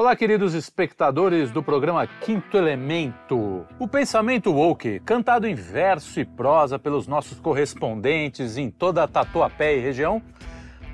[0.00, 3.66] Olá, queridos espectadores do programa Quinto Elemento.
[3.78, 9.76] O pensamento woke, cantado em verso e prosa pelos nossos correspondentes em toda a Tatuapé
[9.76, 10.22] e região,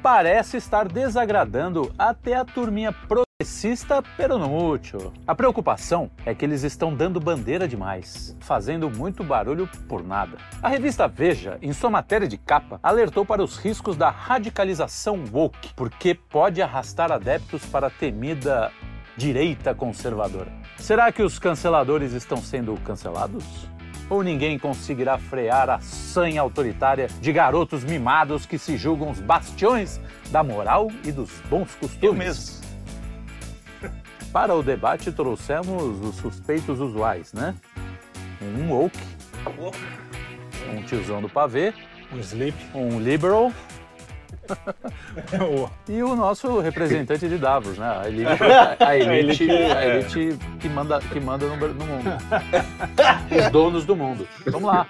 [0.03, 5.13] parece estar desagradando até a turminha progressista pero no mucho.
[5.25, 10.37] A preocupação é que eles estão dando bandeira demais, fazendo muito barulho por nada.
[10.61, 15.75] A revista Veja, em sua matéria de capa, alertou para os riscos da radicalização woke,
[15.77, 18.73] porque pode arrastar adeptos para a temida
[19.17, 20.53] direita conservadora.
[20.79, 23.45] Será que os canceladores estão sendo cancelados?
[24.09, 30.01] Ou ninguém conseguirá frear a sanha autoritária de garotos mimados que se julgam os bastiões
[30.31, 32.03] da moral e dos bons costumes?
[32.03, 32.67] Eu mesmo.
[34.33, 37.55] Para o debate trouxemos os suspeitos usuais, né?
[38.41, 38.99] Um woke,
[40.73, 41.73] um tiozão do pavê,
[42.13, 42.57] Um sleep.
[42.75, 43.51] um liberal
[45.89, 47.87] e o nosso representante de Davos, né?
[48.03, 48.31] A elite,
[48.81, 52.11] a elite, a elite que, manda, que manda no, no mundo.
[53.45, 54.27] Os donos do mundo.
[54.47, 54.87] Vamos lá.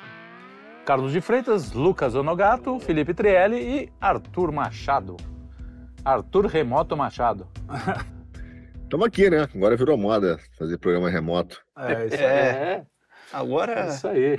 [0.85, 5.17] Carlos de Freitas, Lucas Onogato, Felipe Trielli e Arthur Machado.
[6.05, 7.49] Arthur Remoto Machado.
[8.85, 9.49] Estamos aqui, né?
[9.53, 11.61] Agora virou moda fazer programa remoto.
[11.77, 12.23] É, isso aí.
[12.23, 12.83] É.
[13.33, 14.39] Agora É isso aí.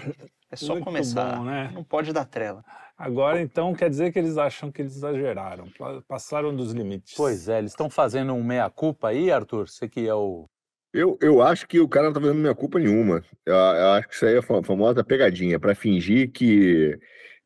[0.49, 1.35] é só Muito começar.
[1.35, 1.69] bom, né?
[1.73, 2.63] Não pode dar trela.
[2.97, 7.13] Agora, então, quer dizer que eles acham que eles exageraram, pa- passaram dos limites.
[7.15, 9.69] Pois é, eles estão fazendo um meia-culpa aí, Arthur?
[9.69, 10.49] Você que é o.
[10.91, 13.23] Eu, eu acho que o cara não tá fazendo minha culpa nenhuma.
[13.45, 16.97] Eu, eu acho que isso aí é a fa- famosa pegadinha, para fingir que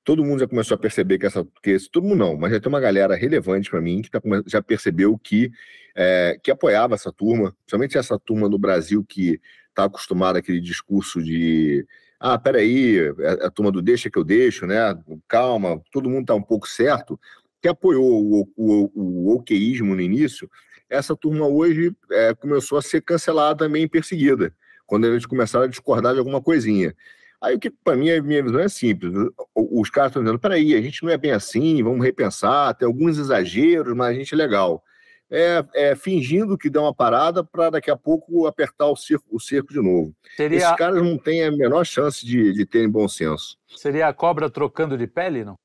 [0.06, 1.46] todo mundo já começou a perceber que essa.
[1.62, 4.22] Que esse, todo mundo não, mas já tem uma galera relevante para mim que tá,
[4.48, 5.52] já percebeu que,
[5.94, 11.22] é, que apoiava essa turma, principalmente essa turma no Brasil que está acostumada àquele discurso
[11.22, 11.86] de.
[12.24, 14.76] Ah, peraí, é a turma do deixa que eu deixo, né?
[15.28, 17.20] Calma, todo mundo tá um pouco certo,
[17.60, 18.92] que apoiou o, o,
[19.32, 20.48] o okeísmo no início,
[20.88, 24.54] essa turma hoje é, começou a ser cancelada também perseguida,
[24.86, 26.96] quando eles começaram a discordar de alguma coisinha.
[27.42, 29.12] Aí o que, para mim, a minha visão é simples.
[29.56, 32.86] o- Os caras estão dizendo, peraí, a gente não é bem assim, vamos repensar, tem
[32.86, 34.84] alguns exageros, mas a gente é legal.
[35.32, 39.40] É, é fingindo que deu uma parada para daqui a pouco apertar o cerco, o
[39.40, 40.14] cerco de novo.
[40.26, 43.58] Esses Seria, caras não têm a menor chance de, de terem bom senso.
[43.78, 45.58] seria a cobra trocando de pele, não?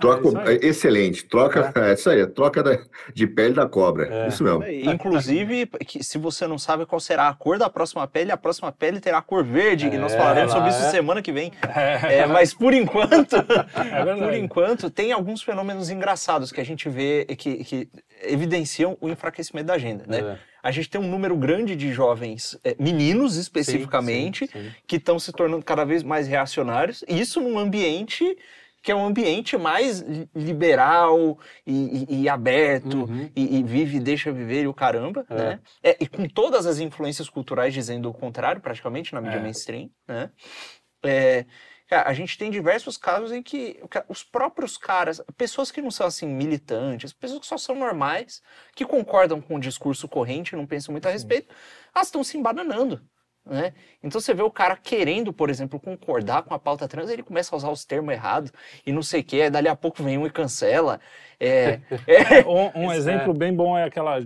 [0.00, 0.56] Troca, aí.
[0.62, 1.24] é excelente.
[1.24, 1.92] Troca, é.
[1.94, 2.78] isso aí, troca da-
[3.14, 4.08] de pele da cobra.
[4.12, 4.28] É.
[4.28, 4.64] Isso mesmo.
[4.66, 8.72] Inclusive, que se você não sabe qual será a cor da próxima pele, a próxima
[8.72, 10.90] pele terá a cor verde, e nós É, falaremos sobre isso é.
[10.90, 11.52] semana que vem.
[12.08, 13.36] É, mas por enquanto,
[13.76, 17.88] É por enquanto, tem alguns fenômenos engraçados que a gente vê que, que
[18.22, 20.18] evidenciam o enfraquecimento da agenda, né?
[20.20, 20.38] É.
[20.60, 24.74] A gente tem um número grande de jovens, eh, meninos especificamente, Sim, sim, sim.
[24.88, 28.36] que estão se tornando cada vez mais reacionários, e isso num ambiente
[28.88, 33.30] que é um ambiente mais li- liberal e, e- e aberto, Uhum.
[33.36, 35.34] e, e vive e deixa viver e o caramba, É.
[35.34, 35.60] né?
[35.82, 39.42] É, e com todas as influências culturais dizendo o contrário, praticamente, na mídia É.
[39.42, 40.30] mainstream, né?
[41.04, 41.44] É,
[41.90, 43.78] a gente tem diversos casos em que
[44.08, 48.40] os próprios caras, pessoas que não são assim militantes, pessoas que só são normais,
[48.74, 51.54] que concordam com o discurso corrente, não pensam muito a respeito,
[51.94, 53.02] elas estão se embananando.
[53.48, 53.72] Né?
[54.02, 57.54] Então você vê o cara querendo, por exemplo, concordar com a pauta trans, ele começa
[57.54, 58.52] a usar os termos errados
[58.84, 61.00] e não sei o que, dali a pouco vem um e cancela.
[61.40, 64.20] É, é, Um, um Isso exemplo bem bom é aquela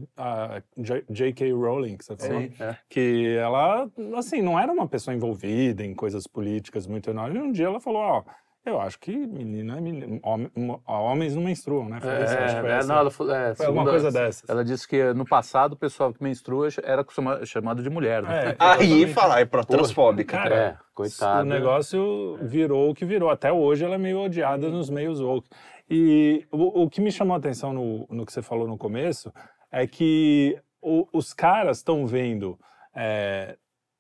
[1.09, 1.53] J.K.
[1.53, 2.77] Rowling, que você falou, Sim, é.
[2.89, 7.41] que ela, assim, não era uma pessoa envolvida em coisas políticas muito enormes.
[7.41, 8.25] E um dia ela falou, ó,
[8.65, 12.01] eu acho que menina é menina, hom- hom- homens não menstruam, né?
[12.01, 12.89] Foi isso, acho que foi É, é, essa.
[12.89, 14.49] não, ela falou- é, Foi alguma coisa dessas.
[14.49, 18.51] Ela disse que no passado o pessoal que menstrua era chama- chamado de mulher, né?
[18.51, 20.37] É, aí falar, é pro transfóbica.
[20.39, 21.43] Cara, É, coitado.
[21.43, 23.31] O negócio virou o que virou.
[23.31, 25.49] Até hoje ela é meio odiada nos meios woke.
[25.91, 29.33] E o, o que me chamou a atenção no, no que você falou no começo
[29.71, 32.59] é que o- os caras estão vendo
[32.95, 33.57] é,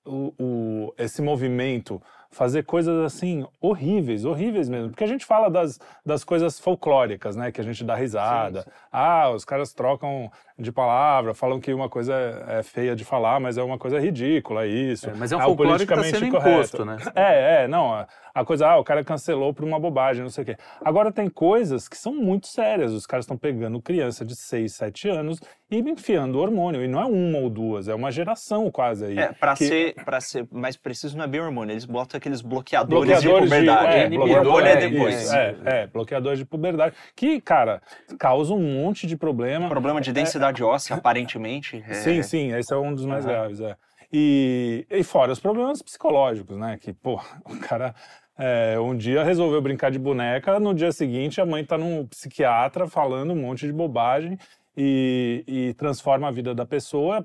[0.06, 2.00] o, o- esse movimento
[2.32, 4.88] fazer coisas assim horríveis, horríveis mesmo.
[4.88, 7.52] Porque a gente fala das, das coisas folclóricas, né?
[7.52, 8.66] Que a gente dá risada.
[8.90, 13.40] Ah, os caras trocam de palavra, falam que uma coisa é é feia de falar,
[13.40, 15.10] mas é uma coisa ridícula, isso.
[15.10, 16.50] É, mas é um Ah, folclore que tá politicamente sendo correto.
[16.50, 16.96] imposto, né?
[17.14, 17.92] É, é, não.
[17.92, 20.56] A, a coisa, ah, o cara cancelou por uma bobagem, não sei o quê.
[20.82, 22.92] Agora tem coisas que são muito sérias.
[22.92, 25.38] Os caras estão pegando criança de 6, 7 anos
[25.70, 26.82] e enfiando hormônio.
[26.82, 29.18] E não é uma ou duas, é uma geração quase aí.
[29.18, 31.72] É, pra, que- ser, pra ser mais preciso, não é bem hormônio.
[31.74, 33.96] Eles botam aqueles bloqueadores, Bloqueadores de puberdade.
[33.96, 35.22] é, o bloqueador, hormônio é é, depois.
[35.22, 36.94] isso, É, é, bloqueadores de puberdade.
[37.14, 37.80] Que, cara,
[38.18, 39.68] causa um monte de problema.
[39.68, 41.82] Problema de densidade óssea, aparentemente.
[41.88, 43.32] é- Sim, sim, esse é um dos mais Aham.
[43.32, 43.76] graves, é.
[44.12, 46.76] E, e fora os problemas psicológicos, né?
[46.80, 47.94] Que, pô, o cara
[48.36, 52.86] é, um dia resolveu brincar de boneca, no dia seguinte a mãe tá num psiquiatra
[52.88, 54.38] falando um monte de bobagem
[54.76, 57.24] e, e transforma a vida da pessoa.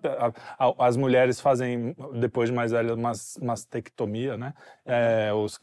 [0.58, 4.54] A, a, as mulheres fazem, depois de mais velhas, uma mastectomia, né?
[4.86, 5.58] É, os,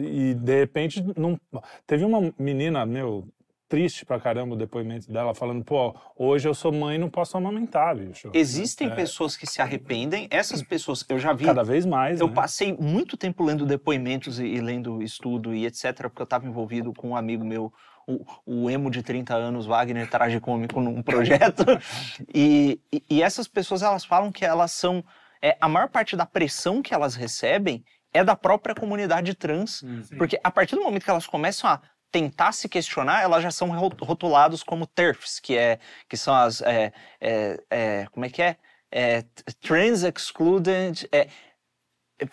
[0.00, 1.38] e de repente, não,
[1.86, 3.28] teve uma menina, meu,
[3.68, 7.36] triste pra caramba o depoimento dela, falando, pô, hoje eu sou mãe e não posso
[7.36, 8.30] amamentar, bicho.
[8.34, 8.94] Existem é.
[8.94, 11.44] pessoas que se arrependem, essas pessoas, eu já vi...
[11.44, 12.34] Cada vez mais, Eu né?
[12.34, 16.92] passei muito tempo lendo depoimentos e, e, lendo estudo e etc, porque eu estava envolvido
[16.92, 17.72] com um amigo meu,
[18.06, 21.64] o, o, emo de 30 anos, Wagner Tragicômico, num projeto,
[22.34, 25.04] e, e, e, essas pessoas, elas falam que elas são...
[25.42, 27.84] É, a maior parte da pressão que elas recebem
[28.14, 31.82] é da própria comunidade trans, hum, porque a partir do momento que elas começam a
[32.14, 36.62] tentar se questionar, elas já são rotulados como TERFs, que, é, que são as.
[36.62, 38.56] É, é, é, como é que é?
[38.92, 39.24] é
[39.60, 41.08] trans Excluded.
[41.10, 41.26] É,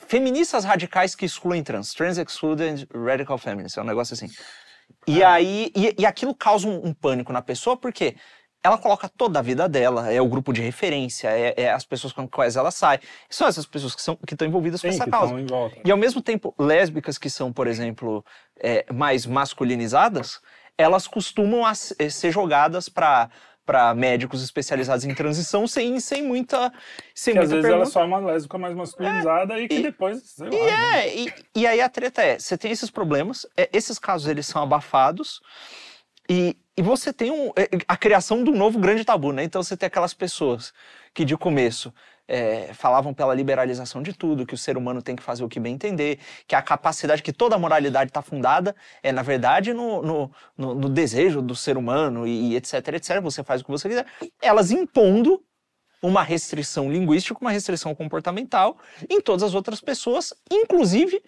[0.07, 1.95] feministas radicais que excluem trans.
[1.95, 3.75] Trans Excluded Radical Feminists.
[3.75, 4.29] É um negócio assim.
[5.07, 5.33] E ah.
[5.33, 5.71] aí.
[5.75, 8.15] E, e aquilo causa um, um pânico na pessoa, porque
[8.63, 12.13] ela coloca toda a vida dela, é o grupo de referência, é, é as pessoas
[12.13, 12.99] com quais ela sai.
[13.29, 15.35] São essas pessoas que, são, que estão envolvidas Sim, com essa causa.
[15.83, 18.23] E ao mesmo tempo, lésbicas que são, por exemplo,
[18.59, 20.39] é, mais masculinizadas,
[20.77, 23.29] elas costumam a, é, ser jogadas para
[23.63, 26.73] para médicos especializados em transição sem, sem muita
[27.13, 29.75] sem que muita às vezes ela é só uma lésbica mais masculinizada é, e que
[29.75, 31.15] e, depois e lá, é né?
[31.15, 34.63] e, e aí a treta é você tem esses problemas é, esses casos eles são
[34.63, 35.41] abafados
[36.29, 39.43] e, e você tem um, é, a criação um novo grande tabu, né?
[39.43, 40.73] Então você tem aquelas pessoas
[41.13, 41.93] que de começo
[42.27, 45.59] é, falavam pela liberalização de tudo, que o ser humano tem que fazer o que
[45.59, 48.73] bem entender, que a capacidade, que toda a moralidade está fundada,
[49.03, 53.21] é na verdade no, no, no, no, desejo do ser humano e, e etc, etc.
[53.21, 54.05] Você faz o que você quiser.
[54.41, 55.43] Elas impondo
[56.01, 58.77] uma restrição linguística, uma restrição comportamental
[59.09, 61.21] em todas as outras pessoas, inclusive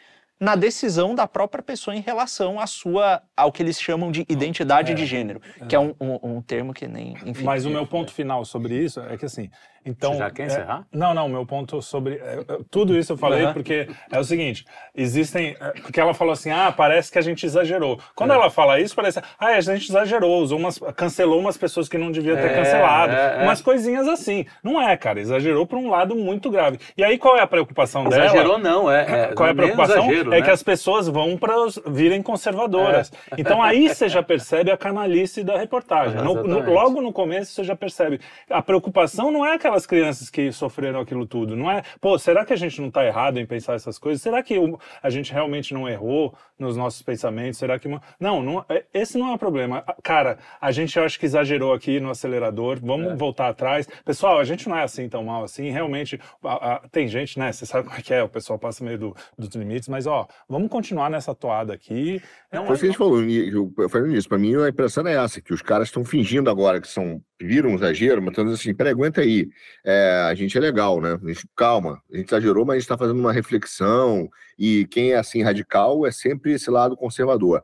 [0.43, 4.91] na decisão da própria pessoa em relação à sua, ao que eles chamam de identidade
[4.91, 5.65] é, de gênero, é.
[5.65, 7.15] que é um, um, um, termo que nem.
[7.25, 7.45] Enfim.
[7.45, 9.49] Mas o meu ponto final sobre isso é que assim,
[9.85, 10.85] então, Você já quer encerrar?
[10.91, 12.15] É, não, não, meu ponto sobre.
[12.15, 13.53] É, é tudo isso eu falei uhum.
[13.53, 14.65] porque é o seguinte:
[14.95, 15.55] existem.
[15.59, 17.99] É, porque ela falou assim, ah, parece que a gente exagerou.
[18.15, 18.35] Quando é.
[18.35, 19.19] ela fala isso, parece.
[19.39, 23.13] Ah, a gente exagerou, usou umas, cancelou umas pessoas que não devia ter cancelado.
[23.43, 24.45] Umas coisinhas assim.
[24.63, 26.79] Não é, cara, exagerou por um lado muito grave.
[26.97, 28.59] E aí qual é a preocupação exagerou, dela?
[28.59, 29.33] Exagerou, não, é.
[29.33, 30.05] qual é a preocupação?
[30.05, 30.41] Exagero, é né?
[30.41, 31.53] que as pessoas vão para
[31.87, 33.11] virem conservadoras.
[33.37, 36.21] Então aí você já percebe a canalice da reportagem.
[36.21, 38.19] No, no, logo no começo você já percebe.
[38.49, 41.55] A preocupação não é aquelas crianças que sofreram aquilo tudo.
[41.55, 44.21] Não é, pô, será que a gente não está errado em pensar essas coisas?
[44.21, 44.55] Será que
[45.01, 47.57] a gente realmente não errou nos nossos pensamentos?
[47.57, 47.87] Será que.
[48.19, 49.83] Não, não é, esse não é o problema.
[50.03, 53.15] Cara, a gente acho que exagerou aqui no acelerador, vamos é.
[53.15, 53.87] voltar atrás.
[54.05, 55.69] Pessoal, a gente não é assim tão mal assim.
[55.69, 57.51] Realmente, a, a, tem gente, né?
[57.51, 60.27] Você sabe como é que é, o pessoal passa meio do, dos limites, mas ó,
[60.47, 62.21] vamos continuar nessa toada aqui.
[62.51, 64.29] Não, Foi o que a gente falou, eu falei nisso.
[64.29, 67.71] Para mim, a impressão é essa, que os caras estão fingindo agora que são viram
[67.71, 69.49] um exagero, mas estão dizendo assim, peraí, aguenta aí,
[69.83, 71.19] é, a gente é legal, né?
[71.55, 75.41] Calma, a gente exagerou, mas a gente está fazendo uma reflexão, e quem é assim
[75.41, 77.63] radical é sempre esse lado conservador.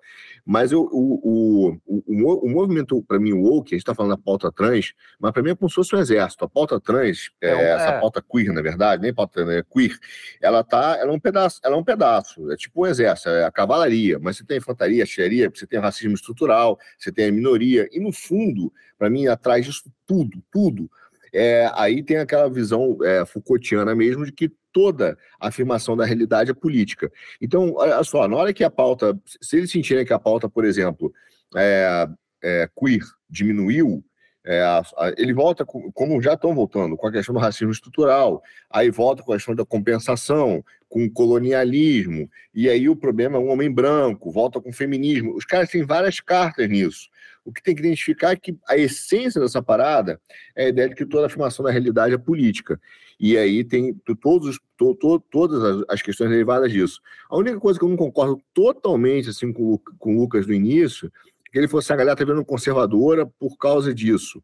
[0.52, 4.18] Mas eu, o, o, o, o movimento, para mim, o woke, a gente está falando
[4.18, 6.44] da pauta trans, mas para mim é como se fosse um exército.
[6.44, 8.00] A pauta trans, é, é, essa é.
[8.00, 9.96] pauta queer, na verdade, nem pauta né, queer,
[10.42, 13.44] ela tá, ela é um pedaço, ela é um pedaço, é tipo um exército, é
[13.44, 17.28] a cavalaria, mas você tem a infantaria, a xeria, você tem racismo estrutural, você tem
[17.28, 20.90] a minoria, e no fundo, para mim, atrás disso tudo, tudo,
[21.32, 27.12] é, aí tem aquela visão é, Foucaultiana mesmo de que toda afirmação da realidade política.
[27.42, 30.66] Então, olha só, na hora que a pauta, se eles sentirem que a pauta, por
[30.66, 31.14] exemplo,
[31.56, 32.08] é,
[32.44, 34.04] é, queer diminuiu,
[34.46, 37.72] é, a, a, ele volta, com, como já estão voltando, com a questão do racismo
[37.72, 43.38] estrutural, aí volta com a questão da compensação, com o colonialismo, e aí o problema
[43.38, 45.36] é um homem branco, volta com o feminismo.
[45.36, 47.10] Os caras têm várias cartas nisso.
[47.50, 50.22] O que tem que identificar é que a essência dessa parada
[50.56, 52.80] é a ideia de que toda afirmação da realidade é política.
[53.20, 57.02] E aí tem todos, to, to, todas as, questões derivadas disso.
[57.30, 61.12] A única coisa que eu não concordo totalmente assim com, com o Lucas no início
[61.48, 64.42] é que ele fosse assim, a galera tá vendo conservadora por causa disso.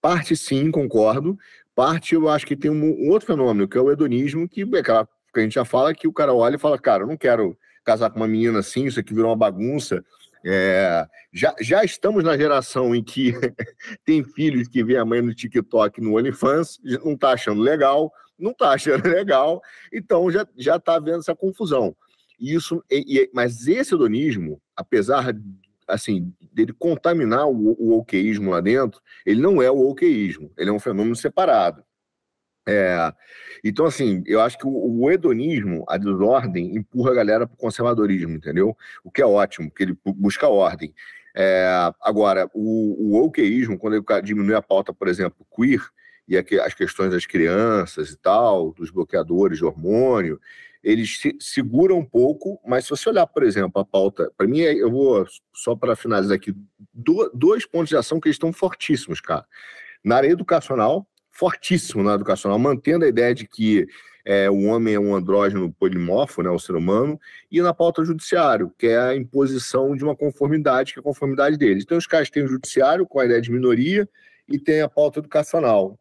[0.00, 1.38] Parte sim, concordo.
[1.72, 4.78] Parte eu acho que tem um, um outro fenômeno, que é o hedonismo, que é
[4.78, 7.16] aquela que a gente já fala que o cara olha e fala, cara, eu não
[7.16, 10.04] quero casar com uma menina assim, isso aqui virou uma bagunça.
[10.46, 13.32] É, já, já estamos na geração em que
[14.04, 18.50] tem filhos que vê a mãe no TikTok, no OnlyFans, não está achando legal, não
[18.50, 21.96] está achando legal, então já já está vendo essa confusão.
[22.38, 25.34] Isso, e, e, mas esse hedonismo, apesar
[25.88, 30.72] assim dele contaminar o, o okeísmo lá dentro, ele não é o okeísmo, ele é
[30.72, 31.82] um fenômeno separado.
[32.66, 33.12] É,
[33.62, 37.58] então, assim, eu acho que o, o, hedonismo, a desordem, empurra a galera para o
[37.58, 38.76] conservadorismo, entendeu?
[39.02, 40.94] O que é ótimo, porque ele busca ordem.
[41.36, 41.66] É,
[42.00, 43.32] agora, o, o
[43.78, 45.80] quando ele diminui a pauta, por exemplo, queer,
[46.26, 50.40] e as questões das crianças e tal, dos bloqueadores de hormônio,
[50.82, 54.60] eles se, seguram um pouco, mas se você olhar, por exemplo, a pauta, para mim,
[54.60, 56.54] eu vou, só para finalizar aqui,
[56.92, 59.46] do, dois pontos de ação que estão fortíssimos, cara.
[60.04, 63.86] Na área educacional, fortíssimo na educacional, mantendo a ideia de que
[64.24, 68.72] é, o homem é um andrógeno polimorfo, né, o ser humano, e na pauta judiciário,
[68.78, 71.84] que é a imposição de uma conformidade, que é a conformidade deles.
[71.84, 74.08] Então, os caras têm o judiciário com a ideia de minoria
[74.48, 75.98] e tem a pauta educacional.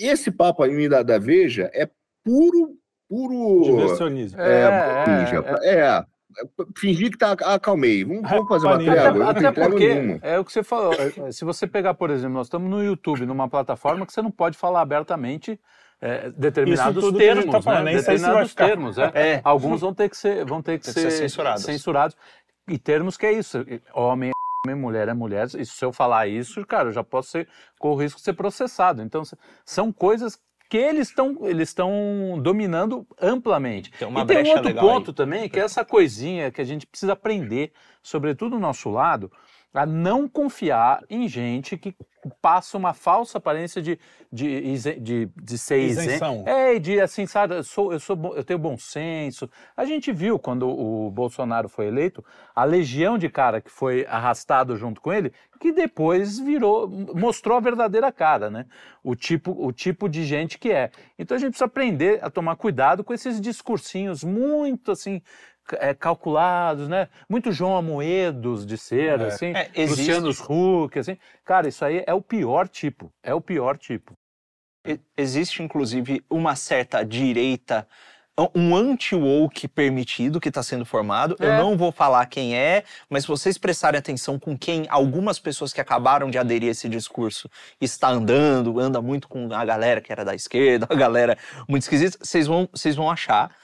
[0.00, 1.90] Esse papo aí da, da Veja é
[2.24, 2.78] puro,
[3.08, 3.62] puro...
[3.64, 4.40] Diversionismo.
[4.40, 6.04] É, é, é, é,
[6.76, 8.04] fingir que tá acalmei.
[8.04, 9.30] Vamos, vamos fazer uma trégua.
[9.30, 10.18] Até, até porque nenhuma.
[10.22, 10.92] é o que você falou.
[11.30, 14.56] Se você pegar, por exemplo, nós estamos no YouTube, numa plataforma que você não pode
[14.56, 15.58] falar abertamente
[16.00, 17.94] é, determinados termos, tá falando, né?
[17.94, 18.98] determinados termos.
[18.98, 19.12] É.
[19.14, 19.40] é.
[19.44, 21.64] Alguns vão ter que ser, vão ter que ser, ser censurados.
[21.64, 22.16] censurados.
[22.68, 24.32] E termos que é isso, homem é
[24.64, 25.48] homem, mulher é mulher.
[25.58, 27.48] E se eu falar isso, cara, eu já posso ser
[27.78, 29.02] com o risco de ser processado.
[29.02, 29.22] Então,
[29.64, 30.38] são coisas
[30.72, 33.90] que eles estão eles estão dominando amplamente.
[33.90, 35.14] Tem uma e tem um outro ponto aí.
[35.14, 39.30] também, que é essa coisinha que a gente precisa aprender, sobretudo do nosso lado,
[39.72, 41.94] a não confiar em gente que
[42.40, 43.98] passa uma falsa aparência de,
[44.30, 46.44] de, de, de ser isenção.
[46.46, 49.50] É, de assim, sabe, eu, sou, eu, sou, eu tenho bom senso.
[49.76, 52.24] A gente viu quando o Bolsonaro foi eleito,
[52.54, 57.60] a legião de cara que foi arrastado junto com ele, que depois virou, mostrou a
[57.60, 58.66] verdadeira cara, né?
[59.02, 60.90] O tipo, o tipo de gente que é.
[61.16, 65.22] Então a gente precisa aprender a tomar cuidado com esses discursinhos muito assim
[65.72, 67.08] é, calculados, né?
[67.28, 69.26] Muito João Amoedos de ser, é.
[69.26, 71.16] assim, é, Luciano Huck, assim.
[71.44, 74.14] Cara, isso aí é o pior tipo, é o pior tipo.
[75.16, 77.86] Existe, inclusive, uma certa direita
[78.54, 81.36] um anti-woke permitido que está sendo formado.
[81.38, 81.46] É.
[81.46, 85.72] Eu não vou falar quem é, mas se vocês prestarem atenção com quem algumas pessoas
[85.72, 87.48] que acabaram de aderir a esse discurso
[87.80, 91.36] está andando, anda muito com a galera que era da esquerda, a galera
[91.68, 93.54] muito esquisita, vocês vão, vocês vão achar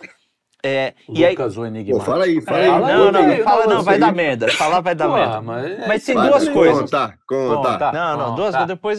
[0.62, 1.92] é, e Lucas aí, o.
[1.92, 2.66] Pô, fala aí, fala aí.
[2.66, 4.48] não, não, não, fala não, vai dar merda.
[4.48, 5.40] Falar vai dar merda.
[5.40, 6.80] Mas, mas tem duas aí, coisas.
[6.80, 7.92] Conta, conta.
[7.92, 8.66] Não, não, duas coisas.
[8.66, 8.98] Depois.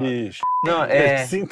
[0.00, 0.42] Bicho.
[0.64, 1.22] Não, é.
[1.22, 1.46] Esse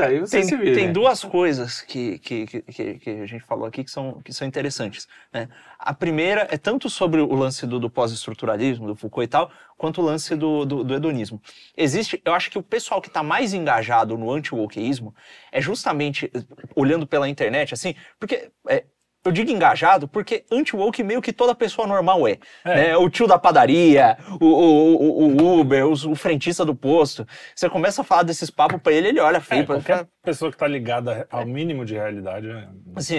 [0.00, 0.74] aí você tem.
[0.74, 4.46] Tem duas coisas que, que, que, que, a gente falou aqui que são, que são
[4.46, 5.06] interessantes.
[5.32, 5.48] Né?
[5.78, 10.00] A primeira é tanto sobre o lance do, do pós-estruturalismo, do Foucault e tal, quanto
[10.00, 11.40] o lance do, do, do hedonismo.
[11.76, 15.14] Existe, eu acho que o pessoal que está mais engajado no anti-wokeísmo
[15.52, 16.30] é justamente
[16.74, 18.84] olhando pela internet, assim, porque é,
[19.26, 22.38] eu digo engajado porque anti-woke meio que toda pessoa normal é.
[22.64, 22.74] é.
[22.74, 22.96] Né?
[22.96, 27.26] O tio da padaria, o, o, o Uber, o, o, frentista do posto.
[27.54, 29.62] Você começa a falar desses papos pra ele, ele olha feio.
[29.62, 30.08] É, qualquer ficar...
[30.22, 32.48] pessoa que tá ligada ao mínimo de realidade.
[32.48, 32.68] É...
[32.94, 33.16] Assim,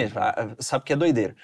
[0.58, 1.36] sabe que é doideira.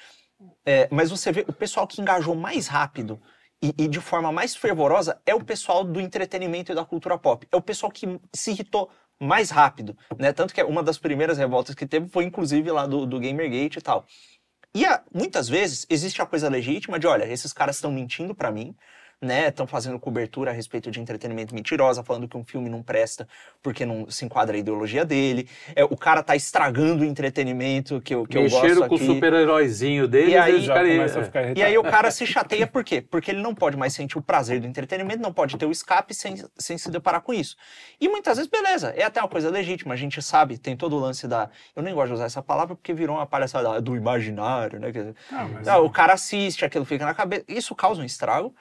[0.67, 3.21] É, mas você vê o pessoal que engajou mais rápido
[3.65, 7.47] e, e, de forma mais fervorosa é o pessoal do entretenimento e da cultura pop.
[7.51, 10.33] É o pessoal que se irritou mais rápido, né?
[10.33, 13.83] Tanto que uma das primeiras revoltas que teve foi inclusive lá do, do Gamergate e
[13.83, 14.05] tal.
[14.75, 18.51] E a, muitas vezes existe a coisa legítima de, olha, esses caras estão mentindo para
[18.51, 18.77] mim,
[19.25, 19.49] né?
[19.49, 23.27] Estão fazendo cobertura a respeito de entretenimento mentirosa, falando que um filme não presta
[23.63, 25.49] porque não se enquadra a ideologia dele.
[25.75, 29.05] É, o cara tá estragando o entretenimento que eu, que eu gosto com aqui.
[29.05, 31.61] o super-heróizinho dele e aí, já começa a ficar irritado.
[31.61, 33.01] E aí o cara se chateia por quê?
[33.01, 36.15] Porque ele não pode mais sentir o prazer do entretenimento, não pode ter o escape
[36.15, 37.57] sem, sem se deparar com isso.
[38.01, 40.99] E muitas vezes, beleza, é até uma coisa legítima, a gente sabe, tem todo o
[40.99, 41.49] lance da...
[41.75, 44.93] Eu nem gosto de usar essa palavra porque virou uma palhaçada do imaginário, né?
[45.33, 45.69] Ah, mas...
[45.69, 47.45] ah, o cara assiste, aquilo fica na cabeça.
[47.49, 48.55] Isso causa um estrago.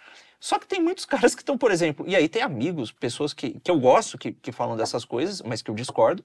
[0.43, 3.57] Só que tem muitos caras que estão, por exemplo, e aí tem amigos, pessoas que,
[3.61, 6.21] que eu gosto, que, que falam dessas coisas, mas que eu discordo,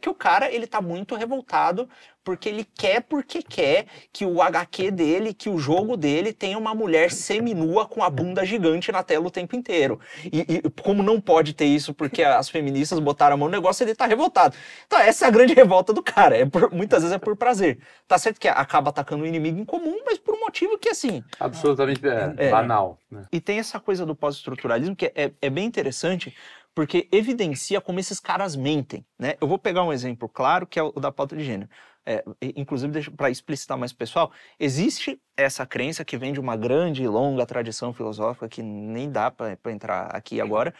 [0.00, 1.88] que o cara ele tá muito revoltado
[2.28, 6.74] porque ele quer porque quer que o HQ dele, que o jogo dele tenha uma
[6.74, 9.98] mulher seminua com a bunda gigante na tela o tempo inteiro.
[10.30, 13.82] E, e, como não pode ter isso porque as feministas botaram a mão no negócio,
[13.82, 14.54] ele tá revoltado.
[14.86, 16.36] Então essa é a grande revolta do cara.
[16.36, 17.78] É por, muitas vezes é por prazer.
[18.06, 20.90] Tá certo que acaba atacando o um inimigo em comum, mas por um motivo que
[20.90, 21.24] assim...
[21.40, 22.98] Absolutamente é, é, banal.
[23.10, 23.24] Né?
[23.32, 26.34] E tem essa coisa do pós-estruturalismo que é, é bem interessante
[26.78, 29.04] porque evidencia como esses caras mentem.
[29.18, 29.34] Né?
[29.40, 31.68] Eu vou pegar um exemplo claro, que é o da pauta de gênero.
[32.06, 32.22] É,
[32.54, 34.30] inclusive, para explicitar mais pessoal,
[34.60, 39.28] existe essa crença que vem de uma grande e longa tradição filosófica que nem dá
[39.28, 40.72] para entrar aqui agora,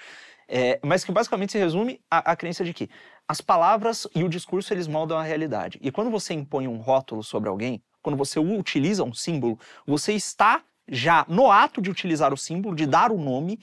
[0.47, 2.88] é, mas que basicamente se resume à, à crença de que
[3.26, 5.81] as palavras e o discurso eles moldam a realidade.
[5.83, 10.62] E quando você impõe um rótulo sobre alguém, quando você utiliza um símbolo, você está
[10.87, 13.59] já no ato de utilizar o símbolo, de dar o nome,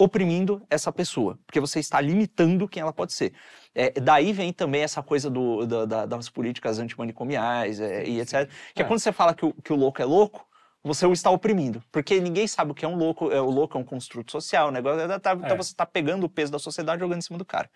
[0.00, 3.34] oprimindo essa pessoa, porque você está limitando quem ela pode ser.
[3.74, 8.48] É, daí vem também essa coisa do, da, das políticas antimanicomiais é, e etc.
[8.74, 8.84] Que é.
[8.84, 10.48] é quando você fala que o, que o louco é louco,
[10.82, 11.84] você o está oprimindo.
[11.92, 14.68] Porque ninguém sabe o que é um louco, é, o louco é um construto social,
[14.68, 15.56] o negócio, é, tá- então É.
[15.56, 17.70] você está pegando o peso da sociedade e jogando em cima do cara.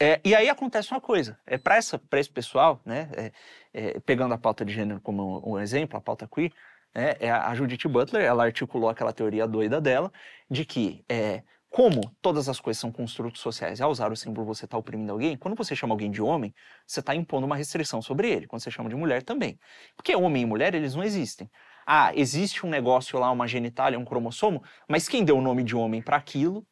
[0.00, 3.32] É, e aí acontece uma coisa, é para esse pessoal, né, é,
[3.72, 6.52] é, pegando a pauta de gênero como um, um exemplo, a pauta queer,
[6.94, 10.12] é a Judith Butler, ela articulou aquela teoria doida dela,
[10.50, 14.64] de que é, como todas as coisas são construtos sociais, ao usar o símbolo você
[14.64, 16.54] está oprimindo alguém, quando você chama alguém de homem,
[16.86, 19.58] você está impondo uma restrição sobre ele, quando você chama de mulher também.
[19.94, 21.50] Porque homem e mulher, eles não existem.
[21.86, 25.76] Ah, existe um negócio lá, uma genitália, um cromossomo, mas quem deu o nome de
[25.76, 26.66] homem para aquilo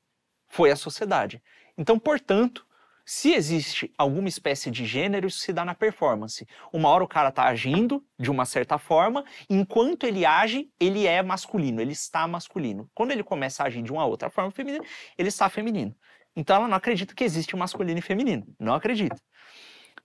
[0.48, 1.42] foi a sociedade.
[1.76, 2.66] Então, portanto,
[3.08, 6.44] se existe alguma espécie de gênero, isso se dá na performance.
[6.72, 11.22] Uma hora o cara tá agindo de uma certa forma, enquanto ele age, ele é
[11.22, 12.90] masculino, ele está masculino.
[12.92, 14.84] Quando ele começa a agir de uma outra forma feminina,
[15.16, 15.94] ele está feminino.
[16.34, 18.44] Então ela não acredita que existe masculino e feminino.
[18.58, 19.16] Não acredita.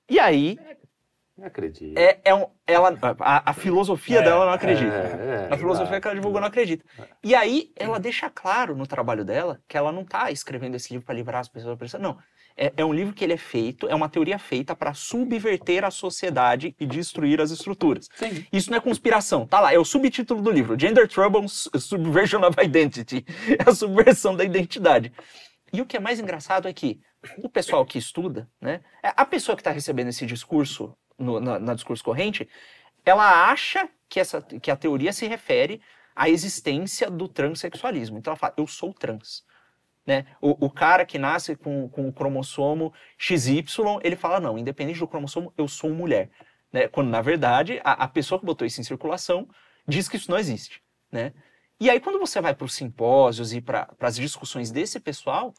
[0.07, 0.59] E aí,
[1.35, 1.97] Não acredito.
[1.97, 4.93] é, é um- ela, a, a filosofia É, dela não acredita.
[4.95, 6.85] É, é, A filosofia que ela divulgou não acredita.
[7.23, 11.05] E aí, ela deixa claro no trabalho dela que ela não está escrevendo esse livro
[11.05, 11.99] para livrar as pessoas da opressão.
[11.99, 12.17] Não.
[12.55, 15.91] É, é um livro que ele é feito, é uma teoria feita para subverter a
[15.91, 18.09] sociedade e destruir as estruturas.
[18.15, 18.45] Sim.
[18.51, 19.47] Isso não é conspiração.
[19.47, 23.25] Tá lá, é o subtítulo do livro: Gender Trouble Subversion of Identity.
[23.65, 25.11] É a subversão da identidade.
[25.73, 26.99] E o que é mais engraçado é que
[27.37, 31.59] o pessoal que estuda, né, é a pessoa que está recebendo esse discurso no, na,
[31.59, 32.47] na discurso corrente,
[33.05, 35.81] ela acha que, essa, que a teoria se refere
[36.15, 38.17] à existência do transexualismo.
[38.17, 39.43] Então ela fala, eu sou trans.
[40.05, 40.25] Né?
[40.41, 43.63] O, o cara que nasce com, com o cromossomo XY,
[44.03, 46.29] ele fala, não, independente do cromossomo, eu sou mulher.
[46.71, 46.87] Né?
[46.87, 49.47] Quando, na verdade, a, a pessoa que botou isso em circulação
[49.87, 50.81] diz que isso não existe.
[51.11, 51.33] Né?
[51.79, 55.53] E aí, quando você vai para os simpósios e para as discussões desse pessoal,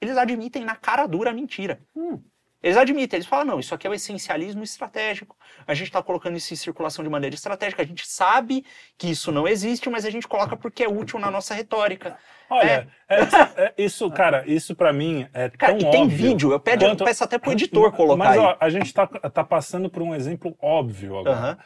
[0.00, 1.80] eles admitem na cara dura a mentira.
[1.94, 2.22] Hum.
[2.66, 6.36] Eles admitem, eles falam, não, isso aqui é o essencialismo estratégico, a gente está colocando
[6.36, 8.64] isso em circulação de maneira estratégica, a gente sabe
[8.98, 12.16] que isso não existe, mas a gente coloca porque é útil na nossa retórica.
[12.50, 13.18] Olha, é-
[13.56, 16.16] é- isso, cara, isso pra mim é Cara, tão e tem óbvio.
[16.18, 19.06] vídeo, eu peço, Quanto- eu peço até pro editor colocar Mas, ó, a gente tá,
[19.06, 21.56] tá passando por um exemplo óbvio agora.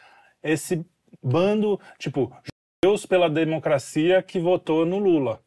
[0.42, 0.84] Esse
[1.22, 2.30] bando, tipo,
[2.84, 5.40] Deus pela democracia que votou no Lula.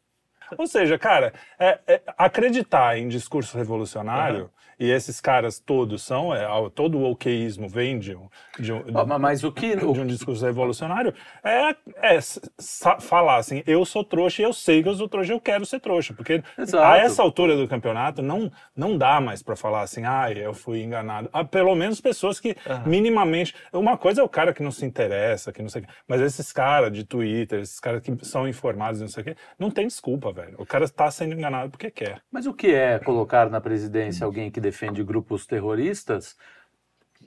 [0.58, 6.46] Ou seja, cara, é- é acreditar em discurso revolucionário, e esses caras todos são, é,
[6.74, 8.82] todo o okeísmo vem de um, de um-
[9.18, 9.76] mas- o que.
[9.76, 11.70] de um discurso revolucionário é,
[12.02, 12.18] é
[13.00, 15.80] falar assim, eu sou trouxa e eu sei que eu sou trouxa, eu quero ser
[15.80, 16.84] trouxa, porque Exato.
[16.84, 20.82] a essa altura do campeonato não, não dá mais pra falar assim, ah, eu fui
[20.82, 21.28] enganado.
[21.32, 22.56] Ah, pelo menos pessoas que
[22.86, 25.90] minimamente, uma coisa é o cara que não se interessa, que não sei o quê,
[26.06, 29.70] mas esses caras de Twitter, esses caras que são informados, não sei o quê, não
[29.70, 30.54] tem desculpa, velho.
[30.58, 32.20] O cara tá sendo enganado porque quer.
[32.30, 36.36] Mas o que é colocar na presidência alguém que defende grupos terroristas,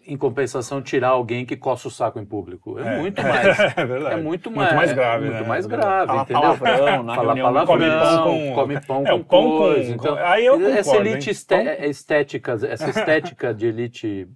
[0.06, 2.80] em compensação tirar alguém que coça o saco em público?
[2.80, 3.58] É, muito mais.
[3.78, 4.16] É verdade.
[4.16, 5.48] É muito Muito mais, mais grave, muito né?
[5.48, 6.42] mais É grave, Fala entendeu?
[6.42, 9.58] palavrão na Fala reunião, palavrão, come pão com- come pão É, com o pão com-
[9.58, 9.92] coisa.
[9.94, 11.82] Então, aí eu essa concordo, elite hein?
[11.90, 14.28] estética, essa estética de elite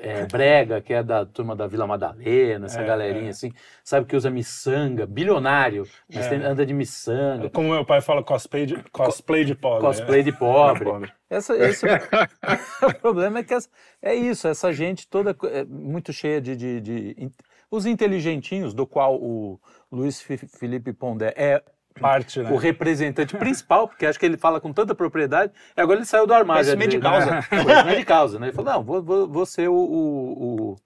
[0.00, 3.30] é, brega, que é da turma da Vila Madalena, essa É, galerinha é.
[3.30, 3.52] assim,
[3.84, 6.28] sabe que usa miçanga, bilionário, mas É.
[6.30, 9.80] tem- anda de miçanga, Como meu pai fala, cosplay de, cosplay de pobre.
[9.86, 11.12] cosplay de pobre.
[11.28, 11.84] Essa, esse,
[12.82, 13.68] o problema é que essa-
[14.02, 17.30] é isso, essa gente toda é muito cheia de, de- de-
[17.70, 19.60] Os inteligentinhos, do qual o
[19.92, 21.62] Luiz Felipe Pondé é
[22.00, 22.50] Parte, né?
[22.50, 26.26] o representante principal, porque acho que ele fala com tanta propriedade, e agora ele saiu
[26.26, 26.62] do armário.
[26.64, 27.42] Conhecimento de Ele- causa.
[27.48, 28.46] Conhecimento de causa, né?
[28.48, 30.76] Ele falou, não, vou, vou, vou ser o, o, o,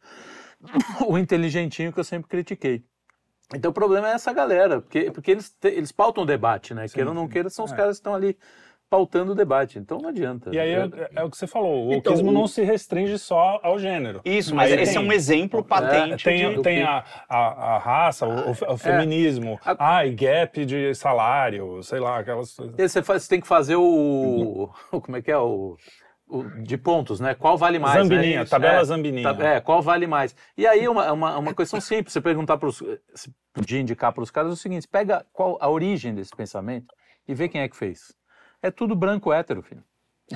[1.14, 2.84] o inteligentinho que eu sempre critiquei.
[3.54, 6.86] Então o problema é essa galera, porque, porque eles, te- eles pautam o debate, né?
[6.88, 7.76] Queira ou não queira, são os É.
[7.76, 8.36] caras que estão ali
[8.92, 10.50] pautando o debate, então não adianta.
[10.54, 13.58] E aí é, É- é o que você falou, o Então, não se restringe só
[13.62, 14.20] ao gênero.
[14.22, 16.60] Isso, mas Aí esse tem- é um exemplo patente Tem, de...
[16.62, 19.70] tem a, a, a raça, o, o- o feminismo, É.
[19.70, 22.74] A- ai, gap de salário, sei lá, aquelas coisas.
[22.78, 25.38] E Você, faz, você tem que fazer o, o- Como é que é?
[25.38, 25.74] O,
[26.28, 27.34] o- de pontos, né?
[27.34, 28.02] Qual vale mais?
[28.02, 28.44] Zambininha, né?
[28.44, 29.34] Tabela é, Zambininha.
[29.34, 30.36] tá- é, qual vale mais?
[30.54, 32.82] E aí, uma, uma, uma questão simples: você perguntar para os.
[33.58, 36.92] de indicar para os caras é o seguinte: pega qual a origem desse pensamento
[37.26, 38.12] e vê quem é que fez.
[38.62, 39.82] É tudo branco hétero, filho.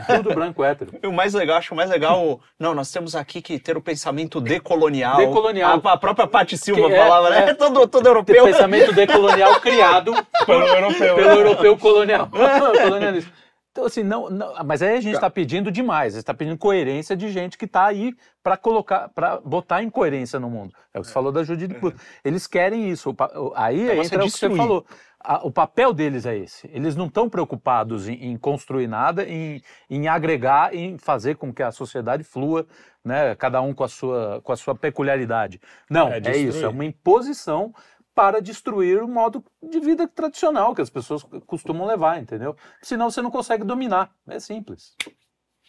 [0.07, 0.93] Tudo branco hétero.
[1.09, 4.41] O mais legal, acho mais legal, o- não, nós temos aqui que ter o pensamento
[4.41, 5.17] decolonial.
[5.17, 5.81] Decolonial.
[5.83, 7.51] A, a própria Paty Silva é- falava, né?
[7.51, 7.55] é.
[7.55, 8.45] todo, todo Tem europeu.
[8.45, 10.13] pensamento decolonial criado
[10.45, 11.15] Pelo europeu.
[11.15, 12.29] pelo europeu colonial.
[12.29, 13.33] colonialista.
[13.73, 16.57] Então, assim, não, não- mas aí a gente está pedindo demais, a gente está pedindo
[16.57, 20.73] coerência de gente que está aí para colocar, para botar em coerência no mundo.
[20.95, 21.95] É o que você falou da Judith Butler.
[22.25, 23.11] Eles querem isso.
[23.11, 24.87] o o- Aí é entra o que você falou.
[25.19, 26.69] A- o papel deles é esse.
[26.73, 31.63] Eles não estão preocupados em, em construir nada, em, em agregar, em fazer com que
[31.63, 32.67] a sociedade flua,
[33.05, 33.35] né?
[33.35, 35.61] Cada um com a sua, com a sua peculiaridade.
[35.91, 36.65] Não, É é, isso.
[36.65, 37.75] É uma imposição
[38.15, 42.57] para destruir o modo de vida tradicional que as pessoas costumam levar, entendeu?
[42.81, 44.11] Senão você não consegue dominar.
[44.27, 44.95] É simples.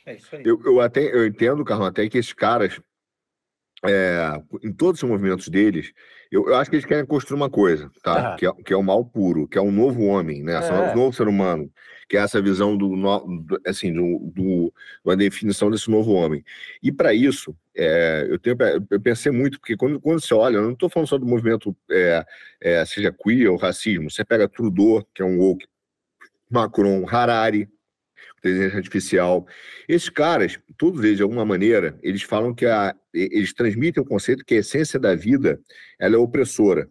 [0.06, 0.44] É isso aí.
[0.46, 2.80] Eu, eu até eu entendo, Carlão, até que esses caras,
[3.86, 5.92] é, em todos os movimentos deles,
[6.32, 8.34] eu, eu acho que eles querem construir uma coisa, tá?
[8.34, 8.36] Ah.
[8.36, 10.54] Que, é, que é o mal puro, que é um novo homem, né?
[10.54, 10.92] É.
[10.94, 11.72] Um novo ser humano,
[12.10, 16.44] que é essa visão do, do- assim, do, do, uma definição desse novo homem.
[16.82, 18.58] E para isso, é, eu, tenho,
[18.90, 21.76] eu pensei muito, porque quando, quando você olha, eu não estou falando só do movimento,
[21.90, 22.26] é,
[22.62, 25.66] é, seja queer ou racismo, você pega Trudeau, que é um woke,
[26.50, 27.70] Macron, Harari,
[28.40, 29.48] inteligência artificial.
[29.88, 34.46] Esses caras, todos eles, de alguma maneira, eles falam que a, eles transmitem o conceito
[34.46, 35.60] que a essência da vida
[36.00, 36.90] ela é opressora.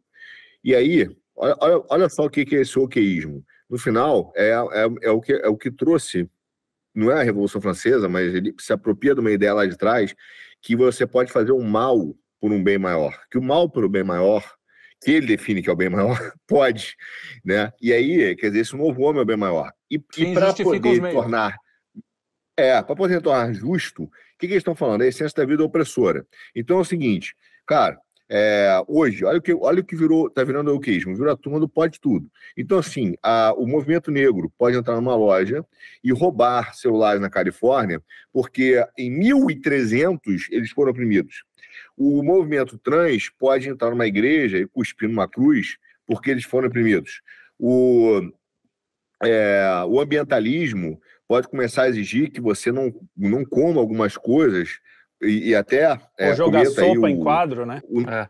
[0.62, 3.44] E aí, olha, olha, só o que, é esse oqueísmo.
[3.68, 6.28] No final, é, é, é, o que, é o que trouxe,
[6.94, 10.14] não é a Revolução Francesa, mas ele se apropria de uma ideia lá de trás,
[10.62, 13.18] que você pode fazer um mal por um bem maior.
[13.30, 14.55] Que o mal por um bem maior,
[15.02, 16.94] que ele define que é o bem maior, pode.
[17.44, 17.72] Né?
[17.80, 19.70] E aí, quer dizer, esse novo homem é o bem maior.
[19.90, 21.56] E, e para poder tornar.
[22.58, 25.02] É, para poder tornar justo, o que, que eles estão falando?
[25.02, 26.26] A essência da vida opressora.
[26.54, 27.34] Então é o seguinte,
[27.66, 31.32] cara, é, hoje, olha o que, olha o que virou, tá virando o euquismo, virou
[31.32, 32.28] a turma do pode tudo.
[32.56, 35.64] Então, assim, a- o movimento negro pode entrar numa loja
[36.02, 41.44] e roubar celulares na Califórnia, porque em 1300 eles foram oprimidos.
[41.96, 47.20] O movimento trans pode entrar numa igreja e cuspir numa cruz, porque eles foram oprimidos.
[47.58, 48.20] O,
[49.22, 54.78] é, o ambientalismo pode começar a exigir que você não, não coma algumas coisas
[55.22, 57.80] e, e até é, Ou jogar sopa o- em quadro, né?
[57.88, 58.28] o, É.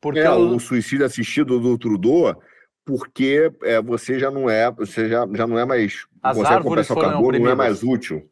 [0.00, 2.40] Porque é, o- o suicídio assistido do Trudeau,
[2.90, 7.02] porque é, você já não é, você já, já não é mais As consegue foram
[7.02, 8.28] carbono, não é mais útil.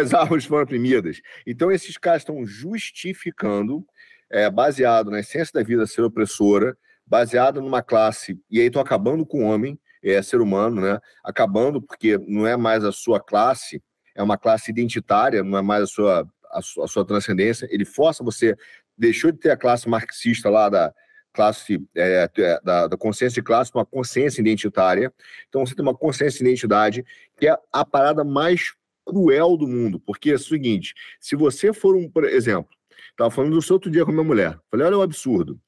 [0.00, 1.20] As árvores foram oprimidas.
[1.44, 3.84] Então esses caras estão justificando,
[4.30, 9.26] é, baseado na essência da vida ser opressora, baseado numa classe, e aí estão acabando
[9.26, 11.00] com o homem, é ser humano, né?
[11.24, 13.82] Acabando porque não é mais a sua classe,
[14.14, 17.66] é uma classe identitária, não é mais a sua, a sua, a sua transcendência.
[17.70, 18.54] Ele força você,
[18.96, 20.94] deixou de ter a classe marxista lá da
[21.34, 25.12] classe, é, é, da, da consciência de classe, uma consciência identitária.
[25.48, 27.04] Então você tem uma consciência de identidade,
[27.36, 28.72] que é a parada mais
[29.04, 32.70] cruel do mundo, porque é o seguinte, se você for um, por exemplo,
[33.10, 35.60] estava falando do outro dia com a minha mulher, falei, olha o absurdo.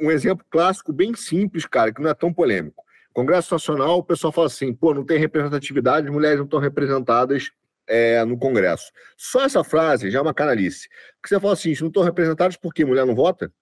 [0.00, 2.82] Um exemplo clássico, bem simples, cara, que não é tão polêmico.
[3.12, 7.50] Congresso Nacional, o pessoal fala assim, pô, não tem representatividade, as mulheres não estão representadas
[7.86, 8.90] é, no Congresso.
[9.16, 10.88] Só essa frase já é uma canalice.
[11.20, 13.52] Porque você fala assim, não estão representadas, por que mulher não vota?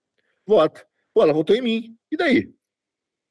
[0.46, 0.87] Vota.
[1.14, 1.96] Pô, ela votou em mim.
[2.11, 2.53] E daí?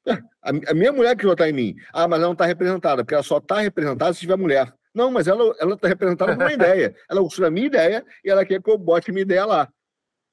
[0.06, 1.76] É, a, a minha mulher que votar em mim.
[1.92, 4.72] Ah, mas ela não está representada, porque ela só está representada se tiver mulher.
[4.94, 6.94] Não, mas ela está representada por uma ideia.
[7.08, 9.68] Ela gostou da minha ideia e ela quer que eu bote minha ideia lá.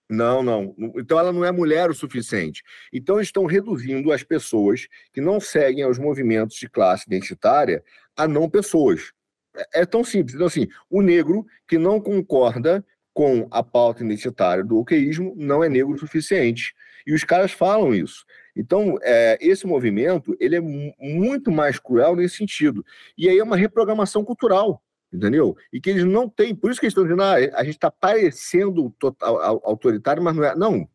[0.09, 0.73] Não, não.
[0.95, 2.63] Então ela não é mulher o suficiente.
[2.93, 7.83] Então estão reduzindo as pessoas que não seguem aos movimentos de classe identitária
[8.15, 9.11] a não pessoas.
[9.55, 10.35] É, é tão simples.
[10.35, 12.83] Então, assim, o negro que não concorda
[13.13, 16.73] com a pauta identitária do oqueísmo não é negro o suficiente.
[17.07, 18.25] E os caras falam isso.
[18.55, 22.85] Então, é, esse movimento ele é muito mais cruel nesse sentido.
[23.17, 25.55] E aí é uma reprogramação cultural entendeu?
[25.71, 27.89] E que eles não têm, por isso que eles estão dizendo, ah, a gente está
[27.89, 30.53] parecendo total, autoritário, mas não é.
[30.53, 30.87] Não,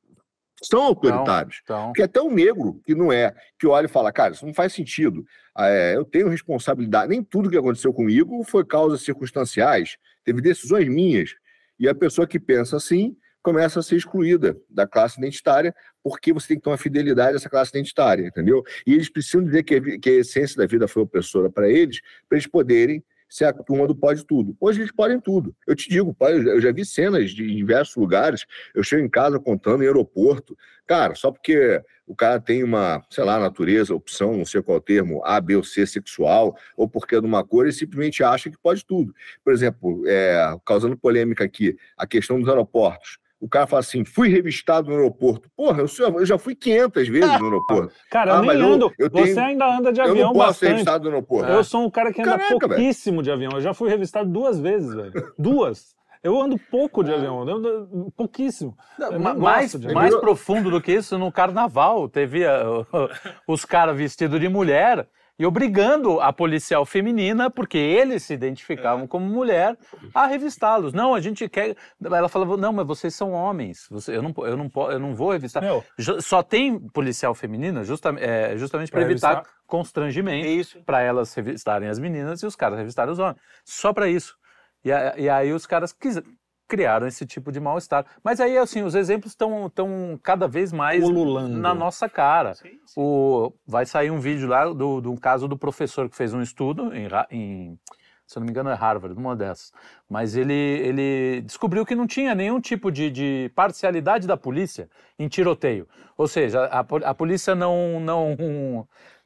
[0.63, 1.61] são autoritários.
[1.65, 4.55] Então, Porque até o negro, que não é, que olha e fala, cara, isso não
[4.55, 5.25] faz sentido.
[5.59, 7.09] É, eu tenho responsabilidade.
[7.09, 11.35] Nem tudo que aconteceu comigo foi causas circunstanciais, teve decisões minhas.
[11.79, 16.49] E a pessoa que pensa assim começa a ser excluída da classe identitária, porque você
[16.49, 18.63] tem que ter uma fidelidade a essa classe identitária, entendeu?
[18.87, 22.39] E eles precisam dizer que, que a essência da vida foi opressora para eles, para
[22.39, 24.55] eles poderem ser a turma do pode tudo.
[24.61, 25.57] Hoje eles podem tudo.
[25.67, 28.45] Eu te digo, eu já vi cenas de diversos lugares.
[28.75, 30.57] Eu chego em casa contando em aeroporto.
[30.87, 35.25] Cara, só porque o cara tem uma, sei lá, natureza, opção, não sei qual termo,
[35.25, 38.59] A, B ou C sexual, ou porque é de uma cor, ele simplesmente acha que
[38.59, 39.15] pode tudo.
[39.43, 43.19] Por exemplo, é, causando polêmica aqui, a questão dos aeroportos.
[43.45, 45.51] O cara fala assim, fui revistado no aeroporto.
[45.57, 47.93] Porra, eu, sou, eu já fui 500 vezes no aeroporto.
[48.09, 48.93] Cara, Ah, eu mas nem eu- ando.
[48.97, 51.51] eu Você tenho- ainda anda de Eu avião não posso ser revistado no aeroporto.
[51.51, 53.51] Eu sou um cara que anda Caraca, pouquíssimo de avião.
[53.55, 55.13] Eu já fui revistado duas vezes, velho.
[55.37, 55.93] Duas.
[56.23, 58.77] Eu ando pouco de avião, eu ando pouquíssimo.
[58.97, 62.87] Eu Ma- não mais, gosto de mais profundo do que isso, no carnaval, teve uh,
[63.49, 69.27] os caras vestidos de mulher e obrigando a policial feminina, porque eles se identificavam como
[69.27, 69.77] mulher,
[70.15, 70.93] a revistá-los.
[70.93, 71.75] Não, a gente quer.
[72.05, 75.33] Ela falava, não, mas vocês são homens, você- eu, não, eu, não, eu não vou
[75.33, 75.63] revistar.
[75.63, 75.83] Meu,
[76.21, 79.55] Só tem policial feminina justa- é, justamente para evitar revistar.
[79.67, 80.47] constrangimento,
[80.79, 83.39] É para elas revistarem as meninas e os caras revistarem os homens.
[83.65, 84.37] Só para isso.
[84.85, 84.91] E,
[85.23, 86.27] e aí os caras quiseram.
[86.73, 88.07] Criaram esse tipo de mal-estar.
[88.25, 91.59] Mas aí, assim, os exemplos estão tão cada vez mais Ululando.
[91.59, 92.55] na nossa cara.
[92.97, 96.91] O, vai sair um vídeo lá do, do caso do professor que fez um estudo
[96.95, 97.79] em, em-
[98.27, 99.71] se não me engano é Harvard, uma dessas.
[100.09, 105.29] Mas ele, ele descobriu que não tinha nenhum tipo de, de parcialidade da polícia em
[105.29, 105.87] tiroteio.
[106.17, 108.35] Ou seja, a, a polícia não, não,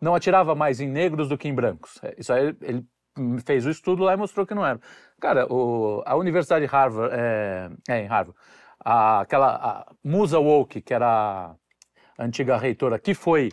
[0.00, 2.00] não atirava mais em negros do que em brancos.
[2.02, 2.84] É, Isso aí ele
[3.44, 4.80] fez o estudo lá e mostrou que não era.
[5.20, 8.38] Cara, o- a Universidade de Harvard, é, é, em Harvard,
[8.84, 11.54] a- aquela a Musa Woke, que era
[12.18, 13.50] a antiga reitora, que foi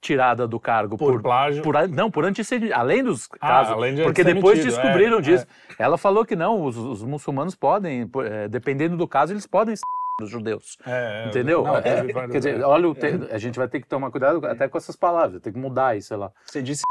[0.00, 1.62] tirada do cargo Por plágio.
[1.62, 5.46] por não, por antissemitismo, além dos Ah, casos, além de porque depois descobriram é, disso.
[5.78, 9.82] Ela falou que não, os, os muçulmanos podem, é, dependendo do caso, eles podem ser
[10.22, 10.78] os judeus.
[10.86, 11.64] É, é, Entendeu?
[11.64, 11.82] não, É,
[12.28, 14.96] quer dizer, olha, o te- a gente vai ter que tomar cuidado até com essas
[14.96, 16.30] palavras, tem que mudar aí, sei lá.
[16.46, 16.82] Você disse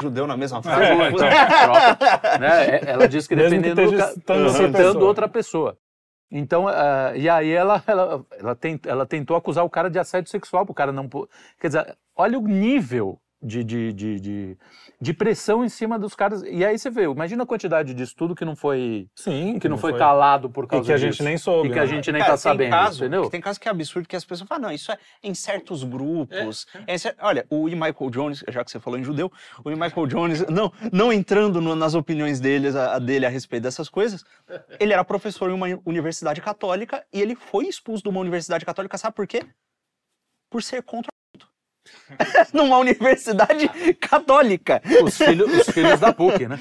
[0.00, 0.92] judeu na mesma É, frase?
[1.14, 2.66] Então, troca, né?
[2.76, 5.04] É, Ela disse que Mesmo que dependendo do ca- citando outra citando pessoa.
[5.04, 5.78] outra pessoa.
[6.30, 10.30] Então, ah, e aí ela, ela, ela, tent- ela tentou acusar o cara de assédio
[10.30, 11.08] sexual, pro cara não.
[11.60, 14.58] Quer dizer, olha o nível de, de, de, de,
[15.00, 16.42] de pressão em cima dos caras.
[16.42, 19.76] E aí você vê, imagina a quantidade de estudo que não foi, Sim, que não
[19.76, 21.68] foi calado por E causa que a gente nem soube.
[21.68, 21.88] E que a né?
[21.88, 23.28] gente nem Cara, tá sabendo, caso, entendeu?
[23.28, 26.66] Tem caso que é absurdo que as pessoas falam, não, isso é em certos grupos.
[26.86, 27.74] é cer- Olha, o E.
[27.74, 29.30] Michael Jones, já que você falou em judeu,
[29.64, 29.74] o E.
[29.74, 33.88] Michael Jones, não, não entrando no- nas opiniões dele a, a dele a respeito dessas
[33.88, 34.24] coisas,
[34.78, 38.96] ele era professor em uma universidade católica e ele foi expulso de uma universidade católica,
[38.96, 39.42] sabe por quê?
[40.50, 41.51] Por ser contra o aborto.
[42.52, 43.68] Numa universidade
[44.00, 44.80] católica.
[45.02, 46.58] Os, filhos, os filhos da PUC, né?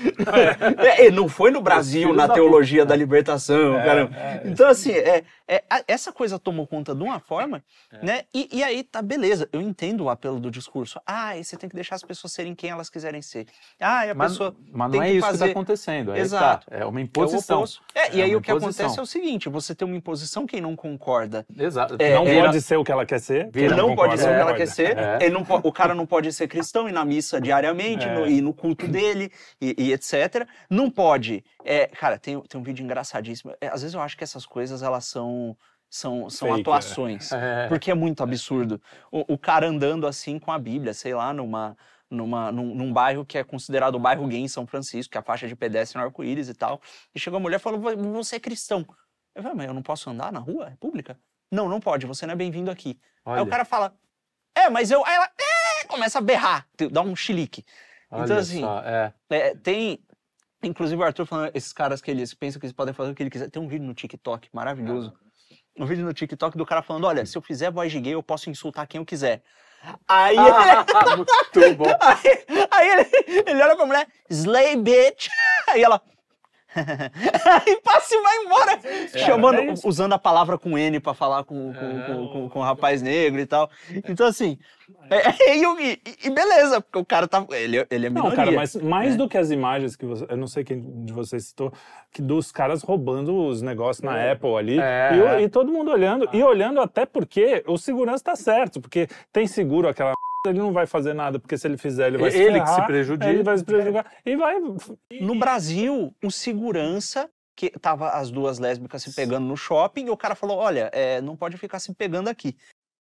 [0.80, 4.16] É, e não foi no Brasil, na da teologia da libertação, É, caramba.
[4.18, 5.24] é, Então, assim, é,
[5.54, 7.62] é, a- essa coisa tomou conta de uma forma,
[7.92, 8.06] É.
[8.06, 8.24] né?
[8.34, 11.00] E, e aí, tá, beleza, eu entendo o apelo do discurso.
[11.06, 13.48] Ah, você tem que deixar as pessoas serem quem elas quiserem ser.
[13.80, 14.56] Ah, a Mas, pessoa.
[14.72, 16.12] mas não é que isso que fazer- está acontecendo.
[16.12, 16.70] Aí que Exato.
[16.70, 16.78] Tá.
[16.78, 17.66] É uma É imposição.
[17.94, 19.02] É, e É aí o que acontece imposição.
[19.02, 21.46] é o seguinte: você tem uma imposição, quem não concorda.
[21.58, 21.96] Exato.
[22.00, 23.50] É, Não pode ser o que ela quer ser.
[23.52, 25.94] Vira- não concorda, pode ser o que não ela quer ser, ele não o cara
[25.94, 29.92] não pode ser cristão e na missa diariamente, no- e no culto dele, e, e
[29.94, 30.48] etc.
[30.70, 31.44] Não pode.
[32.00, 33.54] cara, tem, tem um vídeo engraçadíssimo.
[33.62, 35.41] Às vezes eu acho que essas coisas elas são,
[35.90, 37.30] são, são Fake, atuações.
[37.34, 37.68] É.
[37.68, 38.82] Porque é muito absurdo.
[39.12, 41.78] O, o cara andando assim com a Bíblia, sei lá, numa,
[42.10, 45.22] numa, num, num bairro que é considerado o bairro gay em São Francisco, que é
[45.22, 46.82] a faixa de pedestre no arco-íris e tal.
[47.16, 48.86] E chegou a mulher e falou: "Vo- Você é cristão.
[49.36, 50.68] Eu falei, mas eu não posso andar na rua?
[50.70, 51.18] É pública?
[51.52, 53.00] Não, não pode, você não é bem-vindo aqui.
[53.26, 53.94] Aí Olha, o cara fala,
[54.56, 55.06] é, mas eu.
[55.06, 57.66] Aí ela é, começa a berrar, te- dá um chilique.
[58.10, 59.14] olha então, assim, só, é.
[59.30, 60.00] É, tem.
[60.64, 63.24] Inclusive o Arthur falando, esses caras que eles pensam que eles podem fazer o que
[63.24, 63.50] ele quiser.
[63.50, 65.12] Tem um vídeo no TikTok maravilhoso.
[65.78, 68.24] Um vídeo no TikTok do cara falando: olha, se eu fizer voz de gay, eu
[68.24, 69.42] posso insultar quem eu quiser.
[70.08, 71.86] Aí, Ah, muito bom.
[72.00, 75.28] aí, aí ele, ele olha pra mulher, slay bitch.
[75.68, 76.02] Aí ela.
[76.76, 78.80] Aí passa e vai embora.
[79.26, 82.60] chamando, é usando a palavra com N pra falar com, com, É, com, com- com
[82.60, 83.70] o rapaz negro e tal.
[84.08, 84.58] Então, assim.
[85.10, 87.46] É, e, e- e beleza, porque o cara tá.
[87.52, 88.30] Ele, é- ele é minoria.
[88.30, 90.26] Não, cara, mas mais do que as imagens que você.
[90.30, 91.72] Eu não sei quem de vocês citou,
[92.12, 94.80] que dos caras roubando os negócios na Apple ali.
[94.80, 95.40] É.
[95.40, 96.30] E, e todo mundo olhando.
[96.34, 100.14] E olhando até porque o segurança tá certo, porque tem seguro aquela.
[100.46, 102.74] Ele não vai fazer nada, porque se ele fizer, ele vai se Ele que se
[102.74, 103.30] ferrar, prejudica.
[103.30, 104.12] Ele vai se prejudicar.
[104.26, 104.56] E vai.
[105.22, 110.18] No Brasil, o segurança, que tava as duas lésbicas se pegando no shopping, e o
[110.18, 112.58] cara falou: olha, é, não pode ficar se pegando aqui.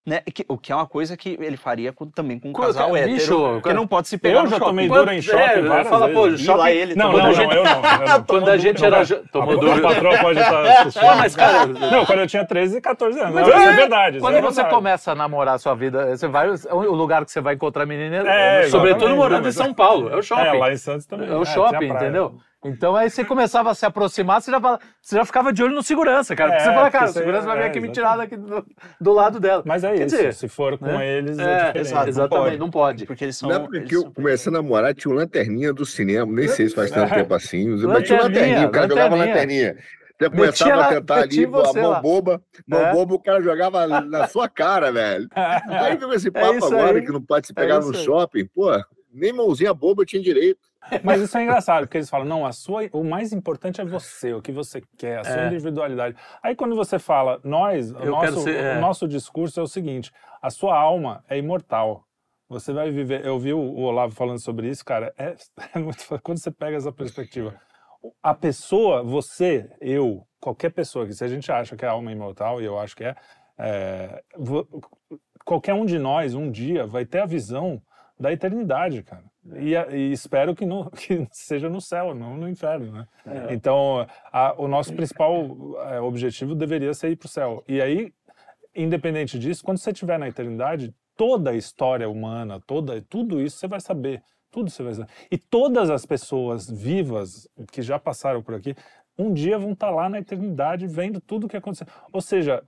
[0.06, 0.20] Né?
[0.34, 2.92] Que- o que é uma coisa que ele faria com- também com um Co- casal
[2.92, 4.66] bicho, hétero, que cara, não pode se pegar Eu no já shopping.
[4.70, 6.46] tomei dura em shopping é, várias fala, pô, vezes.
[6.46, 7.70] Lá shopping- ele Não, não, a não, gente- eu não.
[7.72, 8.22] eu não.
[8.24, 9.02] Quando a gente era.
[9.02, 9.80] jo- Tomou A duro.
[9.80, 11.00] patroa pode estar assistindo.
[11.08, 13.34] Pô, mas, cara, Não, quando eu tinha 13 e 14 anos.
[13.34, 14.18] Mas Não, é, é verdade.
[14.20, 14.74] Quando é você verdade.
[14.74, 18.28] começa a namorar a sua vida, você vai, o lugar que você vai encontrar menina,
[18.28, 19.52] É, sobretudo morando em.
[19.52, 20.42] São Paulo, é o shopping.
[20.48, 21.30] É, lá em Santos também.
[21.30, 22.34] É o É, shopping, entendeu?
[22.64, 25.74] Então aí você começava a se aproximar, você já, fala- você já ficava de olho
[25.74, 26.50] no segurança, cara.
[26.52, 27.94] Porque É, você fala, porque cara, o segurança vai vir é, aqui me exatamente.
[27.94, 28.66] tirar daqui do,
[29.00, 29.62] do lado dela.
[29.66, 30.16] Mas é Quer isso.
[30.16, 31.18] dizer, se for com né?
[31.18, 32.08] eles, é, É, exato.
[32.08, 32.58] exatamente, pode.
[32.58, 33.06] não pode.
[33.06, 33.48] Porque eles são.
[33.50, 36.48] Na época eles que eu são- comecei a namorar, tinha uma lanterninha do cinema, nem
[36.48, 39.68] sei se faz tanto tempo assim, mas tinha Lanterninha, lanterninha, o cara jogava lanterninha.
[39.68, 39.76] lanterninha.
[40.16, 42.00] Você começava lá- a tentar ali, a mão lá.
[42.00, 42.92] boba, mão É.
[42.92, 45.28] boba, o cara jogava na sua cara, velho.
[45.92, 47.04] Aí veio esse papo agora aí.
[47.04, 48.04] que não pode se É pegar no aí.
[48.04, 48.70] shopping, pô,
[49.12, 50.60] nem mãozinha boba eu tinha direito.
[51.02, 54.32] Mas isso é engraçado, porque eles falam, não, a sua, o mais importante é você,
[54.34, 55.46] o que você quer, a sua É.
[55.46, 56.16] individualidade.
[56.42, 58.76] Aí quando você fala, nós, o, nosso, ser- é.
[58.76, 62.04] o nosso discurso é o seguinte, a sua alma é imortal.
[62.48, 63.24] Você vai viver.
[63.24, 65.12] Eu vi o Olavo falando sobre isso, cara.
[65.16, 65.34] É,
[65.74, 66.04] é muito.
[66.22, 67.54] Quando você pega essa perspectiva,
[68.22, 72.14] a pessoa, você, eu, qualquer pessoa que, se a gente acha que a alma é
[72.14, 73.16] imortal, e eu acho que é,
[73.58, 74.22] é,
[75.44, 77.80] qualquer um de nós, um dia, vai ter a visão
[78.20, 79.24] da eternidade, cara.
[79.52, 83.06] E, e espero que, não, que seja no céu, não no inferno, né?
[83.26, 83.54] É.
[83.54, 85.34] Então, a, o nosso principal
[85.90, 87.62] é, objetivo deveria ser ir para o céu.
[87.68, 88.12] E aí,
[88.74, 93.68] independente disso, quando você estiver na eternidade, toda a história humana, toda, tudo isso você
[93.68, 94.22] vai saber.
[94.50, 95.10] Tudo você vai saber.
[95.30, 98.74] E todas as pessoas vivas que já passaram por aqui,
[99.18, 101.86] um dia vão estar tá lá na eternidade vendo tudo o que aconteceu.
[102.12, 102.62] Ou seja,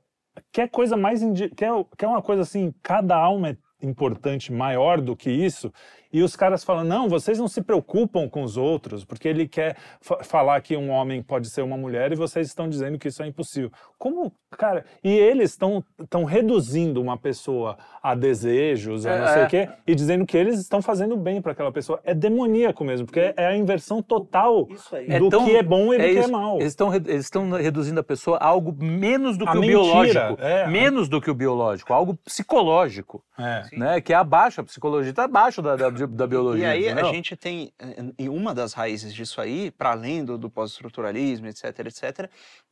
[0.53, 1.21] quer coisa mais.
[1.57, 5.73] Quer, quer uma coisa assim, cada alma é importante, maior do que isso,
[6.16, 9.76] e os caras falam: não, vocês não se preocupam com os outros, porque ele quer
[10.22, 13.26] falar que um homem pode ser uma mulher e vocês estão dizendo que isso é
[13.26, 13.70] impossível.
[13.98, 14.87] Como, cara?
[15.05, 19.94] E eles estão reduzindo uma pessoa a desejos, a não é, sei o quê, e
[19.94, 22.00] dizendo que eles estão fazendo bem para aquela pessoa.
[22.02, 25.98] É demoníaco mesmo, porque é a inversão total do é tão, que é bom e
[25.98, 26.57] do é que é mal.
[26.57, 29.83] Eles estão eles estão reduzindo a pessoa a algo menos do que a o mentira,
[29.83, 30.38] biológico.
[30.40, 30.66] É.
[30.66, 33.22] Menos do que o biológico, algo psicológico.
[33.38, 33.64] É.
[33.76, 34.00] Né?
[34.00, 36.64] Que é abaixo, a psicologia está abaixo da, da da biologia.
[36.64, 37.09] E aí entendeu?
[37.09, 41.47] a gente tem, eh, e uma das raízes disso aí, para além do, do pós-estruturalismo,
[41.47, 42.31] etc, etc,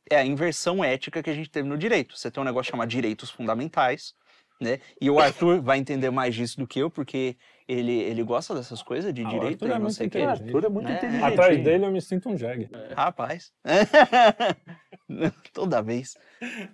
[0.09, 2.17] é a inversão ética que a gente teve no direito.
[2.17, 4.13] Você tem um negócio chamado direitos fundamentais,
[4.59, 4.79] né?
[4.99, 7.35] E o Arthur vai entender mais disso do que eu, porque
[7.67, 9.63] ele, ele gosta dessas coisas de ah, direito.
[9.63, 10.19] Arthur é não sei que.
[10.19, 10.97] Arthur é muito né?
[10.97, 11.23] inteligente.
[11.23, 12.69] Atrás dele eu me sinto um jegue.
[12.95, 13.51] Rapaz.
[15.53, 16.17] Toda vez.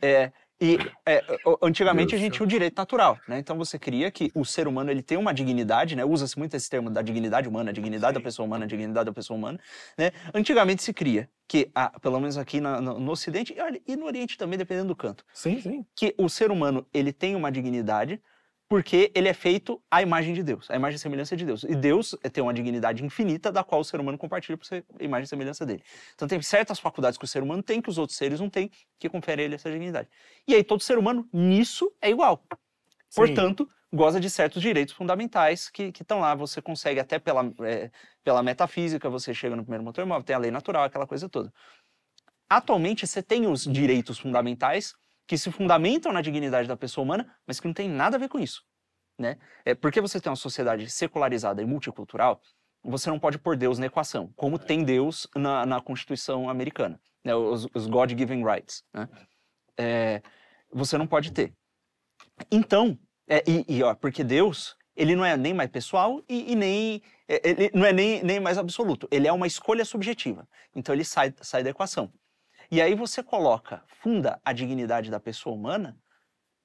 [0.02, 1.24] É, e é,
[1.60, 3.39] antigamente a gente tinha o direito natural, né?
[3.39, 6.06] Então você cria que o ser humano ele tem uma dignidade, né?
[6.06, 8.19] Usa-se muito esse termo da dignidade humana, dignidade Sim.
[8.19, 9.60] da pessoa humana, dignidade da pessoa humana,
[9.97, 10.12] né?
[10.32, 13.56] Antigamente se cria que, ah, pelo menos aqui na, no, no, Ocidente
[13.88, 15.86] e no Oriente também, dependendo do canto, sim, sim.
[15.95, 18.21] que o ser humano ele tem uma dignidade
[18.71, 21.65] porque ele é feito à imagem de Deus, à imagem e semelhança de Deus.
[21.65, 25.03] E Deus tem uma dignidade infinita da qual o ser humano compartilha por ser a
[25.03, 25.84] imagem e semelhança dele.
[26.15, 28.71] Então tem certas faculdades que o ser humano tem que os outros seres não têm,
[28.97, 30.07] que conferem a ele essa dignidade.
[30.47, 32.45] E aí todo ser humano nisso é igual.
[33.10, 33.25] Sim.
[33.25, 36.34] Portanto, goza de certos direitos fundamentais que estão lá.
[36.34, 37.91] Você consegue até pela, é,
[38.23, 41.51] pela metafísica, você chega no primeiro motor imóvel, tem a lei natural, aquela coisa toda.
[42.49, 44.93] Atualmente, você tem os direitos fundamentais
[45.27, 48.29] que se fundamentam na dignidade da pessoa humana, mas que não tem nada a ver
[48.29, 48.63] com isso.
[49.17, 49.38] Né?
[49.65, 52.41] É, porque você tem uma sociedade secularizada e multicultural,
[52.84, 57.36] você não pode pôr Deus na equação, como tem Deus na, na Constituição americana, né?
[57.36, 58.84] os, os God-given rights.
[58.93, 59.07] Né?
[59.77, 60.21] É,
[60.71, 61.53] você não pode ter.
[62.51, 66.55] Então, é, e, e, ó, porque Deus, ele não é nem mais pessoal e, e
[66.55, 69.07] nem é, ele não é nem, nem mais absoluto.
[69.10, 70.45] Ele é uma escolha subjetiva.
[70.75, 72.12] Então ele sai, sai da equação.
[72.71, 75.97] E aí você coloca, funda a dignidade da pessoa humana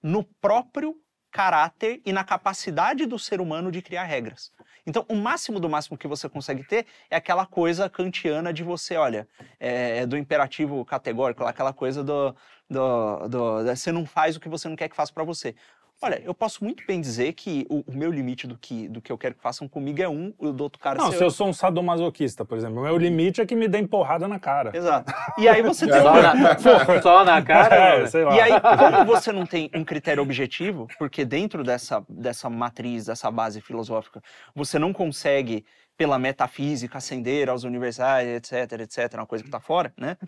[0.00, 0.94] no próprio
[1.32, 4.52] caráter e na capacidade do ser humano de criar regras.
[4.86, 8.96] Então, o máximo do máximo que você consegue ter é aquela coisa kantiana de você,
[8.96, 12.34] olha, é, é do imperativo categórico, aquela coisa do,
[12.70, 15.56] do, do, Você não faz o que você não quer que faça para você.
[16.02, 19.10] Olha, eu posso muito bem dizer que o, o, meu limite do que, do que
[19.10, 20.98] eu quero que façam comigo é um, o do outro cara...
[20.98, 23.86] Não, se eu sou um sadomasoquista, por exemplo, o meu limite é que me deem
[23.86, 24.76] porrada na cara.
[24.76, 25.10] Exato.
[25.38, 26.02] E aí você tem...
[26.02, 27.76] só, na, só na cara?
[27.76, 28.36] É, sei lá.
[28.36, 33.30] E aí, como você não tem um critério objetivo, porque dentro dessa, dessa matriz, dessa
[33.30, 34.22] base filosófica,
[34.54, 35.64] você não consegue
[35.96, 40.18] pela metafísica, ascender aos universais, etc, etc, uma coisa que está fora, né?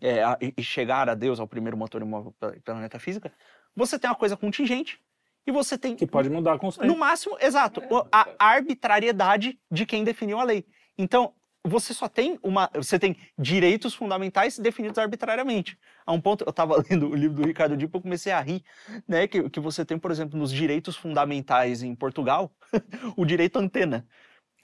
[0.00, 0.22] É,
[0.56, 3.30] e chegar a Deus, ao primeiro motor imóvel pela metafísica,
[3.76, 4.98] você tem uma coisa contingente,
[5.46, 5.96] e você tem.
[5.96, 10.66] Que pode mudar com o No máximo, exato, a arbitrariedade de quem definiu a lei.
[10.96, 11.32] Então,
[11.64, 12.70] você só tem uma.
[12.74, 15.78] Você tem direitos fundamentais definidos arbitrariamente.
[16.06, 18.62] A um ponto, eu estava lendo o livro do Ricardo Dipo, eu comecei a rir,
[19.06, 19.26] né?
[19.26, 22.52] Que, que você tem, por exemplo, nos direitos fundamentais em Portugal,
[23.16, 24.06] o direito antena.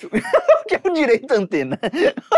[0.02, 0.09] O
[0.66, 1.78] que é o direito antena?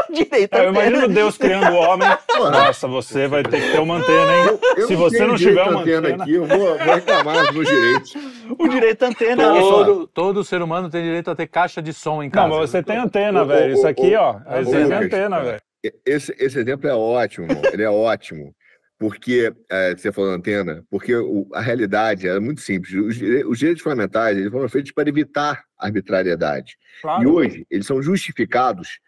[0.08, 2.08] O direito é, eu imagino Deus criando o homem.
[2.38, 4.58] Nossa, você vai ter que ter uma antena, hein?
[4.76, 7.68] Eu, Se você não tiver uma antena, antena aqui, eu vou, vou reclamar dos meus
[7.68, 8.14] direitos.
[8.56, 12.22] O direito antena é todo, todo ser humano tem direito a ter caixa de som
[12.22, 12.48] em casa.
[12.48, 13.74] Não, mas você tem antena, o, velho.
[13.74, 14.34] Isso aqui, ó.
[14.62, 15.60] Você tem antena, velho.
[16.04, 17.62] Esse, esse exemplo é ótimo, irmão.
[17.72, 18.54] Ele é ótimo
[18.98, 22.94] porque é, você falou antena, porque o, a realidade é muito simples.
[22.94, 26.76] Os, os, direitos fundamentais eles foram feitos para evitar arbitrariedade.
[27.02, 27.22] Claro.
[27.22, 28.98] E hoje eles são justificados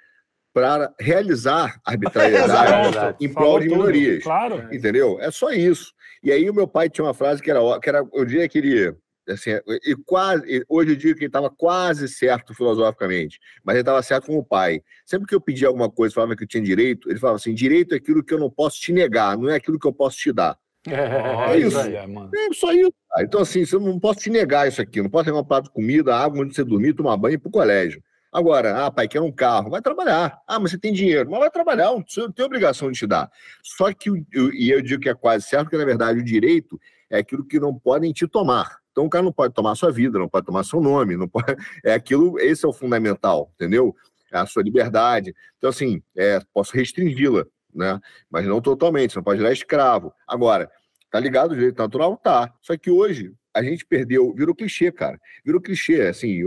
[0.53, 4.22] para realizar arbitrariedade em prol de minorias.
[4.22, 4.68] Claro.
[4.72, 5.18] Entendeu?
[5.20, 5.92] É só isso.
[6.22, 8.59] E aí o meu pai tinha uma frase que era, que era eu diria que
[8.59, 8.94] ele
[9.32, 9.50] assim,
[9.84, 14.26] e quase, hoje eu digo que ele estava quase certo filosoficamente, mas ele estava certo
[14.26, 14.82] com o pai.
[15.05, 17.94] Sempre que eu pedia alguma coisa, falava que eu tinha direito, ele falava assim: direito
[17.94, 20.32] é aquilo que eu não posso te negar, não é aquilo que eu posso te
[20.32, 20.57] dar.
[20.88, 21.76] É, é isso.
[22.09, 22.30] Mano.
[22.34, 22.94] é só isso.
[23.18, 25.70] Então, assim, eu não posso te negar isso aqui, não posso pegar um prato de
[25.70, 28.03] comida, água onde você dormir, tomar banho e ir para o colégio.
[28.32, 30.38] Agora, ah, pai, quer um carro, vai trabalhar.
[30.46, 33.30] Ah, mas você tem dinheiro, mas vai trabalhar, não tem obrigação de te dar.
[33.62, 34.11] Só que,
[34.53, 36.78] e eu digo que é quase certo, que na verdade o direito
[37.11, 38.78] é aquilo que não podem te tomar.
[38.99, 41.55] Então o cara não pode tomar sua vida, não pode tomar seu nome, não pode.
[41.84, 43.94] É aquilo, esse é o fundamental, entendeu?
[44.32, 45.32] É a sua liberdade.
[45.57, 48.01] Então, assim, é, posso restringi-la, né?
[48.28, 50.12] Mas não totalmente, você não pode virar escravo.
[50.26, 50.68] Agora,
[51.12, 52.16] tá ligado o direito natural?
[52.16, 52.53] Tá.
[52.61, 55.16] Só que hoje a gente perdeu, virou clichê, cara.
[55.44, 56.40] Virou clichê, assim.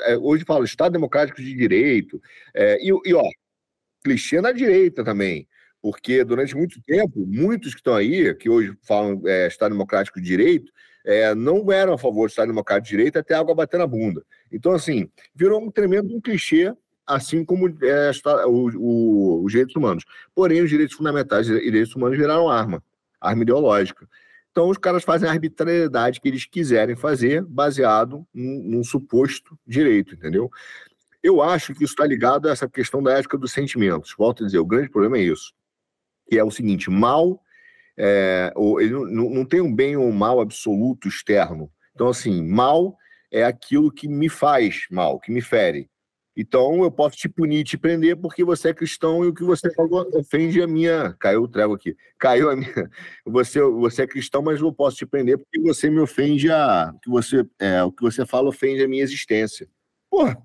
[0.00, 2.18] É, hoje fala Estado Democrático de Direito.
[2.54, 3.28] É, e, e, ó,
[4.02, 5.46] clichê na direita também.
[5.82, 10.26] Porque durante muito tempo, muitos que estão aí, que hoje falam é, Estado Democrático de
[10.26, 10.72] Direito,
[11.04, 13.86] é, não eram a favor do Estado Democrático de Direito até a água bater na
[13.86, 14.24] bunda.
[14.50, 16.72] Então, assim, virou um tremendo um clichê,
[17.06, 18.10] assim como é,
[18.46, 20.04] o, o, os direitos humanos.
[20.34, 22.82] Porém, os direitos fundamentais e direitos humanos viraram arma,
[23.20, 24.08] arma ideológica.
[24.50, 30.14] Então, os caras fazem a arbitrariedade que eles quiserem fazer, baseado num, num suposto direito,
[30.14, 30.50] entendeu?
[31.22, 34.14] Eu acho que isso está ligado a essa questão da ética dos sentimentos.
[34.16, 35.54] Volto a dizer, o grande problema é isso
[36.32, 37.38] que é o seguinte: mal,
[37.98, 41.70] é, ele não, não tem um bem ou um mal absoluto externo.
[41.94, 42.96] Então, assim, mal
[43.30, 45.90] é aquilo que me faz mal, que me fere.
[46.34, 49.72] Então, eu posso te punir, te prender porque você é cristão e o que você
[49.74, 51.14] falou ofende a minha.
[51.20, 51.94] Caiu o trego aqui.
[52.18, 52.72] Caiu a minha.
[53.26, 56.92] Você, você é cristão, mas eu posso te prender porque você me ofende a.
[57.02, 59.68] que você, é, o que você fala ofende a minha existência.
[60.10, 60.36] Porra,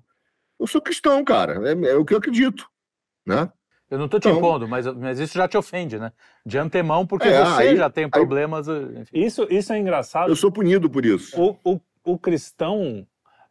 [0.60, 1.60] eu sou cristão, cara.
[1.68, 2.68] É, é o que eu acredito.
[3.26, 3.50] Né?
[3.90, 6.12] Eu não estou te então, impondo, mas, mas isso já te ofende, né?
[6.44, 8.68] De antemão, porque é, você aí, já tem problemas.
[8.68, 10.28] Aí, isso, isso é engraçado.
[10.28, 11.40] Eu sou punido por isso.
[11.40, 13.06] O, o, o cristão,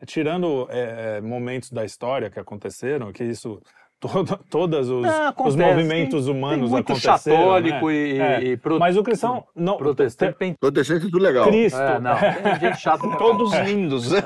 [0.05, 3.59] tirando é, momentos da história que aconteceram, que isso
[3.99, 7.93] Todo, todos os, ah, os movimentos tem, humanos tem muito católico né?
[7.95, 8.43] e, é.
[8.43, 9.43] e pro, Mas o cristão.
[9.55, 10.55] Não, protestante.
[10.59, 11.47] Protestante é tudo legal.
[11.47, 11.81] Cristo.
[11.81, 12.15] É, não.
[12.15, 13.07] Tem gente chata.
[13.17, 14.11] Todos lindos.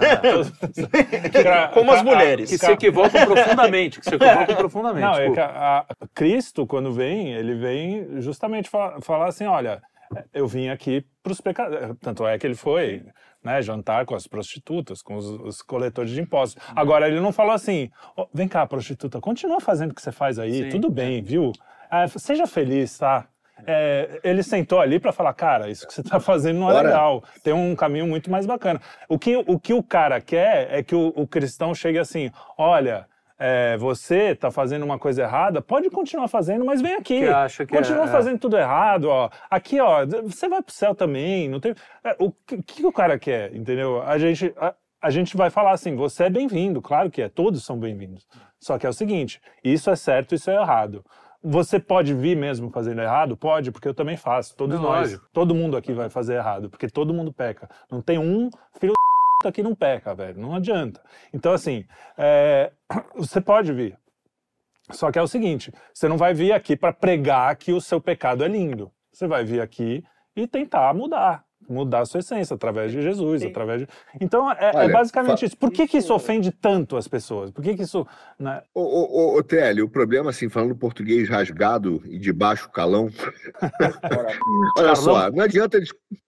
[1.52, 2.50] Ah, Como as mulheres.
[2.50, 4.00] Que se equivocam profundamente.
[4.00, 5.06] Que se equivocam profundamente.
[5.06, 9.82] Não, é que a, a, Cristo, quando vem, ele vem justamente falar, falar assim: olha,
[10.34, 11.96] eu vim aqui para os pecadores.
[12.02, 13.04] Tanto é que ele foi
[13.44, 16.62] né, jantar com as prostitutas, com os, os, coletores de impostos.
[16.76, 20.38] Agora, ele não falou assim: oh, vem cá, prostituta, continua fazendo o que você faz
[20.38, 20.70] aí, Sim.
[20.70, 21.52] tudo bem, viu?
[21.92, 23.28] É, seja feliz, tá?
[23.66, 26.88] É, ele sentou ali para falar, cara, isso que você está fazendo não é Bora.
[26.88, 28.82] legal, tem um caminho muito mais bacana.
[29.08, 33.08] O que o, que o cara quer é que o, o cristão chegue assim: olha,
[33.44, 37.22] é, você está fazendo uma coisa errada, pode continuar fazendo, mas vem aqui.
[37.22, 38.12] Que que Continua é, é.
[38.12, 38.38] fazendo é.
[38.38, 39.32] tudo errado, ó.
[39.50, 41.50] Aqui, ó, você vai pro céu também.
[41.50, 41.74] Não tem.
[42.04, 44.04] É, o que, que, o cara quer, entendeu?
[44.04, 47.66] A gente, a, a gente vai falar assim: você é bem-vindo, claro que é, todos
[47.66, 48.28] são bem-vindos.
[48.60, 51.04] Só que é o seguinte: isso é certo, isso é errado.
[51.44, 53.36] Você pode vir mesmo fazendo errado?
[53.36, 54.56] Pode, porque eu também faço.
[54.56, 55.14] Todos não, nós.
[55.14, 55.28] Lógico.
[55.34, 57.68] Todo mundo aqui vai fazer errado, porque todo mundo peca.
[57.90, 58.94] Não tem um filho
[59.50, 60.38] que não peca, velho.
[60.42, 61.02] Não adianta.
[61.34, 61.86] Então, assim,
[62.18, 62.74] é,
[63.16, 63.98] você pode vir.
[64.90, 68.02] Só que é o seguinte: você não vai vir aqui para pregar que o seu
[68.02, 68.92] pecado é lindo.
[69.14, 70.04] Você vai vir aqui
[70.36, 73.48] e tentar mudar mudar a sua essência através de Jesus, Sim.
[73.48, 73.88] através de...
[74.20, 75.58] Então, é, é Olha, é basicamente isso.
[75.58, 77.52] Por que, que isso ofende tanto as pessoas?
[77.52, 78.06] Por que, que isso...
[78.38, 78.62] Né?
[78.74, 83.10] Ô, ô, ô, Télio, o problema, assim, falando português rasgado e de baixo calão...
[84.78, 85.80] Olha só, não adianta,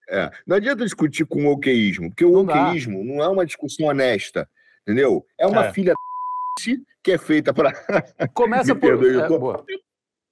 [0.08, 3.86] é, não adianta discutir com o oqueísmo, porque o não oqueísmo não é uma discussão
[3.86, 4.48] honesta,
[4.82, 5.24] entendeu?
[5.38, 5.72] É uma é.
[5.72, 5.94] filha
[7.02, 7.72] que é feita para...
[8.32, 8.98] Começa por...
[8.98, 9.28] Perdoe, é,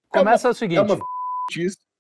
[0.08, 0.78] Começa é uma, o seguinte...
[0.78, 0.98] É uma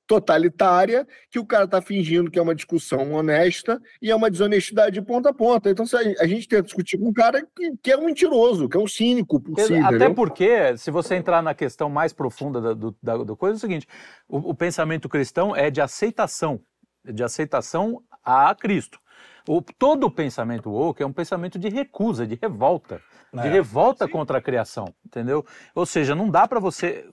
[0.06, 4.94] totalitária que o cara está fingindo que é uma discussão honesta e é uma desonestidade
[4.94, 5.70] de ponta a ponta.
[5.70, 5.84] Então
[6.18, 8.86] a gente tenta discutir com um cara que, que é um mentiroso, que é um
[8.86, 9.74] cínico por si.
[9.74, 10.14] Até entendeu?
[10.14, 13.60] porque, se você entrar na questão mais profunda da, do, da, do coisa, é o
[13.60, 13.86] seguinte:
[14.28, 16.60] o, o pensamento cristão é de aceitação,
[17.04, 19.01] de aceitação a Cristo.
[19.48, 23.00] O, todo o pensamento woke é um pensamento de recusa, de revolta,
[23.32, 24.12] é, de revolta sim.
[24.12, 25.44] contra a criação, entendeu?
[25.74, 27.08] Ou seja, não dá para você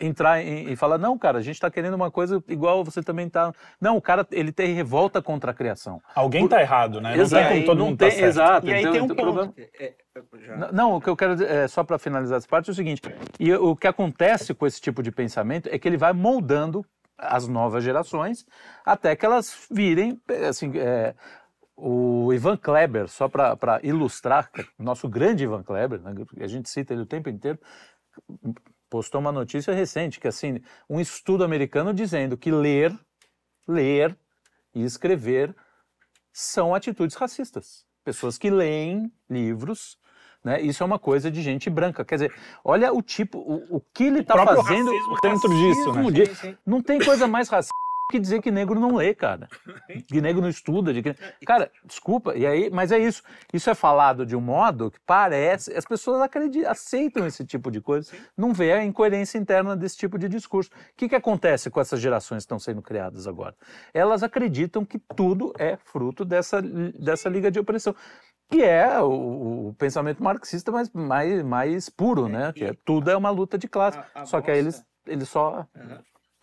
[0.00, 3.52] entrar e falar, não, cara, a gente está querendo uma coisa igual você também está.
[3.80, 6.00] Não, o cara, ele tem revolta contra a criação.
[6.14, 7.16] Alguém está errado, né?
[7.16, 8.66] Exato, não tem como todo mundo tá tem, tá Exato.
[8.66, 9.54] E aí então, tem um ponto.
[9.56, 12.72] É, é não, o que eu quero dizer, é, só para finalizar essa parte, é
[12.72, 13.02] o seguinte,
[13.38, 16.84] e o que acontece com esse tipo de pensamento é que ele vai moldando
[17.16, 18.46] as novas gerações
[18.84, 21.14] até que elas virem, assim, é,
[21.80, 27.02] o Ivan Kleber, só para ilustrar, nosso grande Ivan Kleber, né, a gente cita ele
[27.02, 27.58] o tempo inteiro,
[28.90, 30.60] postou uma notícia recente que assim,
[30.90, 32.92] um estudo americano dizendo que ler,
[33.66, 34.16] ler
[34.74, 35.54] e escrever
[36.32, 37.86] são atitudes racistas.
[38.02, 39.98] Pessoas que leem livros,
[40.42, 40.60] né?
[40.60, 42.04] Isso é uma coisa de gente branca.
[42.04, 44.90] Quer dizer, olha o tipo, o, o que ele está fazendo
[45.22, 46.58] dentro disso, né?
[46.66, 49.48] Não tem coisa mais racista que dizer que negro não lê, cara.
[50.08, 50.92] Que negro não estuda.
[50.92, 51.14] De que...
[51.46, 53.22] Cara, desculpa, e aí, mas é isso.
[53.52, 55.72] Isso é falado de um modo que parece.
[55.76, 60.18] As pessoas acreditam, aceitam esse tipo de coisa, não vê a incoerência interna desse tipo
[60.18, 60.70] de discurso.
[60.70, 63.54] O que, que acontece com essas gerações que estão sendo criadas agora?
[63.92, 67.94] Elas acreditam que tudo é fruto dessa, dessa liga de opressão.
[68.50, 72.50] Que é o, o pensamento marxista mais, mais, mais puro, né?
[72.54, 73.98] Que é, tudo é uma luta de classe.
[73.98, 75.66] A- a Só que aí eles, eles só.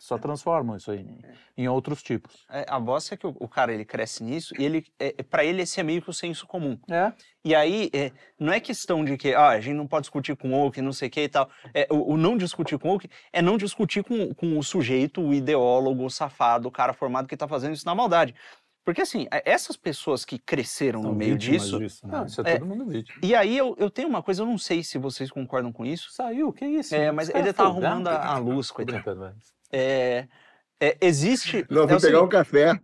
[0.06, 1.20] Só transformam isso aí em,
[1.64, 2.46] em outros tipos.
[2.50, 5.44] É, a bosta é que o, o cara ele cresce nisso e ele, é, para
[5.44, 6.78] ele esse é meio que o senso comum.
[6.88, 7.12] É.
[7.44, 10.54] E aí, é, não é questão de que ah, a gente não pode discutir com
[10.54, 11.50] o woke, não sei o que e tal.
[11.74, 15.22] É, o, o não discutir com o woke é não discutir com, com o sujeito,
[15.22, 18.36] o ideólogo, o safado, o cara formado que tá fazendo isso na maldade.
[18.86, 21.80] Porque assim, é, essas pessoas que cresceram no meio disso.
[21.80, 22.20] disso, né?
[22.20, 22.60] Não, isso é, É.
[22.60, 23.20] todo mundo vítima.
[23.24, 26.12] E aí eu, eu tenho uma coisa, eu não sei se vocês concordam com isso.
[26.12, 26.94] Saiu, que isso?
[26.94, 29.34] É, mas ele tá arrumando a, a luz, coitado.
[29.72, 30.28] É,
[30.80, 31.66] é, existe.
[31.70, 32.80] Não, é fui o pegar um seguinte, café.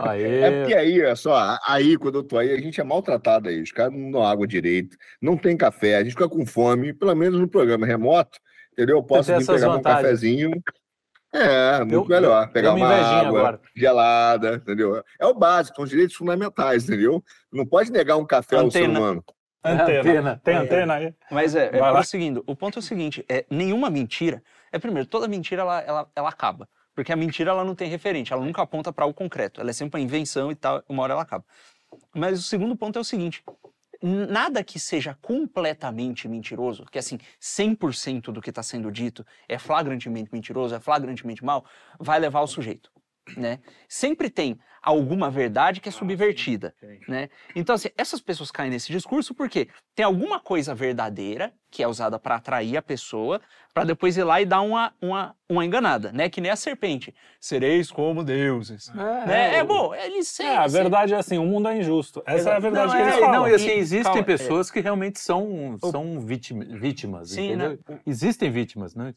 [0.00, 0.40] Aê.
[0.40, 3.60] É porque aí, é só, aí, quando eu tô aí, a gente é maltratado aí.
[3.62, 7.14] Os caras não dão água direito, não tem café, a gente fica com fome, pelo
[7.14, 8.38] menos no programa remoto,
[8.72, 8.96] entendeu?
[8.98, 10.50] Eu posso vir pegar um cafezinho.
[11.34, 12.50] É, muito Eu- melhor.
[12.52, 13.60] Pegar uma água agora.
[13.74, 15.02] gelada, entendeu?
[15.18, 17.24] É o básico, são os direitos fundamentais, entendeu?
[17.50, 18.98] Não pode negar um café ao ser Antena.
[18.98, 19.24] humano.
[19.64, 20.00] Antena.
[20.00, 20.40] Antena.
[20.44, 20.58] Tem É.
[20.58, 21.14] antena aí?
[21.30, 22.44] Mas é, é prosseguindo.
[22.46, 24.42] O ponto é o seguinte: é, nenhuma mentira.
[24.72, 26.68] É primeiro, toda mentira ela, ela, ela acaba.
[26.94, 29.60] Porque a mentira ela não tem referente, ela nunca aponta para algo concreto.
[29.60, 31.44] Ela é sempre uma invenção e tal, uma hora ela acaba.
[32.14, 33.44] Mas o segundo ponto é o seguinte:
[34.02, 40.30] nada que seja completamente mentiroso, que assim, 100% do que está sendo dito é flagrantemente
[40.32, 41.64] mentiroso, é flagrantemente mal,
[41.98, 42.90] vai levar o sujeito.
[43.36, 43.60] Né?
[43.88, 46.74] Sempre tem alguma verdade que é subvertida.
[47.06, 47.28] Né?
[47.54, 52.18] Então, assim, essas pessoas caem nesse discurso porque tem alguma coisa verdadeira que é usada
[52.18, 53.40] para atrair a pessoa,
[53.72, 56.28] para depois ir lá e dar uma, uma, uma enganada, né?
[56.28, 57.14] Que nem a serpente.
[57.40, 58.88] Sereis como deuses.
[58.90, 59.54] É, né?
[59.58, 60.52] É o- bom, eles sempre.
[60.52, 62.20] É, a verdade é assim, o mundo é injusto.
[62.26, 62.60] Essa é a Exato.
[62.62, 63.40] verdade Não, que eles é, falam.
[63.40, 64.24] não, e assim, existem calma, é.
[64.24, 67.78] pessoas que realmente são, são vítima- vítimas, Sim, entendeu?
[68.04, 69.14] Existem vítimas, né?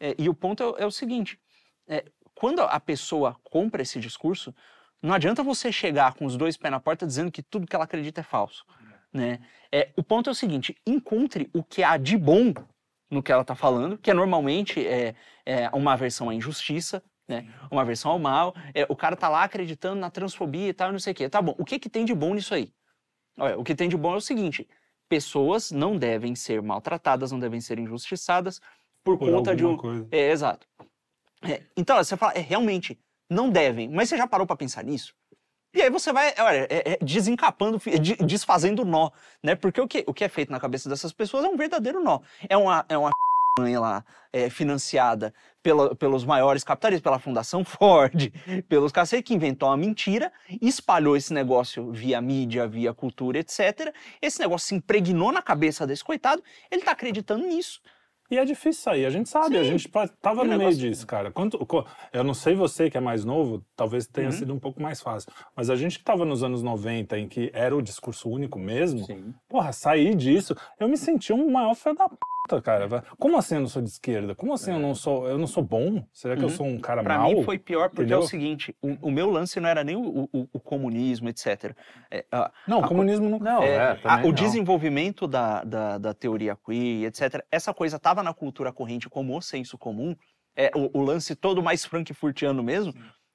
[0.00, 1.38] É, e o ponto é, o- é o seguinte:
[1.86, 2.02] é,
[2.36, 4.54] quando a pessoa compra esse discurso,
[5.02, 7.86] não adianta você chegar com os dois pés na porta dizendo que tudo que ela
[7.86, 8.64] acredita é falso.
[9.12, 9.40] Né?
[9.72, 12.52] É, o ponto é o seguinte: encontre o que há de bom
[13.10, 15.14] no que ela está falando, que é normalmente é,
[15.46, 17.48] é uma versão à injustiça, né?
[17.70, 18.54] uma versão ao mal.
[18.74, 21.28] É, o cara tá lá acreditando na transfobia e tal, não sei o quê.
[21.28, 22.70] Tá bom, o que, que tem de bom nisso aí?
[23.38, 24.68] Olha, o que tem de bom é o seguinte:
[25.08, 28.60] pessoas não devem ser maltratadas, não devem ser injustiçadas
[29.02, 29.76] por, Por conta de um.
[29.76, 30.06] coisa.
[30.10, 30.66] É, exato.
[31.42, 32.98] É, então, você fala, é, realmente,
[33.30, 33.88] não devem.
[33.88, 35.14] Mas você já parou para pensar nisso?
[35.74, 37.78] E aí você vai, olha, é, é, desencapando,
[38.24, 39.10] desfazendo o nó,
[39.42, 39.54] né?
[39.54, 42.20] Porque o que, o que é feito na cabeça dessas pessoas é um verdadeiro nó.
[42.48, 43.10] É uma, é uma
[43.78, 48.32] lá, é, financiada pela- pelos maiores capitalistas, pela Fundação Ford,
[48.68, 50.32] pelos cacete que inventou uma mentira,
[50.62, 53.94] espalhou esse negócio via mídia, via cultura, etc.
[54.20, 57.80] Esse negócio se impregnou na cabeça desse coitado, ele tá acreditando nisso.
[58.30, 59.70] E é difícil sair, a gente sabe, a Sim.
[59.70, 61.30] gente pa- tava o no meio disso, cara.
[61.30, 61.58] Quanto,
[62.12, 64.32] eu não sei você que é mais novo, talvez tenha Uhum.
[64.32, 67.50] sido um pouco mais fácil, mas a gente que tava nos anos 90, em que
[67.54, 69.32] era o discurso único mesmo, Sim.
[69.48, 72.18] porra, sair disso, eu me senti um maior filho da puta,
[72.62, 73.02] cara.
[73.18, 74.34] Como assim eu não sou de esquerda?
[74.34, 76.06] Como assim eu não sou, eu não sou bom?
[76.12, 76.54] Será que eu Uhum.
[76.54, 77.30] sou um cara Pra mau?
[77.34, 78.20] mim foi pior porque é Entendeu?
[78.20, 81.74] o seguinte, o, o meu lance não era nem o, o- o comunismo, etc.
[82.10, 83.38] É, a- Não, a- o comunismo não...
[83.38, 84.32] Não, é, é, a- também o não.
[84.32, 87.44] desenvolvimento da, da, da teoria queer, etc.
[87.50, 90.14] Essa coisa estava na cultura corrente como o senso comum,
[90.54, 92.94] é, o, o lance todo mais frankfurtiano mesmo,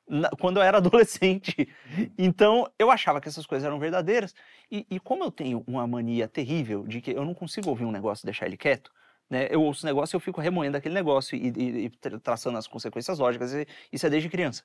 [0.09, 1.67] na- quando eu era adolescente.
[2.17, 4.33] Então, eu achava que essas coisas eram verdadeiras.
[4.71, 7.91] E, e como eu tenho uma mania terrível de que eu não consigo ouvir um
[7.91, 8.91] negócio e deixar ele quieto,
[9.31, 9.47] né?
[9.49, 12.57] Eu ouço o negócio e eu fico remoendo aquele negócio e, e- e tra- traçando
[12.57, 13.53] as consequências lógicas.
[13.91, 14.63] isso é desde criança.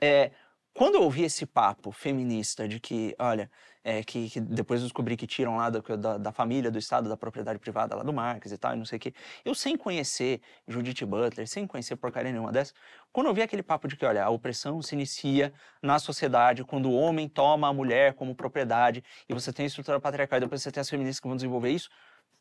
[0.00, 0.30] É,
[0.74, 3.50] quando eu ouvi esse papo feminista de que, olha,
[3.84, 7.08] é, que, que depois eu descobri que tiram lá da, da, da família, do Estado,
[7.08, 9.12] da propriedade privada lá do Marx e tal, e não sei o quê.
[9.44, 12.72] Eu sem conhecer Judith Butler, sem conhecer porcaria nenhuma dessa,
[13.12, 15.52] quando eu vi aquele papo de que, olha, a opressão se inicia
[15.82, 20.00] na sociedade quando o homem toma a mulher como propriedade e você tem a estrutura
[20.00, 21.90] patriarcal e depois você tem as feministas que vão desenvolver isso,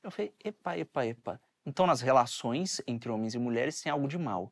[0.04, 1.42] eu falei, epa, epa, epa.
[1.66, 4.52] Então nas relações entre homens e mulheres tem algo de mal.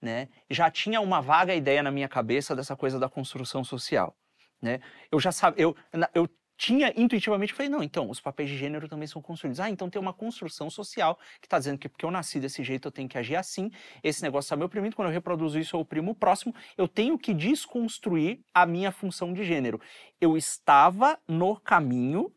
[0.00, 0.28] Né?
[0.48, 4.16] Já tinha uma vaga ideia na minha cabeça dessa coisa da construção social,
[4.62, 4.80] né?
[5.10, 5.76] Eu já sabia, eu,
[6.14, 9.60] eu tinha intuitivamente, falei, não, então, os papéis de gênero também são construídos.
[9.60, 12.88] Ah, então tem uma construção social que está dizendo que porque eu nasci desse jeito
[12.88, 13.70] eu tenho que agir assim,
[14.02, 17.16] esse negócio está me oprimindo, quando eu reproduzo isso eu oprimo o próximo, eu tenho
[17.16, 19.80] que desconstruir a minha função de gênero.
[20.20, 22.34] Eu estava no caminho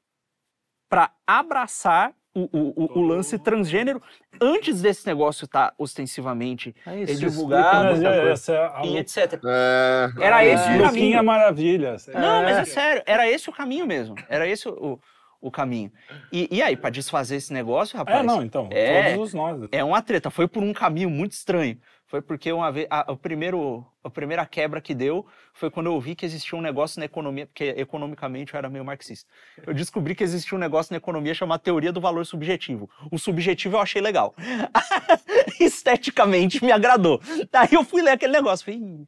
[0.87, 4.01] para abraçar o, o, o lance transgênero
[4.41, 9.39] antes desse negócio estar ostensivamente É é isso, divulgado é, essa é a e etc.
[9.45, 11.23] É, Era é, esse o caminho.
[11.23, 11.95] Maravilha.
[12.13, 14.15] Não, mas é sério, era esse o caminho mesmo.
[14.29, 14.99] Era esse o,
[15.41, 15.91] o caminho.
[16.31, 19.13] E, e aí, pra desfazer esse negócio, rapaz, É, não, então, É.
[19.13, 19.67] todos os nós.
[19.71, 20.29] é uma treta.
[20.29, 21.77] Foi por um caminho muito estranho.
[22.11, 22.87] Foi porque uma vez.
[22.89, 26.61] A, o primeiro, a primeira quebra que deu foi quando eu vi que existia um
[26.61, 29.29] negócio na economia, porque economicamente eu era meio marxista.
[29.65, 32.89] Eu descobri que existia um negócio na economia chamado teoria do valor subjetivo.
[33.09, 34.35] O subjetivo eu achei legal.
[35.57, 37.21] Esteticamente me agradou.
[37.49, 38.65] Daí eu fui ler aquele negócio.
[38.65, 39.07] Falei,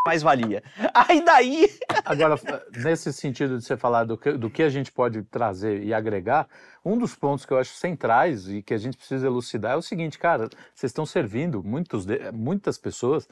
[0.00, 0.62] "Ih, mais valia.
[0.94, 1.68] Aí daí.
[2.04, 2.36] Agora,
[2.76, 6.48] nesse sentido de você falar do que, do que a gente pode trazer e agregar,
[6.84, 9.82] um dos pontos que eu acho centrais e que a gente precisa elucidar é o
[9.82, 13.28] seguinte, cara, vocês estão servindo, muitos de- muitas pessoas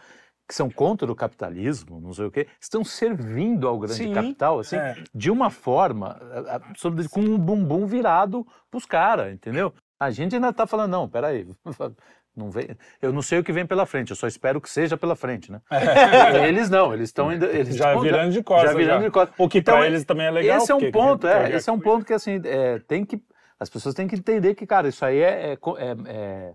[0.47, 4.14] que são contra o capitalismo, não sei o quê, estão servindo ao grande Sim.
[4.14, 4.97] capital, assim, É.
[5.14, 6.19] de uma forma,
[7.11, 9.75] com um bumbum virado pros caras, entendeu?
[10.01, 11.47] A gente ainda tá falando, não, peraí,
[12.39, 12.68] não vem,
[13.03, 15.51] eu não sei o que vem pela frente, eu só espero que seja pela frente,
[15.53, 15.61] né?
[16.47, 17.47] Eles não, eles estão ainda...
[17.47, 18.70] Eles Já estão- virando de costas.
[18.70, 19.34] já virando de costas.
[19.39, 20.57] O que Então, eles também é legal.
[20.59, 23.20] esse é um ponto, é, esse é um ponto que assim, é, tem que
[23.61, 26.55] as pessoas têm que entender que, cara, isso aí é, é, é, é,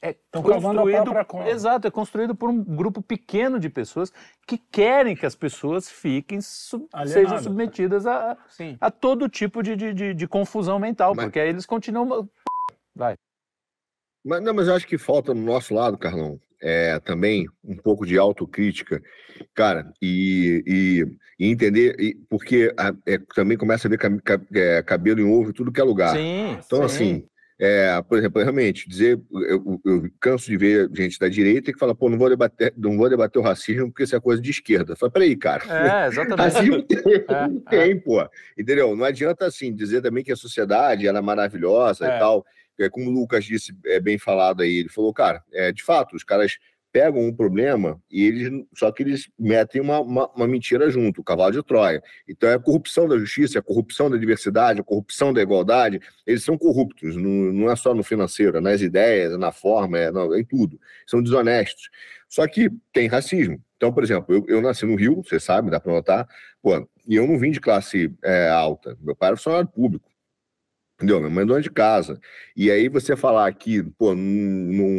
[0.00, 4.12] é Tão cavando a construído, exato, é construído por um grupo pequeno de pessoas
[4.46, 7.42] que querem que as pessoas fiquem sub- sejam Alienadas.
[7.42, 8.76] submetidas a, Sim.
[8.80, 12.28] a todo tipo de, de, de- de confusão mental, Mas- porque aí eles continuam.
[14.28, 18.04] Mas, não, mas eu acho que falta no nosso lado, Carlão, é, também um pouco
[18.04, 19.00] de autocrítica,
[19.54, 24.40] cara, e, e, e entender, e- porque a- é, também começa a ver cam- ca-
[24.54, 26.14] é, cabelo em ovo em tudo que é lugar.
[26.16, 26.58] Sim.
[26.64, 26.84] Então, sim.
[26.84, 27.24] assim,
[27.60, 31.94] é, por exemplo, realmente, dizer, eu, eu canso de ver gente da direita que fala,
[31.94, 34.94] pô, não vou debater, não vou debater o racismo porque isso é coisa de esquerda.
[34.94, 35.62] Fala, peraí, cara.
[36.04, 36.40] É, exatamente.
[36.54, 36.98] Racismo tem,
[37.28, 38.24] É, tem, pô.
[38.56, 38.94] Entendeu?
[38.94, 42.16] Não adianta, assim, dizer também que a sociedade ela é maravilhosa É.
[42.16, 42.44] e tal.
[42.78, 46.14] É, como o Lucas disse, é bem falado aí, ele falou, cara, é, de fato,
[46.16, 46.58] os caras
[46.90, 51.24] pegam um problema e eles só que eles metem uma, uma, uma mentira junto, o
[51.24, 52.02] cavalo de Troia.
[52.26, 56.00] Então é a corrupção da justiça, é a corrupção da diversidade, a corrupção da igualdade.
[56.26, 59.98] Eles são corruptos, não, não é só no financeiro, é nas ideias, é na forma,
[59.98, 60.80] é no- em tudo.
[61.06, 61.90] São desonestos.
[62.28, 63.62] Só que tem racismo.
[63.76, 66.26] Então, por exemplo, eu, eu nasci no Rio, você sabe, dá para notar,
[66.62, 68.96] pô, e eu não vim de classe é, alta.
[69.00, 70.07] Meu pai era funcionário público.
[70.98, 71.20] Entendeu?
[71.20, 72.18] Minha mãe é dona de casa.
[72.56, 74.20] E aí você falar que, pô, num,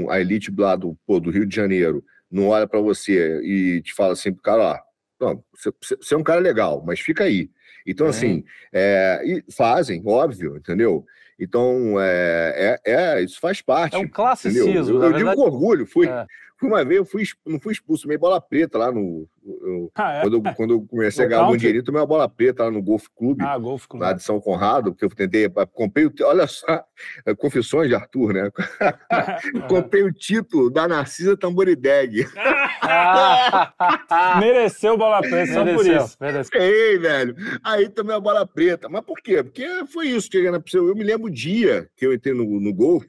[0.04, 3.82] num- a elite lá do, pô, do Rio de Janeiro não olha para você e
[3.82, 4.80] te fala assim, cara, ó,
[5.20, 7.50] não, você, você- é um cara legal, mas fica aí.
[7.86, 8.18] Então, Sim.
[8.18, 11.04] assim, é, e fazem, óbvio, entendeu?
[11.38, 13.95] Então, é, é, é, isso faz parte.
[13.95, 14.16] É um entendeu?
[14.16, 15.18] classicismo, Eu, eu verdade.
[15.24, 16.22] digo com orgulho, fui, É.
[16.22, 16.28] fui
[16.66, 19.28] uma vez, eu fui, não fui expulso, meio bola preta lá no.
[19.45, 20.22] eu- Ah, é?
[20.22, 22.82] quando, eu, quando eu comecei a ganhar um dinheirinho, tomei uma bola preta lá no
[22.82, 24.01] Golf Clube Ah, Golf Club.
[24.01, 26.84] lá de São Conrado, porque eu tentei, comprei o, olha só,
[27.26, 28.51] é, confissões de Arthur, né?
[29.70, 32.26] comprei o título da Narcisa Tamborideg.
[34.39, 36.18] Mereceu bola preta só por isso.
[36.20, 36.62] mereceu.
[36.62, 38.89] Ei, velho, aí tomei a bola preta.
[38.89, 39.43] Mas por quê?
[39.43, 42.74] Porque foi isso, chegando na eu me lembro o dia que eu entrei no, no
[42.74, 43.07] golfe,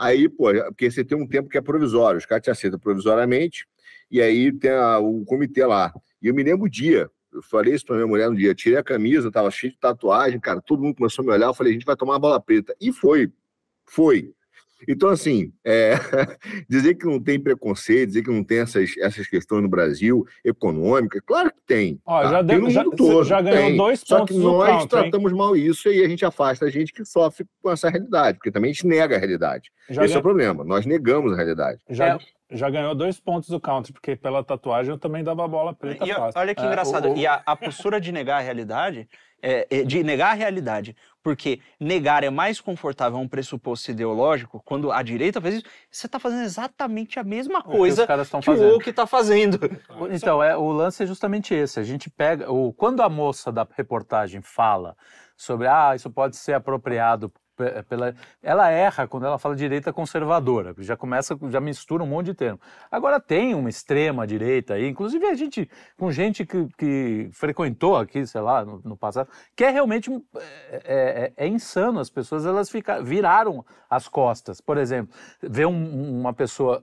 [0.00, 3.66] aí, pô, porque você tem um tempo que é provisório, os caras te aceitam provisoriamente,
[4.10, 5.92] e aí tem a- o comitê lá.
[6.22, 8.78] E eu me lembro o dia, eu falei isso pra minha mulher no dia, tirei
[8.78, 11.72] a camisa, tava cheio de tatuagem, cara, todo mundo começou a me olhar, eu falei,
[11.72, 12.74] a gente vai tomar uma bola preta.
[12.80, 13.30] E foi,
[13.88, 14.34] foi.
[14.88, 15.94] Então, assim, é,
[16.68, 21.20] dizer que não tem preconceito, dizer que não tem essas, essas questões no Brasil, econômicas,
[21.24, 22.00] claro que tem.
[22.06, 22.30] Ó, tá?
[22.30, 23.76] já Tem deu- já- todo, já ganhou tem.
[23.76, 24.88] dois Só pontos que no nós hein?
[24.88, 28.50] tratamos mal isso e a gente afasta a gente que sofre com essa realidade, porque
[28.50, 29.70] também a gente nega a realidade.
[29.88, 31.80] Já, Esse é gan- o problema, nós negamos a realidade.
[31.90, 32.18] já, É.
[32.50, 36.12] já ganhou dois pontos do country, porque pela tatuagem eu também dava bola preta E
[36.12, 36.40] fácil.
[36.40, 37.08] olha que É, engraçado.
[37.08, 39.08] o- o- E a, a postura de negar a realidade,
[39.42, 44.60] é, é de negar a realidade, porque negar é mais confortável a um pressuposto ideológico,
[44.64, 48.06] quando a direita faz isso, você está fazendo exatamente a mesma É que coisa os
[48.08, 48.72] caras estão que o fazendo.
[48.72, 49.58] woke está fazendo.
[50.12, 51.78] Então, é, o lance é justamente esse.
[51.78, 52.50] A gente pega.
[52.50, 54.96] O, quando a moça da reportagem fala
[55.36, 57.32] sobre ah, isso pode ser apropriado
[57.88, 58.14] pela.
[58.42, 62.60] Ela erra quando ela fala direita conservadora, já começa, já mistura um monte de termo.
[62.90, 68.26] Agora tem uma extrema direita aí, inclusive a gente, com gente que, que frequentou aqui,
[68.26, 70.10] sei lá, no, no passado, que é realmente
[70.84, 72.00] é, é- é insano.
[72.00, 74.60] As pessoas elas fica, viraram as costas.
[74.60, 76.82] Por exemplo, ver um- uma pessoa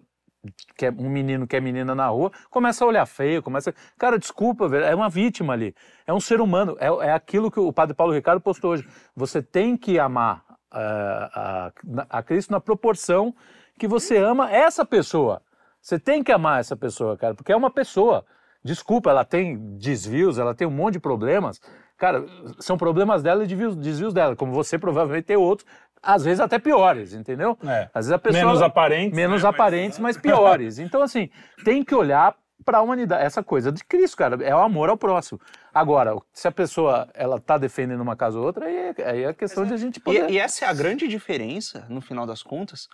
[0.77, 3.73] que é um menino que é menina na rua, começa a olhar feio, começa.
[3.97, 5.75] Cara, desculpa, é uma vítima ali.
[6.05, 6.77] É um ser humano.
[6.79, 8.87] É, é aquilo que o padre Paulo Ricardo postou hoje.
[9.15, 11.71] Você tem que amar ah,
[12.09, 13.33] a, a Cristo na proporção
[13.77, 15.41] que você ama essa pessoa.
[15.81, 18.25] Você tem que amar essa pessoa, cara, porque é uma pessoa.
[18.63, 21.61] Desculpa, ela tem desvios, ela tem um monte de problemas.
[21.97, 22.25] Cara,
[22.59, 25.67] são problemas dela e desvios, desvios dela, como você provavelmente tem outros,
[26.01, 27.57] às vezes até piores, entendeu?
[27.63, 27.89] É.
[27.93, 29.15] Às vezes a pessoa Menos aparentes.
[29.15, 30.79] menos aparentes, mas piores.
[30.79, 31.29] Então assim,
[31.63, 32.35] tem que olhar
[32.65, 35.39] para a humanidade, essa coisa de Cristo, cara, é o amor ao próximo.
[35.73, 39.33] Agora, se a pessoa ela tá defendendo uma casa ou outra, aí é, aí é
[39.33, 42.41] questão de a gente poder E, e essa é a grande diferença, no final das
[42.43, 42.87] contas,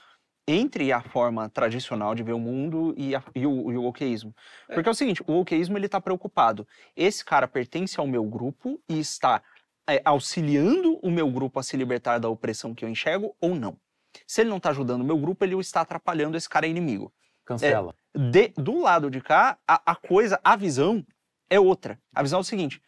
[0.47, 4.36] entre a forma tradicional de ver o mundo e, a- e o, e o wokeísmo.
[4.68, 6.68] Porque é o seguinte, o wokeísmo ele tá preocupado.
[6.95, 9.41] Esse cara pertence ao meu grupo e está
[9.89, 13.78] é, auxiliando o meu grupo a se libertar da opressão que eu enxergo ou não.
[14.28, 17.11] Se ele não está ajudando o meu grupo, ele está atrapalhando, esse cara é inimigo.
[17.45, 17.93] Cancela.
[18.15, 21.03] De- do lado de cá, a, a coisa, a visão
[21.49, 21.99] é outra.
[22.13, 22.81] A visão é o seguinte,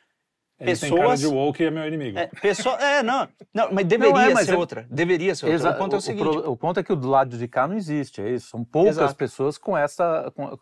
[0.60, 2.18] Ele tem cara pessoas- de woke e é meu inimigo.
[2.18, 4.88] é, pessoa, é, não, não, mas deveria mas ser é- outra.
[4.89, 5.72] Deveria ser outra.
[5.72, 6.24] O ponto é o seguinte.
[6.24, 8.49] pro- o ponto é que o do lado de cá não existe, é isso.
[8.49, 9.16] São poucas Exato.
[9.16, 10.32] pessoas com essa.
[10.36, 10.58] com-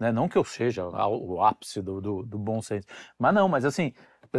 [0.00, 2.86] né, não que eu seja o ápice do, do, do bom senso.
[3.18, 3.92] Mas não, mas assim,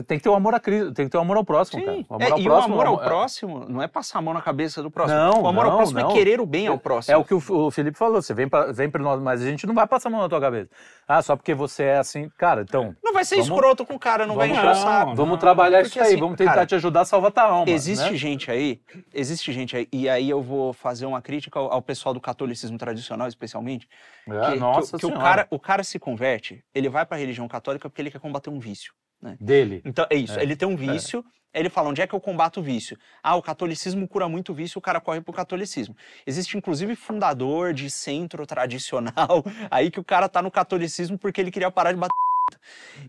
[0.07, 1.97] tem que ter o amor a Cristo, tem que ter o amor ao próximo, cara.
[1.97, 2.05] Sim.
[2.09, 2.75] O É, amor ao e próximo.
[2.75, 5.19] o amor ao é- próximo não é passar a mão na cabeça do próximo.
[5.19, 6.11] Não, o amor ao não, próximo não.
[6.11, 7.13] é querer o bem ao próximo.
[7.13, 9.65] É o que o, Felipe falou, você vem para vem pra nós, mas a gente
[9.67, 10.69] não vai passar a mão na tua cabeça.
[11.07, 12.29] Ah, só porque você é assim.
[12.37, 15.15] Cara, então, Não vai ser Vamos- escroto com o cara, não vai vamos- Não, saco.
[15.15, 17.69] vamos trabalhar isso aí, assim, vamos tentar cara, te ajudar a salvar tua alma.
[17.71, 18.15] Existe né?
[18.17, 18.79] gente aí,
[19.13, 22.77] existe gente aí, e aí eu vou fazer uma crítica ao, ao pessoal do catolicismo
[22.77, 23.87] tradicional, especialmente,
[24.27, 27.19] É, que, nossa que, que o, cara, o cara se converte, ele vai para a
[27.19, 28.93] religião católica porque ele quer combater um vício.
[29.39, 29.81] Dele.
[29.85, 30.39] Então, é isso.
[30.39, 32.97] É, Ele tem um vício, ele fala, onde é que eu combato o vício?
[33.21, 35.95] Ah, o catolicismo cura muito vício, o cara corre pro catolicismo.
[36.25, 41.51] Existe, inclusive, fundador de centro tradicional, aí que o cara tá no catolicismo porque ele
[41.51, 42.13] queria parar de bater.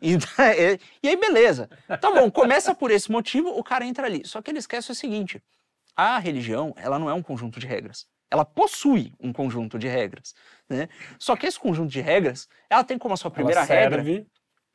[0.02, 1.68] Então, é- e aí, beleza.
[2.00, 4.22] Tá bom, começa por esse motivo, o cara entra ali.
[4.24, 5.42] Só que ele esquece o seguinte:
[5.96, 8.06] a religião, ela não é um conjunto de regras.
[8.30, 10.34] Ela possui um conjunto de regras,
[10.68, 10.88] né?
[11.18, 14.26] Só que esse conjunto de regras, ela tem como a sua primeira Ela regra serve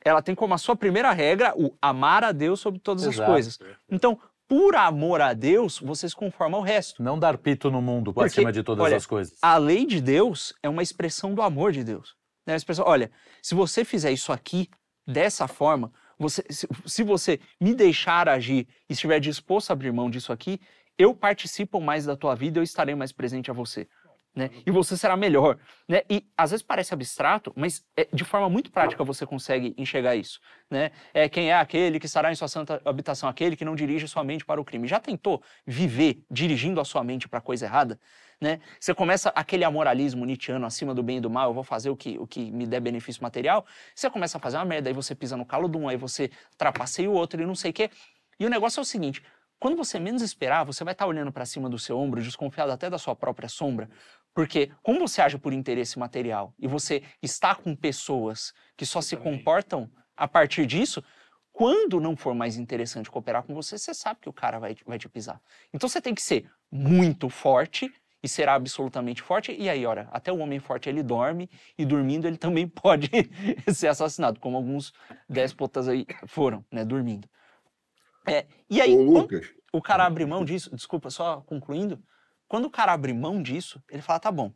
[0.06, 3.28] ela tem como a sua primeira regra o amar a Deus sobre todas as Exato.
[3.28, 3.58] coisas.
[3.90, 7.02] Então, por amor a Deus, você se conforma ao resto.
[7.02, 9.36] Não dar pito no mundo Porque, acima de todas olha, as coisas.
[9.42, 12.14] A lei de Deus é uma expressão do amor de Deus.
[12.46, 12.54] Né?
[12.54, 13.10] A expressão, olha,
[13.42, 14.70] se você fizer isso aqui
[15.04, 20.08] dessa forma, você, se, se você me deixar agir e estiver disposto a abrir mão
[20.08, 20.60] disso aqui,
[20.96, 23.88] eu participo mais da tua vida, eu estarei mais presente a você.
[24.36, 24.50] Né?
[24.66, 25.58] E você será melhor.
[25.88, 26.02] Né?
[26.10, 30.38] E às vezes parece abstrato, mas é, de forma muito prática você consegue enxergar isso.
[30.70, 30.90] Né?
[31.14, 33.30] É, quem é aquele que estará em sua santa habitação?
[33.30, 34.86] Aquele que não dirige sua mente para o crime.
[34.86, 37.98] Já tentou viver dirigindo a sua mente para a coisa errada?
[38.38, 38.60] Né?
[38.78, 41.96] Você começa aquele amoralismo nietzschiano acima do bem e do mal, eu vou fazer o
[41.96, 43.64] que, o que me der benefício material.
[43.94, 46.30] Você começa a fazer uma merda, aí você pisa no calo de um, aí você
[46.58, 47.90] trapaceia o outro e não sei o quê.
[48.38, 49.22] E o negócio é o seguinte:
[49.58, 52.90] quando você menos esperar, você vai estar olhando para cima do seu ombro, desconfiado até
[52.90, 53.88] da sua própria sombra,
[54.36, 59.16] porque como você age por interesse material e você está com pessoas que só se
[59.16, 61.02] comportam a partir disso,
[61.50, 64.98] quando não for mais interessante cooperar com você, você sabe que o cara vai, vai
[64.98, 65.40] te pisar.
[65.72, 67.90] Então você tem que ser muito forte
[68.22, 69.56] e será absolutamente forte.
[69.58, 73.08] E aí, olha, até o homem forte ele dorme e dormindo ele também pode
[73.74, 74.92] ser assassinado, como alguns
[75.26, 77.26] déspotas aí foram, né, dormindo.
[78.28, 79.26] É, e aí, Ô,
[79.72, 81.98] o cara abre mão disso, desculpa, só concluindo,
[82.48, 84.52] quando o cara abre mão disso, ele fala, tá bom,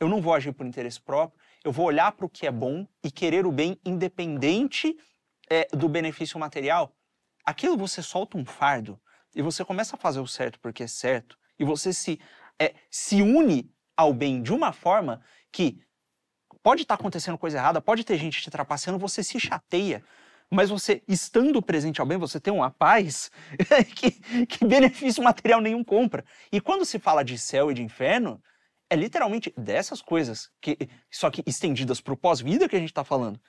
[0.00, 2.86] eu não vou agir por interesse próprio, eu vou olhar para o que é bom
[3.02, 4.96] e querer o bem independente
[5.48, 6.94] é, do benefício material.
[7.44, 9.00] Aquilo você solta um fardo
[9.34, 12.20] e você começa a fazer o certo porque é certo e você se,
[12.58, 15.80] é, se une ao bem de uma forma que
[16.62, 20.02] pode estar acontecendo coisa errada, pode ter gente te trapaceando, você se chateia.
[20.54, 23.30] Mas você, estando presente ao bem, você tem uma paz
[23.96, 26.24] que, que benefício material nenhum compra.
[26.52, 28.40] E quando se fala de céu e de inferno,
[28.88, 30.78] é literalmente dessas coisas, que,
[31.10, 33.40] só que estendidas para o pós-vida que a gente está falando.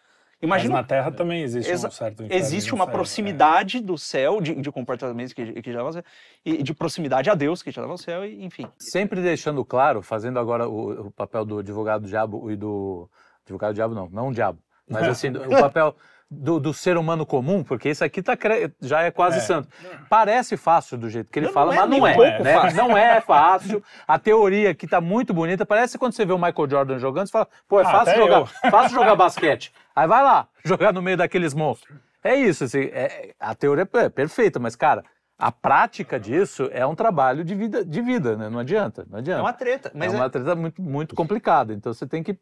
[0.41, 3.79] Mas Imagina, na Terra também existe Exa- um certo inferno existe um uma céu, proximidade
[3.79, 6.03] do céu, de, de comportamentos que, que ao céu,
[6.43, 8.67] e de proximidade a Deus que te leva ao céu, e, enfim.
[8.77, 13.09] Sempre deixando claro, fazendo agora o, o papel do advogado do diabo e do.
[13.45, 14.59] Advogado do diabo não, não o diabo.
[14.89, 15.95] Mas assim, o papel
[16.29, 18.37] do, do ser humano comum, porque isso aqui tá,
[18.81, 19.41] já é quase É.
[19.41, 19.69] santo.
[20.09, 22.41] Parece fácil do jeito que ele Não, fala, não é mas não é.
[22.43, 22.53] né?
[22.53, 22.77] fácil.
[22.77, 23.83] Não é fácil.
[24.07, 25.65] A teoria aqui tá muito bonita.
[25.65, 28.45] Parece quando você vê o Michael Jordan jogando, você fala, pô, é Ah, fácil jogar,
[28.71, 29.71] fácil jogar basquete.
[29.95, 31.95] Aí vai lá, jogar no meio daqueles monstros.
[32.23, 35.03] É isso, assim, é- a teoria é perfeita, mas, cara,
[35.37, 38.49] a prática disso é um trabalho de vida, de vida, né?
[38.49, 39.41] Não adianta, não É adianta.
[39.41, 39.91] uma treta.
[39.93, 41.73] Mas é uma treta muito, muito complicada.
[41.73, 42.37] Então você tem que.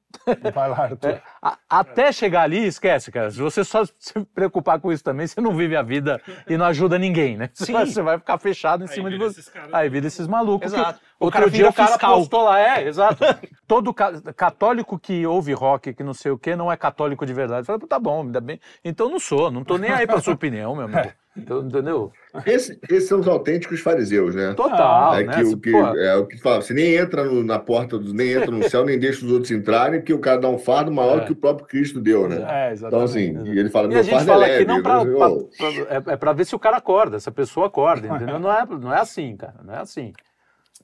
[0.54, 1.10] Vai lá, Arthur.
[1.10, 3.32] é, a- até chegar ali, esquece, cara.
[3.32, 6.66] Se você só se preocupar com isso também, você não vive a vida e não
[6.68, 7.50] ajuda ninguém, né?
[7.54, 7.74] Você, Sim.
[7.74, 9.42] vai, você vai ficar fechado em cima de você.
[9.72, 10.72] Aí vira esses malucos.
[10.72, 11.00] que Exato.
[11.20, 12.18] O outro cara dia vira o cara fiscal.
[12.18, 13.24] postou lá, é, exato.
[13.68, 17.34] Todo ca- católico que ouve rock, que não sei o quê, não é católico de
[17.34, 17.62] verdade.
[17.62, 18.60] Eu falei, tá bom, ainda bem.
[18.84, 21.12] Então não sou, não tô nem aí pra sua opinião, meu amigo.
[21.36, 22.12] Então, entendeu?
[22.46, 24.54] Esse- esses são os autênticos fariseus, né?
[24.54, 25.34] Total, É né?
[25.34, 28.34] que, o que, é o que fala, você nem entra no- na porta, do, nem
[28.34, 31.24] entra no céu, nem deixa os outros entrarem, porque o cara dá um fardo maior
[31.24, 31.26] É.
[31.26, 32.36] que o próprio Cristo deu, né?
[32.48, 33.56] É, Então, assim, exatamente.
[33.56, 34.66] e ele fala, E meu fardo fala é leve.
[34.66, 37.28] não pra, Eu- pra- eu- pra- é, é pra ver se o cara acorda, se
[37.28, 38.38] a pessoa acorda, entendeu?
[38.38, 40.14] Não é, não é assim, cara, não é assim.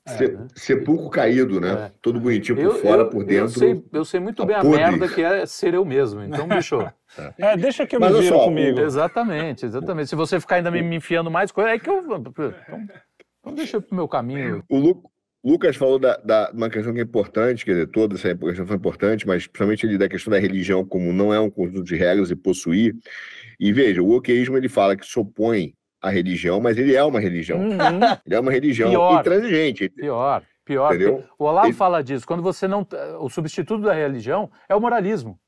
[0.06, 0.46] se- né?
[0.56, 1.72] sepulcro caído, né?
[1.72, 1.90] É.
[2.02, 3.58] Todo bonitinho por Eu, fora, eu- por eu dentro.
[3.60, 6.22] sei, eu sei muito bem a merda que é ser eu mesmo.
[6.24, 6.78] Então, bicho,
[7.38, 8.80] É, deixa que eu Mas me viro só, comigo.
[8.80, 10.08] exatamente, exatamente.
[10.08, 11.98] Se você ficar ainda me, enfiando mais coisa, é que eu.
[11.98, 12.32] Então,
[13.40, 14.62] então deixa eu pro meu caminho.
[14.68, 15.02] O Lu-
[15.44, 18.76] Lucas falou da, da- uma questão que é importante, quer dizer, toda essa questão foi
[18.76, 22.30] importante, mas principalmente ele da questão da religião como não é um conjunto de regras
[22.30, 22.94] e possuir.
[23.58, 27.18] E veja, o oqueísmo ele fala que se opõe à religião, mas ele é uma
[27.20, 27.58] religião.
[27.58, 27.76] Uhum.
[28.26, 29.20] Ele é uma religião Pior.
[29.20, 30.94] intransigente, Pior, pior.
[30.94, 31.24] entendeu?
[31.38, 32.26] O Olavo Ele- fala disso.
[32.26, 32.86] Quando você não.
[33.18, 35.38] O substituto da religião é o moralismo.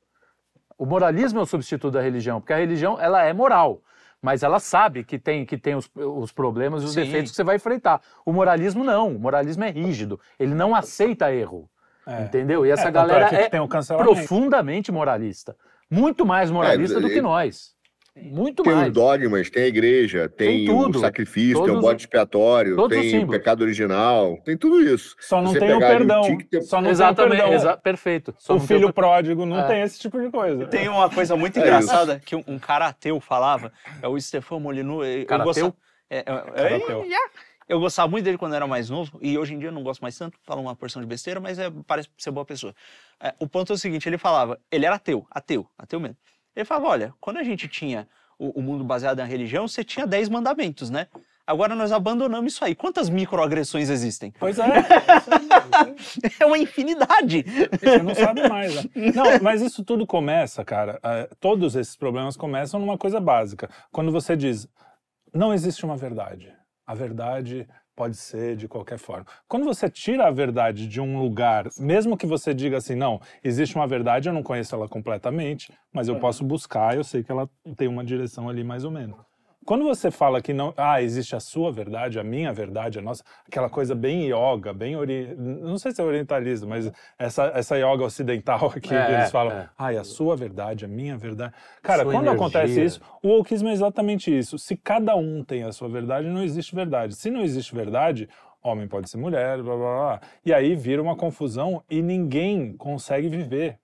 [0.77, 3.81] O moralismo é o substituto da religião, porque a religião ela é moral.
[4.21, 7.01] Mas ela sabe que tem, que tem os, os problemas e os Sim.
[7.01, 8.01] defeitos que você vai enfrentar.
[8.25, 9.13] O moralismo não.
[9.13, 10.17] O moralismo é rígido.
[10.39, 11.69] Ele não aceita erro.
[12.07, 12.23] É.
[12.23, 12.65] Entendeu?
[12.65, 13.49] E essa É, tanto galera que é
[13.97, 15.55] profundamente moralista.
[15.89, 17.75] Muito mais moralista do que nós.
[18.15, 18.87] Muito Tem mais.
[18.89, 20.97] os dogmas, tem a igreja, tem, Tem tudo.
[20.97, 25.15] o sacrifício, tem o Todos- bode expiatório, todos tem o pecado original, tem tudo isso.
[25.19, 26.21] Só não Você tem o perdão.
[26.21, 27.69] tique, tem- Só não Exatamente, tem o perdão.
[27.71, 28.35] exa- perfeito.
[28.37, 29.67] Só O filho pródigo não É.
[29.67, 30.67] tem esse tipo de coisa.
[30.67, 34.59] Tem uma coisa muito É engraçada que um, um cara ateu falava, é o Stefan
[34.59, 35.07] Molyneux.
[35.07, 35.79] eu- eu Cara gostava- ateu?
[36.11, 37.17] É, é, Cara é,
[37.67, 40.01] eu gostava muito dele quando era mais novo, e hoje em dia eu não gosto
[40.01, 42.75] mais tanto, fala uma porção de besteira, mas é, parece ser boa pessoa.
[43.19, 46.15] É, o ponto é o seguinte, ele falava, ele era ateu, ateu, ateu mesmo.
[46.55, 50.05] Ele falava, olha, quando a gente tinha o, o mundo baseado na religião, você tinha
[50.07, 51.07] 10 mandamentos, né?
[51.45, 52.73] Agora nós abandonamos isso aí.
[52.73, 54.33] Quantas microagressões existem?
[54.39, 54.65] Pois é,
[56.39, 57.43] É uma infinidade.
[57.79, 58.75] você não sabe mais.
[58.75, 59.11] né?
[59.13, 60.99] Não, mas isso tudo começa, cara.
[61.03, 63.69] eh, todos esses problemas começam numa coisa básica.
[63.91, 64.67] Quando você diz,
[65.33, 66.53] não existe uma verdade.
[66.85, 69.25] A verdade pode ser de qualquer forma.
[69.47, 73.75] Quando você tira a verdade de um lugar, mesmo que você diga assim, não, existe
[73.75, 77.49] uma verdade, eu não conheço ela completamente, mas eu posso buscar, eu sei que ela
[77.77, 79.32] tem uma direção ali mais ou menos.
[79.65, 83.23] Quando você fala que não, ah, existe a sua verdade, a minha verdade, a nossa,
[83.47, 85.33] aquela coisa bem yoga, bem ori...
[85.37, 89.53] não sei se é orientalismo, mas essa, essa yoga ocidental aqui, É, que eles falam,
[89.53, 89.69] é.
[89.77, 91.53] ah, a sua verdade, a minha verdade.
[91.81, 92.83] Cara, Sua quando acontece energia.
[92.85, 94.57] isso, o wokeismo é exatamente isso.
[94.59, 97.15] Se cada um tem a sua verdade, não existe verdade.
[97.15, 98.27] Se não existe verdade,
[98.61, 100.21] homem pode ser mulher, blá blá blá.
[100.45, 103.77] E aí vira uma confusão e ninguém consegue viver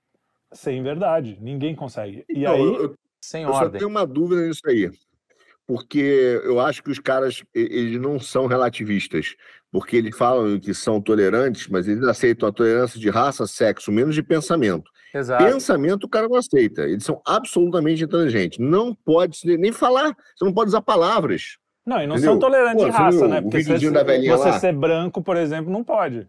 [0.51, 1.37] sem verdade.
[1.41, 2.25] Ninguém consegue.
[2.29, 2.61] E Então, aí.
[2.61, 3.79] eu- eu, Sem eu só ordem.
[3.79, 4.89] tenho uma dúvida nisso aí.
[5.69, 9.35] Porque eu acho que os caras, eles não são relativistas.
[9.71, 14.15] Porque eles falam que são tolerantes, mas eles aceitam a tolerância de raça, sexo, menos
[14.15, 14.89] de pensamento.
[15.13, 15.45] Exato.
[15.45, 16.87] Pensamento o cara não aceita.
[16.87, 18.57] Eles são absolutamente inteligentes.
[18.57, 20.15] Não pode nem falar.
[20.35, 21.59] Você não pode usar palavras.
[21.85, 22.31] Não, e não Entendeu?
[22.31, 23.37] são tolerantes Pô, de raça, né?
[23.37, 24.59] o Porque você, da velhinha você lá?
[24.59, 26.27] ser branco, por exemplo, não pode.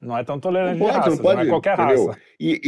[0.00, 2.06] Não é tão tolerante Não de pode, raça, não pode, é qualquer entendeu?
[2.08, 2.20] raça.
[2.40, 2.60] E,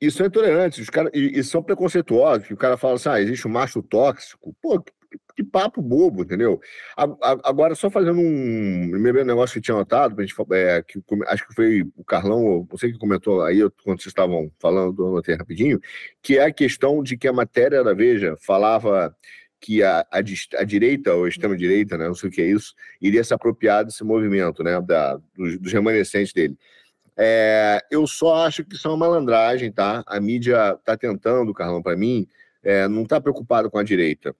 [0.00, 3.08] e, e são intolerantes, os cara, e, e são preconceituosos, que o cara fala assim,
[3.08, 4.54] ah, existe um macho tóxico.
[4.62, 6.60] Pô, que, que papo bobo, entendeu?
[6.96, 8.92] A- a- Agora, só fazendo um.
[8.94, 12.92] Um negócio que tinha notado, pra gente, é, que, acho que foi o Carlão, sei
[12.92, 15.80] que comentou aí, quando vocês estavam falando, eu anotei rapidinho,
[16.22, 19.14] que é a questão de que a matéria da Veja falava
[19.60, 20.18] que a, a,
[20.58, 23.84] a direita, ou a extrema-direita, né, não sei o que é isso, iria se apropriar
[23.84, 26.56] desse movimento, né, da, dos, dos remanescentes dele.
[27.16, 30.04] É, eu só acho que isso é uma malandragem, tá?
[30.06, 32.26] A mídia está tentando, Carlão, para mim,
[32.62, 34.36] é, não está preocupada com a direita.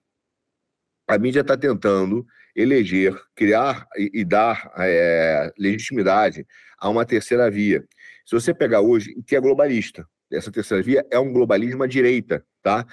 [1.07, 6.45] A mídia está tentando eleger, criar e, e dar é, legitimidade
[6.77, 7.83] a uma terceira via.
[8.25, 12.43] Se você pegar hoje, que é globalista, essa terceira via é um globalismo à direita,
[12.61, 12.85] tá?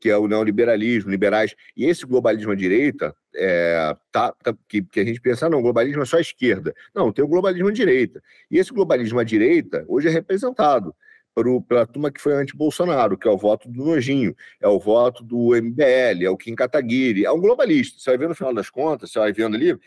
[0.00, 1.56] Que é o neoliberalismo, liberais.
[1.76, 6.02] E esse globalismo à direita, é, tá, tá- que, que a gente pensa, não, globalismo
[6.02, 6.72] é só a esquerda.
[6.94, 8.22] Não, tem o globalismo à direita.
[8.48, 10.94] E esse globalismo à direita hoje é representado
[11.36, 15.22] por, pela turma que foi anti-Bolsonaro, que é o voto do Nojinho, é o voto
[15.22, 18.00] do MBL, é o Kim Kataguiri, é um globalista.
[18.00, 19.78] Você vai ver no final das contas, você vai vendo ali,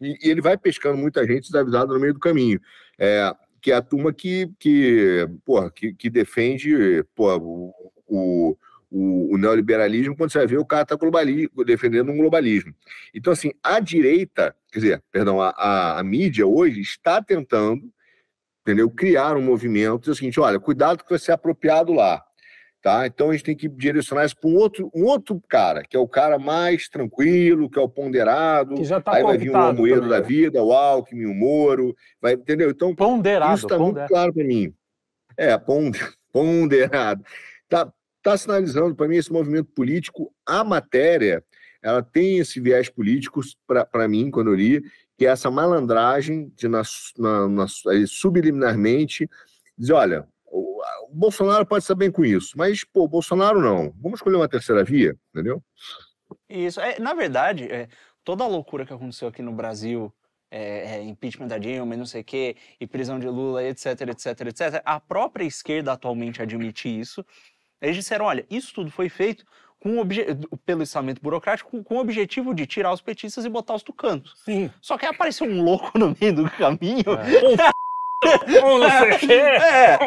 [0.00, 2.60] e, e ele vai pescando muita gente desavisada no meio do caminho.
[2.96, 7.74] É, que é a turma que, que, porra, que, que defende porra, o,
[8.06, 8.56] o,
[8.88, 10.96] o, o neoliberalismo, quando você vai ver o cara está
[11.66, 12.72] defendendo um globalismo.
[13.12, 17.92] Então, assim, a direita, quer dizer, perdão, a, a, a mídia hoje está tentando
[18.66, 18.90] entendeu?
[18.90, 22.20] Criar um movimento, dizer o seguinte, olha, cuidado que vai ser apropriado lá,
[22.82, 23.06] tá?
[23.06, 26.00] Então a gente tem que direcionar isso para um outro, um outro cara, que é
[26.00, 29.52] o cara mais tranquilo, que é o ponderado, Que já tá aí vai vir um
[29.52, 30.26] cooptado Amoedo também, da né?
[30.26, 32.68] vida, o Alckmin, o Moro, vai, entendeu?
[32.70, 33.54] Então Ponderado.
[33.54, 34.74] isso está muito claro para mim.
[35.36, 37.24] É, ponder- ponderado.
[37.62, 41.44] Está tá sinalizando para mim esse movimento político, a matéria,
[41.80, 43.40] ela tem esse viés político
[43.92, 44.82] para mim, quando eu li,
[45.16, 46.82] que é essa malandragem de, na,
[47.16, 47.66] na, na,
[48.06, 49.28] subliminarmente,
[49.76, 53.92] dizer, olha, o, o, Bolsonaro pode estar bem com isso, mas, pô, Bolsonaro não.
[54.00, 55.62] Vamos escolher uma terceira via, entendeu?
[56.48, 56.80] Isso.
[56.80, 57.88] É, na verdade, é,
[58.22, 60.12] toda a loucura que aconteceu aqui no Brasil
[60.50, 64.00] é, é, impeachment da Dilma e não sei o quê, e prisão de Lula, etc,
[64.08, 64.82] etc, etc.
[64.84, 67.24] A própria esquerda atualmente admite isso.
[67.80, 69.44] Eles disseram, olha, isso tudo foi feito
[69.80, 69.96] com
[70.64, 74.32] pelo estamento burocrático com, com, o objetivo de tirar os petistas e botar os tucanos.
[74.44, 74.70] Sim.
[74.80, 77.04] Só que aí apareceu um louco no meio do caminho.
[77.06, 78.64] É.
[78.64, 79.32] um, não sei o quê.
[79.32, 79.98] É.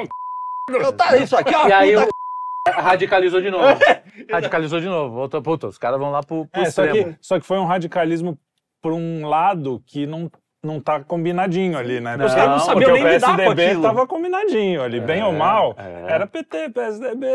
[0.69, 1.67] Eu, tá, isso aqui, ó.
[1.67, 2.07] E aí eu...
[2.67, 3.79] radicalizou de novo.
[4.29, 5.15] radicalizou de novo.
[5.15, 7.65] Voltou, puta, os caras vão lá pro, pro é, só que, só que foi um
[7.65, 8.37] radicalismo
[8.81, 10.31] por um lado que não
[10.61, 12.17] não tá combinadinho ali, né?
[12.17, 15.73] Não, Os caras não sabiam nem o PSDB tava combinadinho ali, é, bem ou mal.
[15.77, 16.13] É.
[16.13, 17.27] Era PT, PSDB,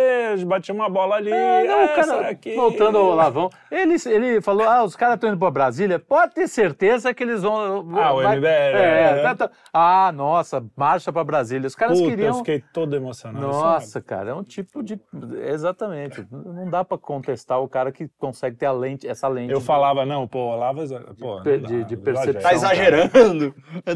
[0.46, 1.32] batia uma bola ali.
[1.32, 2.54] É, não, o cara, aqui.
[2.54, 6.46] voltando ao Lavão, ele, ele falou: ah, os caras estão indo para Brasília, pode ter
[6.46, 7.88] certeza que eles vão.
[7.96, 8.46] Ah, o MBL.
[8.46, 9.50] É, tá, tá.
[9.72, 11.66] Ah, nossa, marcha para Brasília.
[11.66, 12.28] Os caras Puta, queriam.
[12.28, 13.46] Eu fiquei todo emocionado.
[13.46, 14.04] Nossa, sabe?
[14.04, 15.00] cara, é um tipo de.
[15.46, 16.26] Exatamente.
[16.30, 19.50] Não dá para contestar o cara que consegue ter a lente, essa lente.
[19.50, 19.64] Eu de...
[19.64, 20.82] falava, não, pô, Olavo.
[21.18, 22.42] Pô, de, de, de percepção.
[22.42, 23.13] Tá exagerando.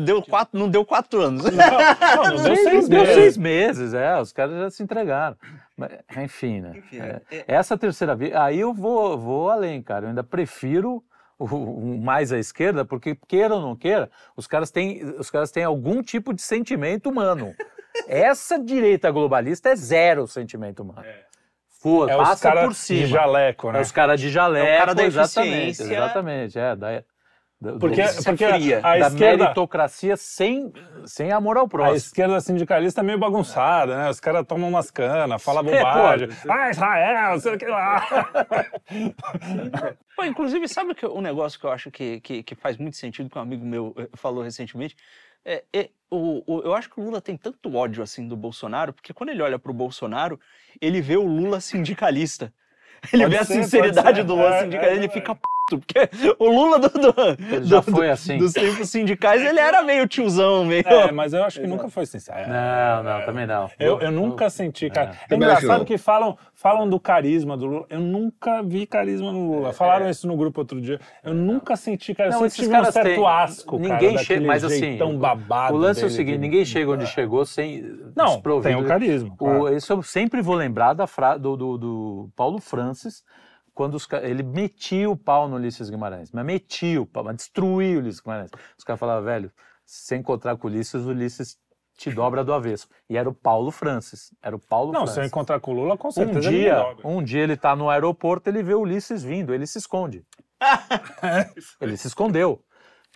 [0.01, 1.45] Deu quatro, não deu quatro anos.
[1.45, 3.15] Não, não, não deu seis deu meses.
[3.15, 4.21] seis meses, é.
[4.21, 5.37] Os caras já se entregaram.
[5.77, 6.73] Mas, enfim, né?
[6.77, 7.45] Enfim, é, é...
[7.47, 10.07] Essa terceira via, aí eu vou, vou além, cara.
[10.07, 11.03] Eu ainda prefiro
[11.39, 15.51] o, o, mais à esquerda, porque queira ou não queira, os caras têm, os caras
[15.51, 17.55] têm algum tipo de sentimento humano.
[18.07, 21.07] Essa direita globalista é zero sentimento humano.
[21.07, 21.29] É.
[21.81, 23.01] Pô, é passa por cima.
[23.01, 23.79] De jaleco, né?
[23.79, 27.05] É os caras de jaleco, é o cara da exatamente, exatamente, é, da,
[27.61, 30.73] porque, porque fria, a, a esquerda, meritocracia sem,
[31.05, 31.95] sem amor ao próximo.
[31.95, 34.09] A esquerda sindicalista é meio bagunçada, né?
[34.09, 36.29] Os caras tomam umas canas, falam é, bobagem.
[36.29, 38.07] É, ah, Israel, sei o que lá.
[40.15, 43.29] pô, inclusive, sabe que um negócio que eu acho que, que, que, faz muito sentido,
[43.29, 44.97] que um amigo meu eh, falou recentemente?
[45.45, 48.93] É, é, o, o, eu acho que o Lula tem tanto ódio assim do Bolsonaro,
[48.93, 50.39] porque quando ele olha pro Bolsonaro,
[50.81, 52.53] ele vê o Lula sindicalista.
[53.13, 55.35] Ele pode vê ser, a sinceridade do Lula é, sindicalista, ele é, fica
[55.77, 56.09] porque
[56.39, 58.39] o Lula do, do, já do, foi assim.
[58.39, 60.87] dos tempos sindicais, ele era meio tiozão, meio...
[60.87, 62.49] É, mas eu acho que nunca foi sincero.
[62.49, 63.71] Não, não, também não.
[63.79, 65.13] Eu, eu nunca senti, cara.
[65.29, 67.87] É, é engraçado que falam, falam do carisma do Lula.
[67.91, 69.73] Eu nunca vi carisma no Lula.
[69.73, 70.11] Falaram é.
[70.11, 70.99] isso no grupo outro dia.
[71.23, 72.31] Eu nunca senti, cara.
[72.31, 73.27] Eu sempre tive um certo têm...
[73.27, 76.91] asco, ninguém cara, chega, mas assim, tão babado o lance é o seguinte, ninguém chega
[76.91, 77.83] onde chegou sem
[78.15, 79.35] Não, tem o carisma.
[79.37, 79.63] Claro.
[79.63, 81.37] O, isso eu sempre vou lembrar da fra...
[81.37, 83.23] do, do, do Paulo Francis,
[83.79, 87.97] quando os, ele metia o pau no Ulisses Guimarães, mas metia o pau, mas destruía
[87.97, 88.51] o Ulisses Guimarães.
[88.77, 89.53] Os caras falavam, velho,
[89.87, 91.57] se encontrar com o Ulisses, o Ulisses
[91.97, 92.89] te dobra do avesso.
[93.09, 94.35] E era o Paulo Francis.
[94.43, 95.15] Era o Paulo Não, Francis.
[95.15, 97.89] se eu encontrar com o Lula, com certeza um dia, Um dia ele tá no
[97.89, 100.27] aeroporto, ele vê o Ulisses vindo, ele se esconde.
[101.81, 102.61] ele se escondeu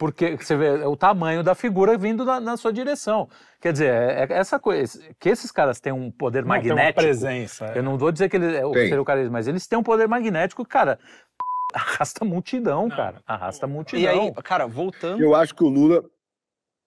[0.03, 3.29] porque você vê o tamanho da figura vindo na, na sua direção.
[3.61, 6.77] Quer dizer, é, é essa coisa, que esses caras têm um poder não, magnético.
[6.77, 7.67] Tem uma presença.
[7.67, 7.79] É.
[7.79, 9.83] Eu não vou dizer que ele é o, ser o carisma, mas eles têm um
[9.85, 10.99] poder magnético, cara.
[11.73, 13.23] Arrasta multidão, não, cara.
[13.25, 14.03] Arrasta multidão.
[14.03, 15.23] E aí, cara, voltando.
[15.23, 16.03] Eu acho que o Lula.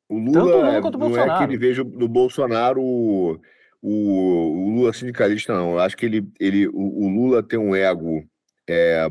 [0.10, 3.40] O Lula, o Lula é, não é que ele veja no Bolsonaro o,
[3.82, 5.72] o, Lula sindicalista, não.
[5.72, 8.28] Eu acho que ele, ele, o, o Lula tem um ego
[8.68, 9.08] é,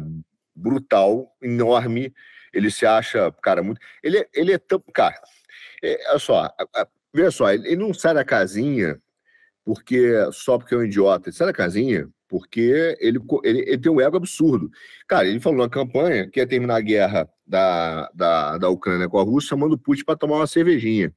[0.55, 2.13] brutal, enorme
[2.55, 3.81] ele se acha, cara, muito.
[4.03, 4.83] Ele, ele é tão.
[4.93, 5.21] Cara,
[5.83, 6.51] é, olha só,
[7.13, 9.01] veja só, ele, não sai da casinha
[9.65, 11.29] porque só porque é um idiota.
[11.29, 14.71] Ele sai da casinha porque ele, ele, ele tem um ego absurdo.
[15.07, 19.19] Cara, ele falou na campanha que ia terminar a guerra da, da, da Ucrânia com
[19.19, 21.13] a Rússia, chamando o Putin para tomar uma cervejinha.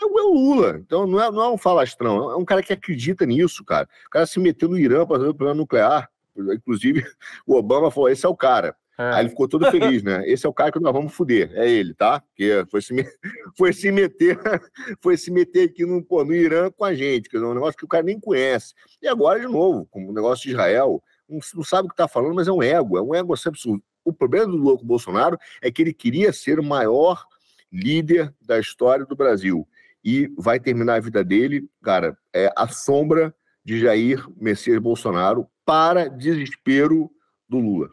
[0.00, 0.78] É o Lula.
[0.78, 3.88] Então não é, não é um falastrão, é um cara que acredita nisso, cara.
[4.06, 6.08] O cara se meteu no Irã para fazer o plano nuclear.
[6.36, 7.04] Inclusive,
[7.46, 8.76] o Obama falou: esse é o cara.
[9.00, 9.14] É.
[9.14, 10.22] Aí ele ficou todo feliz, né?
[10.28, 12.20] Esse é o cara que nós vamos foder, é ele, tá?
[12.20, 12.94] Porque foi se,
[13.56, 14.38] foi se meter,
[15.00, 17.78] foi se meter aqui no, pô, no Irã com a gente, que é um negócio
[17.78, 18.74] que o cara nem conhece.
[19.00, 22.34] E agora, de novo, como o negócio de Israel, não, sabe o que está falando,
[22.34, 23.82] mas é um ego, é um ego absurdo.
[24.04, 27.24] O problema do louco Bolsonaro é que ele queria ser o maior
[27.72, 29.66] líder da história do Brasil.
[30.04, 33.34] E vai terminar a vida dele, cara, é a sombra
[33.64, 37.10] de Jair Messias Bolsonaro para desespero
[37.48, 37.88] do Lula.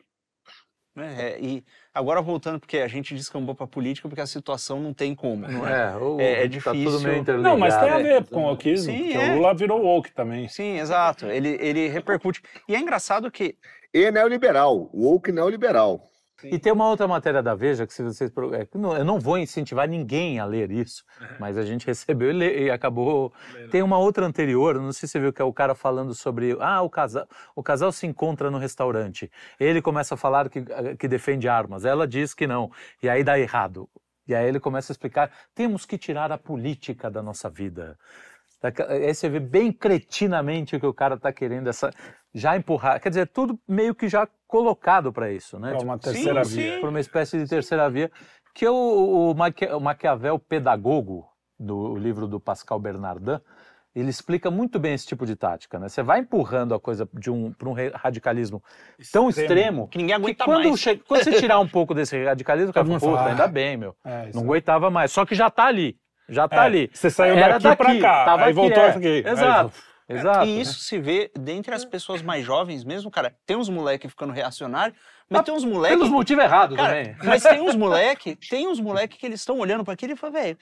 [0.97, 1.15] Né?
[1.19, 5.13] É, e agora voltando, porque a gente descambou para política, porque a situação não tem
[5.13, 5.47] como.
[5.47, 5.93] Não é?
[6.17, 6.73] É, é, difícil.
[6.73, 9.31] Tá tudo meio não, mas tem a ver com o que Sim, porque é.
[9.31, 10.47] o Lula virou woke também.
[10.47, 11.27] Sim, exato.
[11.27, 12.41] Ele, ele repercute.
[12.67, 13.55] E é engraçado que.
[13.93, 16.09] E é neoliberal, woke neoliberal.
[16.43, 18.67] E tem uma outra matéria da Veja que se vocês é,
[18.99, 21.03] eu não vou incentivar ninguém a ler isso,
[21.39, 23.33] mas a gente recebeu e, lê- e acabou.
[23.71, 26.55] Tem uma outra anterior, não sei se você viu que é o cara falando sobre
[26.59, 30.63] ah o casal, o casal se encontra no restaurante, ele começa a falar que,
[30.97, 32.71] que defende armas, ela diz que não
[33.01, 33.89] e aí dá errado.
[34.27, 37.97] E aí ele começa a explicar: temos que tirar a política da nossa vida.
[38.61, 41.91] Daca- Aí você vê bem cretinamente que o cara está querendo essa
[42.33, 45.69] já empurrar, quer dizer, tudo meio que já colocado para isso, né?
[45.69, 46.79] É Tipo, uma terceira sim, via.
[46.79, 48.11] por uma espécie de terceira via,
[48.53, 51.27] que é o, o, Maquia- o Maquiavel pedagogo
[51.59, 53.39] do livro do Pascal Bernardin,
[53.95, 55.89] ele explica muito bem esse tipo de tática, né?
[55.89, 58.61] Você vai empurrando a coisa de um para um radicalismo
[59.11, 60.79] tão extremo Que ninguém que aguenta quando, mais.
[60.79, 63.95] che- quando você tirar um pouco desse radicalismo, o cara fala, ainda "Ah, bem, meu.
[64.05, 65.11] É, Não aguentava mais.
[65.11, 65.97] Só que já tá ali.
[66.29, 66.89] Já tá É, ali.
[66.93, 68.89] Você saiu Era daqui, pra cá, tava aí aqui, voltou é.
[68.89, 69.23] aqui.
[69.25, 69.71] Exato.
[70.09, 70.45] Exato.
[70.45, 73.35] E isso se vê dentre as pessoas mais jovens mesmo, cara.
[73.45, 74.93] Tem uns moleque ficando reacionário,
[75.29, 75.95] mas Ah, tem uns moleque.
[75.95, 77.15] Pelos motivos errados Cara, também.
[77.23, 80.33] mas tem uns moleque, tem uns moleque que eles estão olhando para aquilo e falam,
[80.41, 80.57] velho,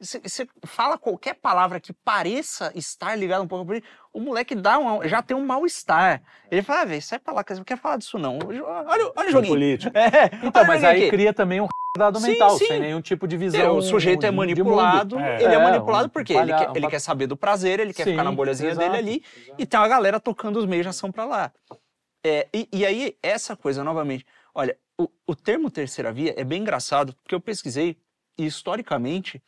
[0.00, 4.78] você fala qualquer palavra que pareça estar ligada um pouco por isso, o moleque dá
[4.78, 6.22] um, já tem um mal-estar.
[6.50, 8.38] Ele fala, ah, velho, sai pra lá, não quer falar disso não.
[8.46, 9.52] Olha, olha o É joguinho.
[9.52, 9.92] política.
[10.04, 11.10] É, Então, mas aí aqui.
[11.10, 11.66] cria também um
[11.96, 12.66] dado Sim, mental, sim.
[12.66, 13.76] sem nenhum tipo de É, visão.
[13.76, 15.42] o sujeito é manipulado, É.
[15.42, 17.78] ele é, É, manipulado um porque ele, palha- quer, um ele quer saber do prazer,
[17.80, 19.24] ele quer Sim, ficar na bolhazinha exato, dele ali,
[19.58, 21.52] e tem uma galera tocando os meios de ação pra lá.
[22.26, 26.62] É, e, e aí, essa coisa, novamente, olha, o, o termo terceira via é bem
[26.62, 27.96] engraçado, porque eu pesquisei,
[28.36, 29.40] e historicamente,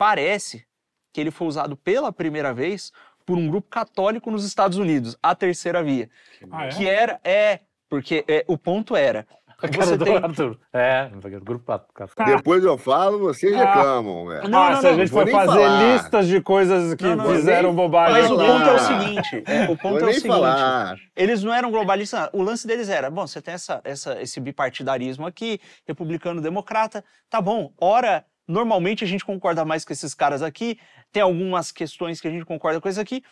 [0.00, 0.64] parece
[1.12, 2.90] que ele foi usado pela primeira vez
[3.26, 6.08] por um grupo católico nos Estados Unidos, a terceira via.
[6.50, 6.68] Ah, é?
[6.70, 9.26] Que era, é, porque é, o ponto era,
[9.74, 10.16] você tem...
[10.16, 10.58] Arthur.
[10.72, 11.10] É,
[11.44, 11.86] grupo pato.
[12.24, 13.58] Depois eu falo, vocês Ah.
[13.58, 14.48] reclamam, velho.
[14.48, 15.92] Não, ah, não, se a não, gente for nem fazer falar.
[15.92, 18.22] listas de coisas que Não, não, fizeram nem- bobagem.
[18.22, 20.96] Mas o ponto é o seguinte, é, o ponto Vou é o seguinte, falar.
[21.14, 25.26] eles não eram globalistas, o lance deles era, bom, você tem essa, essa, esse bipartidarismo
[25.26, 30.78] aqui, republicano, democrata, tá bom, ora, normalmente a gente concorda mais com esses caras aqui,
[31.12, 33.22] tem algumas questões que a gente concorda com esses aqui,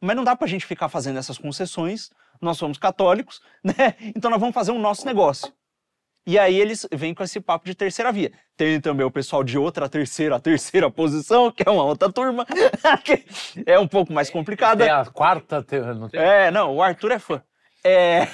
[0.00, 2.10] mas não dá pra gente ficar fazendo essas concessões,
[2.40, 5.52] nós somos católicos, né, então nós vamos fazer o nosso negócio.
[6.24, 8.30] E aí eles vêm com esse papo de terceira via.
[8.56, 12.46] Tem também o pessoal de outra terceira, terceira posição, que é uma outra turma,
[13.02, 13.24] que
[13.66, 14.84] é um pouco mais complicada.
[14.84, 15.64] Tem a quarta.
[15.64, 15.80] Te...
[15.80, 16.20] Não tem?
[16.20, 17.42] É, não, o Arthur é fã.
[17.84, 18.26] É,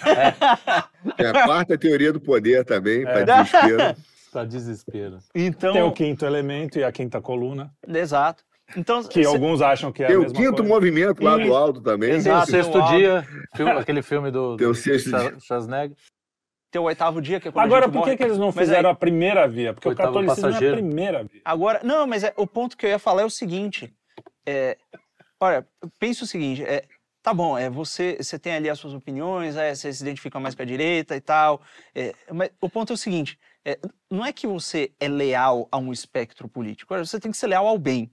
[1.17, 3.05] Tem a quarta teoria do poder também, É.
[3.05, 3.97] para desespero.
[4.33, 5.19] Pra desespero.
[5.35, 5.73] então.
[5.73, 8.45] Tem o quinto elemento e a quinta coluna, Exato.
[8.77, 10.63] Então, que cê- alguns acham que é Tem a o quinto coisa.
[10.69, 12.11] movimento lá do alto também.
[12.11, 12.51] Tem o Exato.
[12.51, 13.27] sexto Tem o dia,
[13.57, 15.41] filme- aquele filme do, Tem o do sexto dia.
[15.41, 15.97] Schwarzenegger.
[16.71, 18.93] tem o oitavo dia, que é quando Agora, por que, que eles não fizeram aí-
[18.93, 19.73] a primeira via?
[19.73, 20.77] Porque Oitavo o catolicismo é a passageiro.
[20.77, 21.41] primeira via.
[21.47, 23.91] Agora, não, mas é, o ponto que eu ia falar é o seguinte.
[24.47, 24.77] É,
[25.41, 25.67] olha,
[25.99, 26.85] pensa o seguinte, é,
[27.23, 30.55] tá bom, é, você, você tem ali as suas opiniões, é, você se identifica mais
[30.55, 31.63] com a direita e tal,
[31.95, 33.79] é, mas o ponto é o seguinte, é,
[34.11, 37.49] não é que você é leal a um espectro político, olha, você tem que ser
[37.49, 38.11] leal ao bem.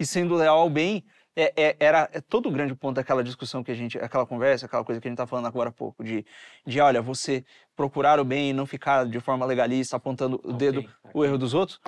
[0.00, 1.04] E sendo leal ao bem,
[1.38, 4.66] é, é- era é todo o grande ponto daquela discussão que a gente, aquela conversa,
[4.66, 6.26] aquela coisa que a gente tá falando agora há pouco, de,
[6.66, 7.44] de olha, você
[7.76, 11.54] procurar o bem e não ficar de forma legalista apontando o dedo, o erro dos
[11.54, 11.80] outros.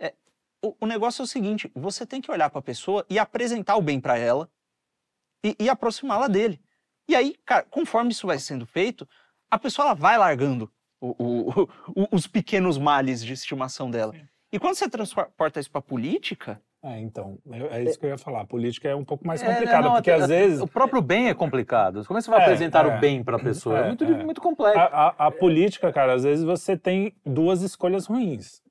[0.00, 0.14] É,
[0.64, 3.76] o, o negócio é o seguinte: você tem que olhar para a pessoa e apresentar
[3.76, 4.50] o bem para ela
[5.44, 6.60] e, e aproximá-la dele.
[7.08, 9.08] E aí, cara, conforme isso vai sendo feito,
[9.50, 10.70] a pessoa ela vai largando
[11.00, 11.62] o- o-
[12.02, 14.14] o- os pequenos males de estimação dela.
[14.52, 17.36] E quando você transporta isso para política, É, então,
[17.72, 18.42] é isso que eu ia falar.
[18.42, 21.02] A política é um pouco mais É, complicada, não, porque até- às vezes O próprio
[21.02, 22.04] bem é complicado.
[22.06, 22.96] Como é que você vai É, apresentar é.
[22.96, 23.78] o bem pra pessoa?
[23.78, 24.24] É, É, muito, é.
[24.24, 24.78] muito complexo.
[24.78, 28.62] a, a- a política, cara, às vezes você tem duas escolhas ruins,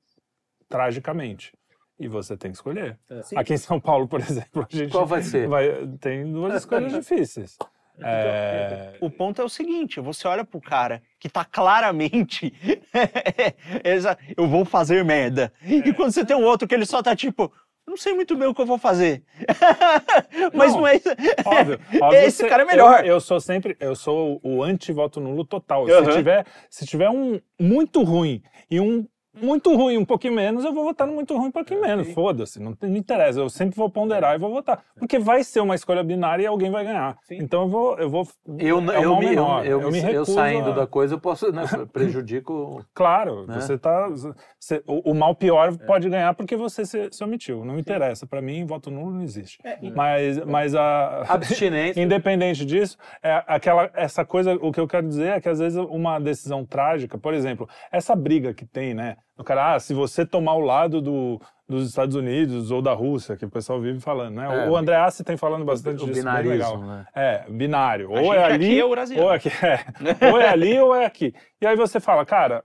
[0.68, 1.52] tragicamente.
[2.00, 2.98] E você tem que escolher.
[3.36, 5.48] Aqui em São Paulo, por exemplo, a gente Qual vai ser?
[5.48, 7.56] vai- tem duas escolhas difíceis.
[8.00, 12.52] É, o ponto é o seguinte: você olha pro cara que tá claramente.
[14.36, 15.52] eu vou fazer merda.
[15.64, 17.52] E quando você tem um outro que ele só tá tipo.
[17.86, 19.22] Não sei muito bem o que eu vou fazer.
[20.52, 21.08] Mas não, Não, é isso.
[21.46, 23.00] Óbvio, óbvio Esse você- cara é melhor.
[23.00, 25.88] Eu, eu sou sempre, eu sou o anti-voto nulo total.
[25.88, 26.04] Aham.
[26.04, 29.06] Se tiver, se tiver um muito ruim e um
[29.40, 32.12] muito ruim um pouquinho menos, eu vou votar no muito ruim um pouquinho menos.
[32.12, 33.40] Foda-se, não, tem- não interessa.
[33.40, 34.82] Eu sempre vou ponderar e vou votar.
[34.98, 37.16] Porque vai ser uma escolha binária e alguém vai ganhar.
[37.30, 37.98] Então eu vou.
[37.98, 38.28] Eu, vou,
[38.58, 39.66] Eu, é o eu, mal me, eu, menor.
[39.66, 41.50] eu, me- eu saindo a- da coisa, eu posso.
[41.52, 41.62] Né,
[41.92, 42.84] prejudico.
[42.94, 43.60] Claro, né?
[43.60, 44.08] você tá.
[44.08, 47.64] você- o, o mal pior pode ganhar porque você se, se omitiu.
[47.64, 48.26] Não interessa.
[48.26, 49.58] Pra mim, voto nulo não existe.
[49.94, 51.24] Mas, mas a.
[51.28, 52.00] Abstinência.
[52.02, 55.78] Independente disso, é aquela, essa coisa, o que eu quero dizer é que às vezes
[55.78, 59.16] uma decisão trágica, por exemplo, essa briga que tem, né?
[59.38, 63.36] O cara, ah, se você tomar o lado do, dos Estados Unidos ou da Rússia,
[63.36, 64.66] que o pessoal vive falando, né?
[64.66, 64.68] É.
[64.68, 66.78] O André Assi tem falando bastante o disso, bem legal.
[66.78, 67.06] né?
[67.14, 68.08] É, binário.
[68.16, 68.84] A Ou é gente ali, aqui é
[69.22, 69.48] ou é aqui.
[69.48, 70.32] É.
[70.32, 71.32] ou é ali ou é aqui.
[71.60, 72.64] E aí você fala, cara,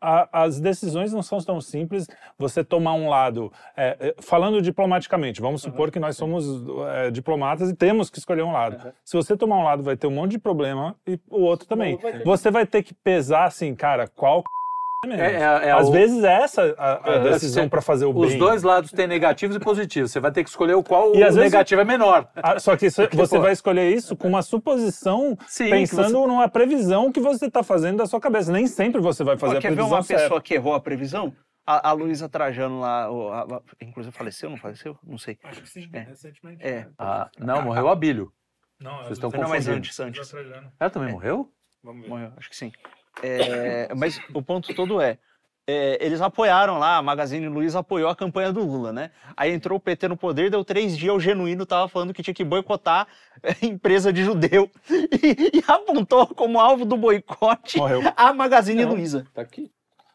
[0.00, 2.06] a- as decisões não são tão simples.
[2.38, 6.44] Você tomar um lado, é, é, falando diplomaticamente, vamos supor que nós somos
[6.94, 8.92] é, diplomatas e temos que escolher um lado.
[9.04, 11.98] Se você tomar um lado, vai ter um monte de problema e o outro também.
[12.24, 14.42] Você vai ter que pesar assim, cara, qual
[15.04, 15.14] é.
[15.14, 18.12] É- é- é Às o- vezes é essa a, a É, decisão para fazer o
[18.12, 18.24] bem.
[18.24, 20.10] Os dois lados têm negativos e positivos.
[20.12, 22.28] Você vai ter que escolher o qual E o às vezes- negativo é menor.
[22.36, 26.26] Ah, Só que isso- você pô- vai escolher isso com uma suposição, Sim, pensando você-
[26.28, 28.52] numa previsão que você está fazendo da sua cabeça.
[28.52, 30.22] Nem sempre você vai fazer Ó, a quer ver previsão uma certa.
[30.22, 31.34] pessoa que errou a previsão?
[31.66, 34.96] A, a Luísa Trajano lá, a- a- inclusive faleceu, não faleceu?
[35.04, 35.38] Não sei.
[35.44, 36.00] Acho que sim, É.
[36.00, 36.64] recentemente.
[36.64, 36.88] É.
[36.98, 38.32] Ah, não, morreu o Abílio.
[38.80, 39.76] Não, Vocês estão Não, mas confundindo.
[39.76, 40.34] antes, antes.
[40.80, 41.48] Ela também morreu?
[41.84, 42.08] Vamos ver.
[42.08, 42.72] Morreu, acho que sim.
[43.22, 45.18] É, mas o ponto todo é,
[45.66, 49.10] é, eles apoiaram lá, a Magazine Luiza apoiou a campanha do Lula, né?
[49.36, 52.34] Aí entrou o PT no poder, deu três dias, o Genuíno tava falando que tinha
[52.34, 53.06] que boicotar
[53.42, 58.00] a empresa de judeu e, e apontou como alvo do boicote Morreu.
[58.16, 59.26] a Magazine Luiza.
[59.32, 59.70] Tá aqui.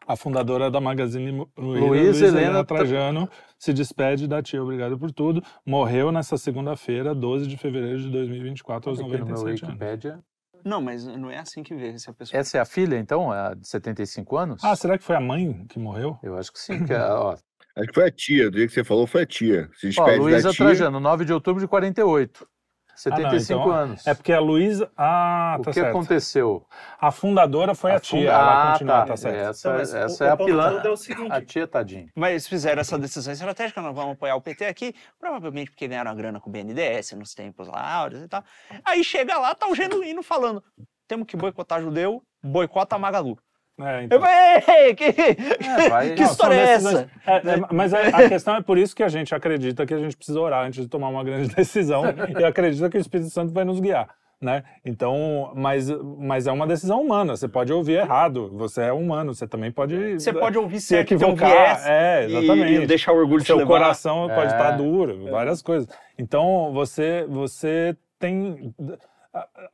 [0.05, 3.29] A fundadora da Magazine Lu- Luiza, Luiz Luiza Helena Helena Tra- Trajano,
[3.59, 5.43] se despede da tia Obrigado por Tudo.
[5.65, 10.23] Morreu nessa segunda-feira, 12 de fevereiro de 2024, aos Aqui no meu 97 anos.
[10.68, 12.39] Não, mas não é assim que vê se a pessoa...
[12.39, 13.31] Essa é a filha, então?
[13.31, 14.64] A de 75 anos?
[14.64, 16.19] Ah, será que foi a mãe que morreu?
[16.22, 16.85] Eu acho que sim.
[16.85, 17.35] Que, é, ó,
[17.77, 19.69] Acho que foi a tia, do jeito que você falou, foi a tia.
[19.76, 20.65] Se ó, despede Luísa da tia.
[20.65, 22.48] Trajano, 9 de outubro de 48.
[22.97, 24.07] 75 então anos.
[24.07, 24.91] É porque a Luísa.
[24.97, 25.89] Ah, o tá que certo.
[25.89, 26.65] aconteceu?
[26.99, 29.05] A fundadora foi a, A tia, funda- ela Ah, continua, tá.
[29.05, 29.35] tá, certo.
[29.37, 30.87] Essa, Então, essa o- é o a pilantra.
[30.89, 31.31] é o seguinte.
[31.31, 32.07] A tia tadinha.
[32.15, 36.15] Mas fizeram essa decisão estratégica, nós vamos apoiar o PT aqui, provavelmente porque ganharam a
[36.15, 38.43] grana com o BNDES nos tempos lá, áureos e tal.
[38.83, 40.63] Aí chega lá, tá o Genuíno falando,
[41.07, 43.37] temos que boicotar judeu, boicota a Magalu.
[43.79, 44.17] É, então.
[44.17, 47.09] Eu falei, "Ei, que, É, vai- que Não, história é essa?
[47.25, 47.41] É, é,
[47.71, 50.39] mas a, a questão é por isso que a gente acredita que a gente precisa
[50.39, 52.03] orar antes de tomar uma grande decisão
[52.39, 54.09] e acredita que o Espírito Santo vai nos guiar.
[54.39, 54.63] Né?
[54.85, 55.89] Então, mas,
[56.19, 57.35] mas é uma decisão humana.
[57.35, 58.51] Você pode ouvir errado.
[58.55, 59.33] Você é humano.
[59.33, 61.49] Você também pode Você pode ouvir se um equivocar.
[61.49, 62.73] viés é, e- exatamente.
[62.83, 63.67] e deixar o orgulho te Seu levar.
[63.79, 64.55] coração pode É.
[64.55, 65.89] estar duro, várias coisas.
[66.19, 68.71] Então, você, você tem.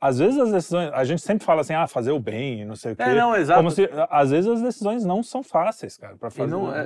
[0.00, 0.90] Às vezes as decisões.
[0.92, 3.02] A gente sempre fala assim, ah, fazer o bem, e não sei o quê.
[3.02, 3.58] É, não, exato.
[3.58, 6.50] Como se, às vezes as decisões não são fáceis, cara, para E fazer.
[6.50, 6.80] não, é-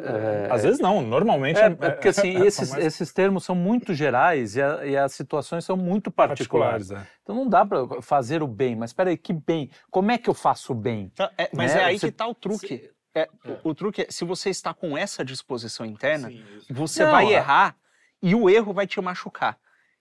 [0.46, 3.92] é- Às vezes não, normalmente É, é porque assim, esses, mais esses termos são muito
[3.94, 6.88] gerais e, a- e as situações são muito particulares.
[6.88, 6.90] particulares.
[6.92, 7.18] é.
[7.22, 8.76] Então não dá para fazer o bem.
[8.76, 9.70] Mas espera aí, que bem?
[9.90, 11.10] Como é que eu faço o bem?
[11.14, 11.80] Tá, é, mas Né?
[11.80, 12.90] é aí Você- que tá o truque.
[13.14, 13.28] É,
[13.64, 16.30] o, o truque é, se você está com essa disposição interna,
[16.70, 17.74] você Não, vai errar
[18.22, 19.58] e o erro vai te machucar.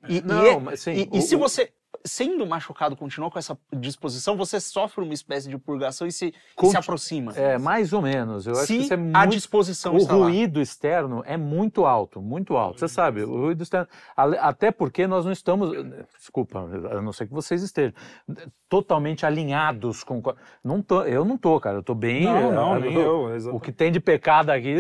[0.08, 1.72] E, e Não, é- mas assim, E, o- e se você,
[2.08, 6.72] sendo machucado, continua com essa disposição, você sofre uma espécie de purgação e se, Conti-
[6.72, 7.32] se aproxima.
[7.36, 8.48] É, mais ou menos.
[8.48, 10.26] Eu acho se que isso é a muito disposição O está lá.
[10.26, 12.80] ruído externo é muito alto, muito alto.
[12.80, 13.88] Você sabe, o ruído externo.
[14.16, 15.72] Até porque nós não estamos.
[16.18, 17.94] Desculpa, a não ser que vocês estejam
[18.70, 20.22] totalmente alinhados com.
[20.64, 21.78] Não tô, eu não tô, cara.
[21.78, 22.24] Eu tô bem.
[22.24, 23.56] Não, não, eh, nem o- eu.
[23.56, 24.76] O que tem de pecado aqui.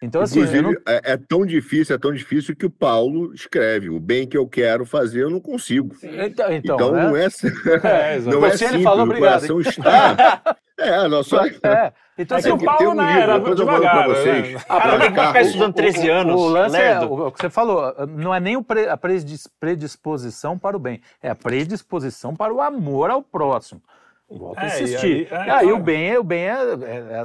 [0.00, 3.98] Então, assim, não- é, é tão difícil, é tão difícil que o Paulo escreve: o
[3.98, 5.94] bem que eu quero fazer, eu não consigo.
[6.02, 7.02] Então, então, Então, né?
[7.08, 7.26] não é,
[7.82, 10.56] É, não é simples, falou, o obrigado, coração está.
[10.80, 11.44] É, nós só.
[11.44, 14.54] É, então, É assim, o o Paulo, um né, livro, era mando devagar, pra vocês.
[14.54, 14.60] né?
[14.68, 16.40] Ah, ele carro, ficar estudando 13 anos.
[16.40, 19.48] O lance é o, o que você falou, não é nem o pre- a predis-
[19.58, 23.82] predisposição para o bem, é a predisposição para o amor ao próximo.
[24.30, 25.28] Volto a É, e insistir.
[25.32, 25.82] aí- é, E aí, o claro.
[25.84, 27.18] bem é o bem é, é- é- é-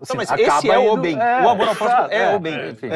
[0.00, 1.16] assim, mas acaba esse é o indo- bem.
[1.16, 2.70] O amor ao próximo é o bem.
[2.70, 2.88] Enfim,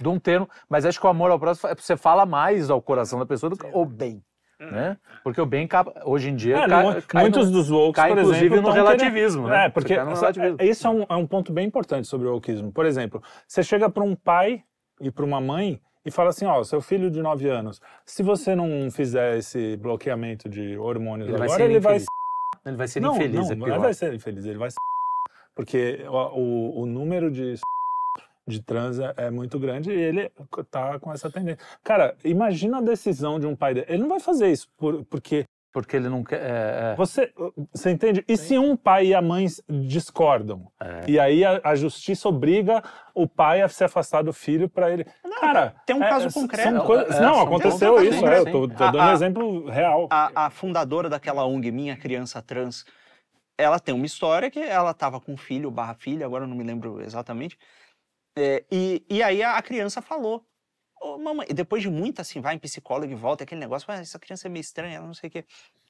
[0.00, 2.82] de um termo, mas acho que o amor ao próximo é- você fala mais ao
[2.82, 4.22] coração da pessoa do que o bem.
[4.60, 4.96] Né?
[5.24, 5.68] Porque o bem,
[6.04, 8.62] hoje em dia, É, cai, cai muitos no- dos woke, cai, por inclusive, exemplo, no
[8.62, 9.64] tão querendo- relativismo, né?
[9.64, 10.56] É, porque relativismo.
[10.60, 12.70] isso é um, é um ponto bem importante sobre o wokeismo.
[12.70, 14.62] Por exemplo, você chega para um pai
[15.00, 18.54] e para uma mãe e fala assim, ó, seu filho de 9 anos, se você
[18.54, 22.06] não fizer esse bloqueamento de hormônios Ele vai agora, ser ele vai infeliz.
[22.64, 23.80] Ele vai ser não, infeliz, não, é não pior.
[23.80, 24.76] vai ser infeliz, ele vai ser
[25.54, 27.54] porque o, o, o número de
[28.46, 30.30] de trans é, é muito grande e ele
[30.70, 31.64] tá com essa tendência.
[31.82, 33.86] Cara, imagina a decisão de um pai dele.
[33.88, 36.38] Ele não vai fazer isso por, porque Porque ele não quer.
[36.42, 36.94] é, é.
[36.96, 37.32] você,
[37.72, 38.22] você entende?
[38.28, 39.46] E se um pai e a mãe
[39.86, 40.70] discordam?
[40.78, 41.10] É.
[41.10, 42.82] E aí a, a justiça obriga
[43.14, 45.06] o pai a se afastar do filho para ele.
[45.40, 46.76] Cara, tem um é- caso é- concreto.
[46.76, 48.26] são coisas- É, não, são aconteceu isso.
[48.26, 48.52] é, eu sim.
[48.52, 50.08] tô, tô A- dando a- um exemplo real.
[50.10, 52.84] A, a fundadora daquela ONG, Minha Criança Trans,
[53.56, 56.56] ela tem uma história que ela estava com um filho barra filha, agora eu não
[56.56, 57.58] me lembro exatamente.
[58.36, 60.44] É, e, e aí a, a criança falou.
[61.02, 64.20] Ô, mamãe, depois de muito assim, vai em psicólogo e volta, aquele negócio, "Ah, essa
[64.20, 65.44] criança é meio estranha, ela não sei o quê.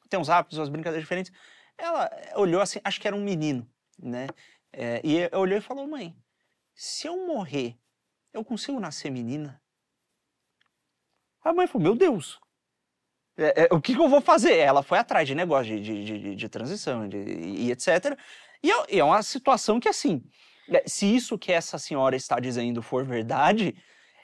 [0.08, 1.30] Tem uns hábitos, umas brincadeiras diferentes.
[1.76, 3.68] Ela olhou assim, acho que era um menino,
[3.98, 4.26] né?
[4.72, 6.16] É, e olhou e falou, mãe,
[6.74, 7.76] se eu morrer,
[8.32, 9.60] eu consigo nascer menina?
[11.44, 12.40] A mãe falou, meu Deus,
[13.36, 14.56] é, é, o que, que eu vou fazer?
[14.56, 18.18] Ela foi atrás de negócio de, de, de, de transição de, e etc.
[18.62, 20.22] E é, é uma situação que, assim,
[20.70, 23.74] é, se isso que essa senhora está dizendo for verdade,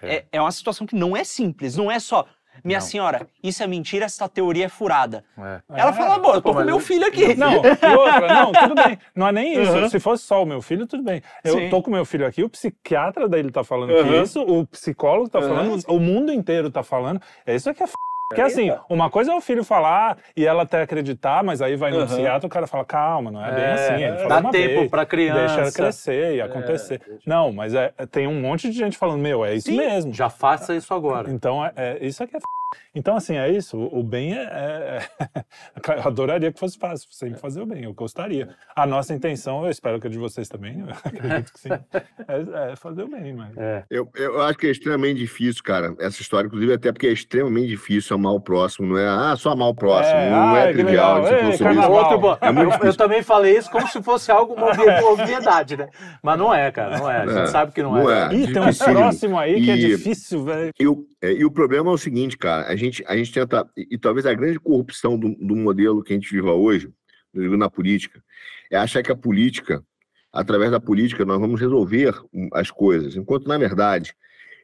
[0.02, 0.16] é.
[0.16, 1.76] é, é uma situação que não é simples.
[1.76, 2.26] Não é só,
[2.64, 2.86] minha não.
[2.86, 5.24] senhora, isso é mentira, essa teoria é furada.
[5.38, 5.60] É.
[5.68, 5.92] Ela é.
[5.92, 7.34] fala, bom, eu tô Pô, com meu filho aqui.
[7.34, 8.98] Não, e outra, não, tudo bem.
[9.14, 9.72] Não é nem isso.
[9.72, 9.88] Uhum.
[9.88, 11.22] Se fosse só o meu filho, tudo bem.
[11.44, 11.70] Eu Sim.
[11.70, 14.08] tô com meu filho aqui, o psiquiatra dele tá falando uhum.
[14.08, 15.48] que isso, o psicólogo tá uhum.
[15.48, 17.20] falando, o mundo inteiro tá falando.
[17.46, 17.94] É isso que é f...
[18.28, 21.90] Porque assim, uma coisa é o filho falar e ela até acreditar, mas aí vai
[21.90, 22.06] no uhum.
[22.06, 24.04] psiquiatra o cara fala, calma, não é, bem assim.
[24.04, 25.38] Ele dá tempo vez, pra criança.
[25.38, 27.00] Deixa ela crescer e acontecer.
[27.08, 30.12] É, não, mas é, tem um monte de gente falando, meu, é isso Sim, mesmo.
[30.12, 31.30] Já faça isso agora.
[31.30, 32.44] Então, é, é isso é que é f...
[32.94, 33.78] Então, assim, é isso.
[33.78, 34.42] O bem é.
[34.42, 35.00] é...
[35.96, 38.50] eu adoraria que fosse fácil, sempre fazer o bem, eu gostaria.
[38.76, 42.72] A nossa intenção, eu espero que a de vocês também, eu acredito que sim, é,
[42.72, 43.32] é fazer o bem.
[43.32, 43.56] Mas...
[43.56, 43.84] É.
[43.88, 47.68] Eu, eu acho que é extremamente difícil, cara, essa história, inclusive, até porque é extremamente
[47.68, 51.26] difícil amar o próximo, não é, ah, só amar o próximo, é, não é trivial.
[51.26, 51.46] Ei,
[51.88, 54.68] outro, é eu, eu, também falei isso como se fosse algo, uma
[55.10, 55.88] obviedade, né?
[56.22, 57.22] Mas não é, cara, não é.
[57.22, 58.34] A gente é, sabe que não, não é.
[58.34, 58.36] é.
[58.36, 60.72] Ih, tem um próximo aí que é difícil, velho.
[60.78, 63.98] E, e o problema é o seguinte, cara, a gente, a gente tenta, e, e
[63.98, 66.90] talvez a grande corrupção do, do, modelo que a gente viva hoje,
[67.32, 68.22] na política,
[68.70, 69.82] é achar que a política,
[70.32, 72.14] através da política, nós vamos resolver
[72.52, 74.14] as coisas, enquanto, na verdade,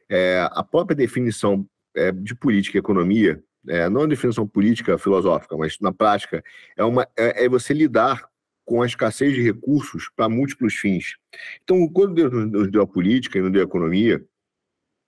[0.09, 1.65] é, a própria definição
[1.95, 6.43] é, de política e economia, é, não a definição política filosófica, mas na prática,
[6.77, 8.27] é, uma, é, é você lidar
[8.65, 11.17] com a escassez de recursos para múltiplos fins.
[11.63, 14.23] Então, quando Deus nos deu a política e nos deu a economia,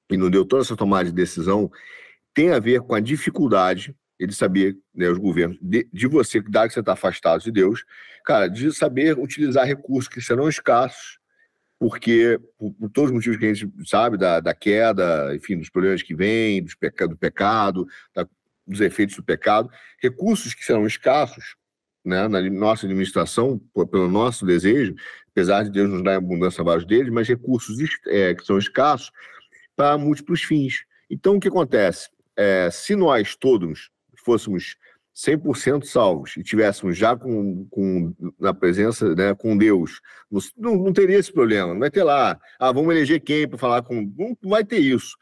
[0.09, 1.71] e nos deu toda essa tomada de decisão,
[2.33, 6.67] tem a ver com a dificuldade ele saber, né, os governos, de, de você, dado
[6.67, 7.85] que você está afastado de Deus,
[8.25, 11.19] cara, de saber utilizar recursos que serão escassos,
[11.79, 15.69] porque, por, por todos os motivos que a gente sabe, da, da queda, enfim, dos
[15.69, 18.27] problemas que vêm, dos peca, do pecado, da,
[18.67, 19.69] dos efeitos do pecado,
[20.01, 21.55] recursos que serão escassos,
[22.03, 23.59] né, na nossa administração,
[23.91, 24.95] pelo nosso desejo,
[25.31, 27.77] apesar de Deus nos dar abundância vários deles, mas recursos
[28.07, 29.11] é, que são escassos
[29.75, 30.85] para múltiplos fins.
[31.09, 32.09] Então, o que acontece?
[32.37, 33.89] é, se nós todos
[34.23, 34.77] fôssemos
[35.15, 39.99] 100% salvos e tivéssemos já com, com na presença, né, com Deus,
[40.55, 41.73] não, não teria esse problema.
[41.73, 44.13] Não vai ter lá, ah, vamos eleger quem para falar com.
[44.15, 45.17] Não vai ter isso.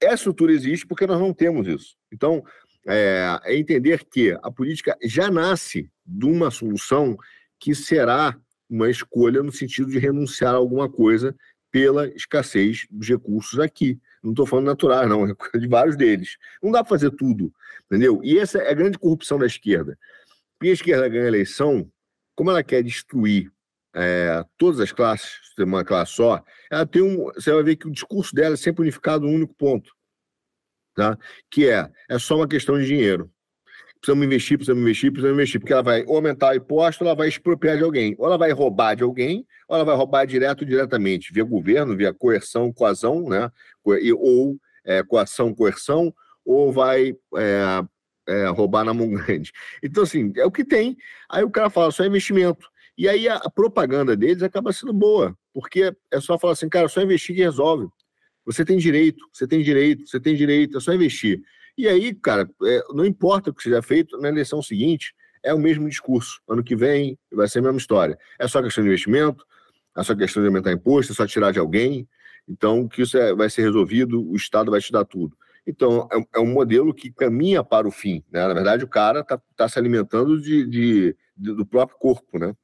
[0.00, 1.96] Essa estrutura existe porque nós não temos isso.
[2.12, 2.42] Então,
[2.86, 7.16] é, é entender que a política já nasce de uma solução
[7.58, 8.36] que será
[8.68, 11.34] uma escolha no sentido de renunciar a alguma coisa
[11.70, 13.98] pela escassez dos recursos aqui.
[14.22, 16.36] Não estou falando naturais, não, é de vários deles.
[16.62, 17.52] Não dá para fazer tudo,
[17.86, 18.20] entendeu?
[18.22, 19.98] E essa é a grande corrupção da esquerda.
[20.58, 21.90] Porque a esquerda ganha a eleição,
[22.34, 23.52] como ela quer destruir
[23.94, 27.26] é, todas as classes, uma classe só, ela tem um.
[27.34, 29.92] Você vai ver que o discurso dela é sempre unificado num único ponto.
[30.94, 31.18] Tá?
[31.50, 33.30] Que é, é só uma questão de dinheiro
[34.00, 37.76] precisamos investir, precisamos investir, precisamos investir, porque ela vai aumentar o imposto, ela vai expropriar
[37.76, 38.14] de alguém.
[38.18, 42.12] Ou ela vai roubar de alguém, ou ela vai roubar direto diretamente, via governo, via
[42.12, 43.50] coerção, coazão, né?
[43.84, 46.14] ou é, coação, coerção,
[46.44, 47.84] ou vai é,
[48.26, 49.52] é, roubar na mão grande.
[49.82, 50.96] Então, assim, é o que tem.
[51.28, 52.69] Aí o cara fala, só investimento.
[53.00, 57.00] E aí a, propaganda deles acaba sendo boa, porque é só falar assim, cara, só
[57.00, 57.88] investir que resolve.
[58.44, 61.40] Você tem direito, você tem direito, você tem direito, é só investir.
[61.78, 65.58] E aí, cara, é, não importa o que seja feito, na eleição seguinte é o
[65.58, 66.42] mesmo discurso.
[66.46, 68.18] Ano que vem vai ser a mesma história.
[68.38, 69.46] É só questão de investimento,
[69.96, 72.06] é só questão de aumentar imposto, é só tirar de alguém.
[72.46, 75.34] Então, que isso é, vai ser resolvido, o Estado vai te dar tudo.
[75.66, 78.22] Então, é, é, um modelo que caminha para o fim.
[78.30, 78.46] Né?
[78.46, 82.54] Na verdade, o cara está tá se alimentando de, de, de, do próprio corpo, né?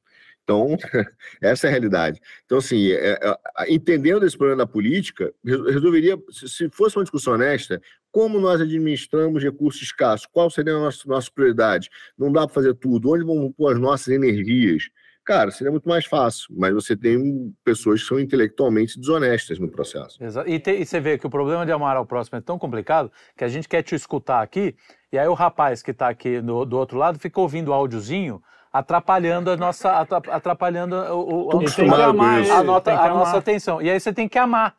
[0.47, 0.77] Então,
[1.41, 2.21] essa é a realidade.
[2.45, 7.81] Então, assim, é, é, entendendo esse problema da política, resolveria, se fosse uma discussão honesta,
[8.09, 11.89] como nós administramos recursos escassos, qual seria a nossa, nossa prioridade?
[12.17, 14.83] Não dá para fazer tudo, onde vamos pôr as nossas energias?
[15.25, 20.23] Cara, seria muito mais fácil, mas você tem pessoas que são intelectualmente desonestas no processo.
[20.23, 20.49] Exato.
[20.49, 23.11] E, te, e você vê que o problema de amar ao próximo é tão complicado
[23.35, 24.73] que a gente quer te escutar aqui,
[25.11, 28.41] e aí o rapaz que está aqui no, do outro lado fica ouvindo o áudiozinho
[28.71, 33.81] atrapalhando a nossa atrapalhando o, o, amar, a, nota, a nossa atenção.
[33.81, 34.75] E aí você tem que amar.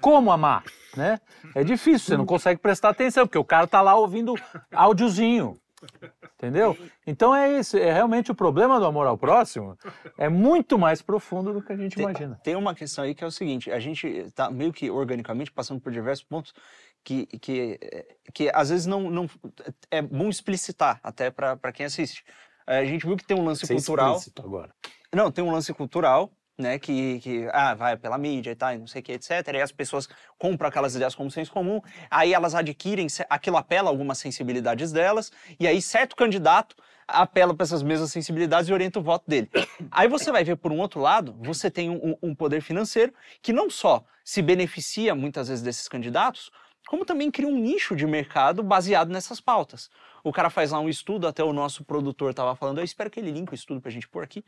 [0.00, 0.64] Como amar?
[0.96, 1.20] Né?
[1.54, 4.34] É difícil, você não consegue prestar atenção, porque o cara tá lá ouvindo
[4.72, 5.58] áudiozinho.
[6.34, 6.76] Entendeu?
[7.06, 9.76] Então é isso, é realmente o problema do amor ao próximo
[10.18, 12.40] é muito mais profundo do que a gente tem, imagina.
[12.42, 15.80] Tem uma questão aí que é o seguinte, a gente está meio que organicamente passando
[15.80, 16.52] por diversos pontos
[17.04, 17.78] que, que,
[18.34, 19.30] que às vezes não, não
[19.90, 22.24] é bom explicitar até para quem assiste.
[22.66, 24.20] A gente viu que tem um lance Ser cultural.
[24.42, 24.70] agora.
[25.14, 26.78] Não, tem um lance cultural, né?
[26.78, 29.30] Que, que ah, vai pela mídia e tal, e não sei o que, etc.
[29.54, 31.80] E as pessoas compram aquelas ideias como senso comum,
[32.10, 35.30] aí elas adquirem, aquilo apela algumas sensibilidades delas,
[35.60, 36.74] e aí certo candidato
[37.06, 39.48] apela para essas mesmas sensibilidades e orienta o voto dele.
[39.92, 43.52] Aí você vai ver, por um outro lado, você tem um, um poder financeiro que
[43.52, 46.50] não só se beneficia muitas vezes desses candidatos,
[46.88, 49.90] como também cria um nicho de mercado baseado nessas pautas.
[50.26, 53.20] O cara faz lá um estudo, até o nosso produtor estava falando, eu espero que
[53.20, 54.44] ele linke o estudo para a gente pôr aqui.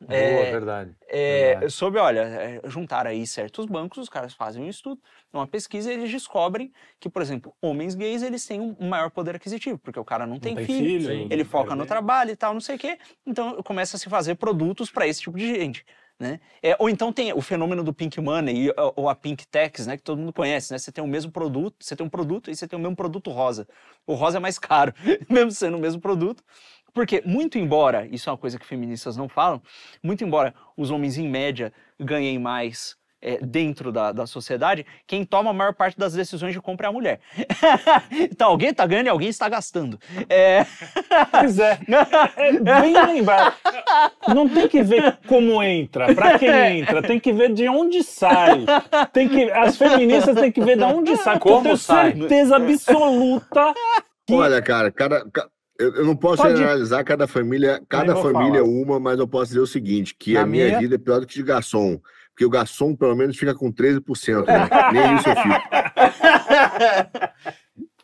[0.00, 1.70] Boa, é, verdade, é, verdade.
[1.70, 4.98] Sobre, olha, é, juntar aí certos bancos, os caras fazem um estudo,
[5.30, 9.36] uma pesquisa, e eles descobrem que, por exemplo, homens gays, eles têm um maior poder
[9.36, 12.36] aquisitivo, porque o cara não, não tem, tem, filho, filho ele foca no trabalho e
[12.36, 12.98] tal, não sei o quê.
[13.26, 15.84] Então, começa a se fazer produtos para esse tipo de gente.
[16.18, 16.40] Né?
[16.60, 20.02] É, ou então tem o fenômeno do pink money ou a pink tax, né, que
[20.02, 20.78] todo mundo conhece, né?
[20.78, 23.30] Você tem o mesmo produto, você tem um produto e você tem o mesmo produto
[23.30, 23.68] rosa.
[24.04, 24.92] O rosa é mais caro,
[25.30, 26.42] mesmo sendo o mesmo produto.
[26.92, 29.62] Porque, muito embora, isso é uma coisa que feministas não falam,
[30.02, 35.50] muito embora os homens em média ganhem mais é, dentro da, da sociedade, quem toma
[35.50, 37.20] a maior parte das decisões de compra é a mulher.
[38.10, 39.98] então, alguém está ganhando e alguém está gastando.
[40.28, 40.64] É...
[41.30, 41.78] Pois é.
[42.62, 43.56] Bem lembrado.
[44.28, 48.64] Não tem que ver como entra, para quem entra, tem que ver de onde sai.
[49.12, 51.38] Tem que, as feministas têm que ver de onde sai.
[51.38, 52.12] Como eu tenho sai?
[52.12, 53.74] certeza absoluta
[54.26, 54.34] que...
[54.34, 55.24] Olha, cara, cada,
[55.78, 56.56] eu, não posso Pode...
[56.56, 60.42] generalizar cada família, cada família é uma, mas eu posso dizer o seguinte, que Na
[60.42, 61.98] a minha, minha vida é pior do que de garçom.
[62.38, 64.46] Porque o garçom, pelo menos, fica com 13%.
[64.46, 64.68] Né?
[64.92, 65.58] nem isso eu fico.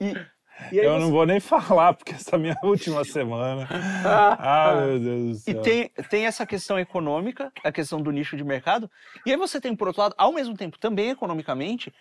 [0.70, 0.98] E, e eu você...
[0.98, 3.68] não vou nem falar, porque essa é a minha última semana.
[4.04, 5.54] ah, meu Deus do céu.
[5.54, 8.90] E tem, tem essa questão econômica, a questão do nicho de mercado.
[9.24, 11.92] E aí você tem, por outro lado, ao mesmo tempo, também economicamente,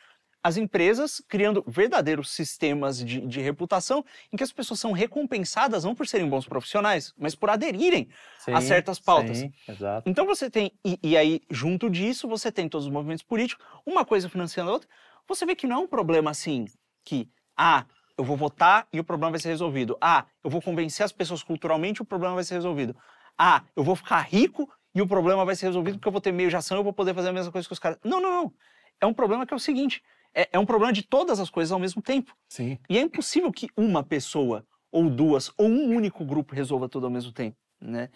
[0.44, 5.96] as empresas criando verdadeiros sistemas de, de, reputação em que as pessoas são recompensadas não
[5.96, 8.10] por serem bons profissionais, mas por aderirem
[8.40, 9.38] sim, a certas pautas.
[9.38, 10.10] Sim, exato.
[10.10, 14.04] Então você tem, e, e, aí, junto disso, você tem todos os movimentos políticos, uma
[14.04, 14.90] coisa financiando a outra.
[15.28, 16.66] Você vê que não é um problema assim,
[17.06, 17.86] que, ah,
[18.18, 19.98] eu vou votar e o problema vai ser resolvido.
[20.02, 22.96] Ah, eu vou convencer as pessoas culturalmente e o problema vai ser resolvido.
[23.38, 26.34] Ah, eu vou ficar rico e o problema vai ser resolvido porque eu vou ter
[26.34, 27.98] meio de ação e eu vou poder fazer a mesma coisa que os caras.
[28.04, 28.54] Não, não, não.
[29.02, 30.04] É um problema que é o seguinte:
[30.34, 32.36] é, é um problema de todas as coisas ao mesmo tempo.
[32.50, 32.78] Sim.
[32.90, 37.12] E é impossível que uma pessoa, ou duas, ou um único grupo resolva tudo ao
[37.12, 38.10] mesmo tempo, né?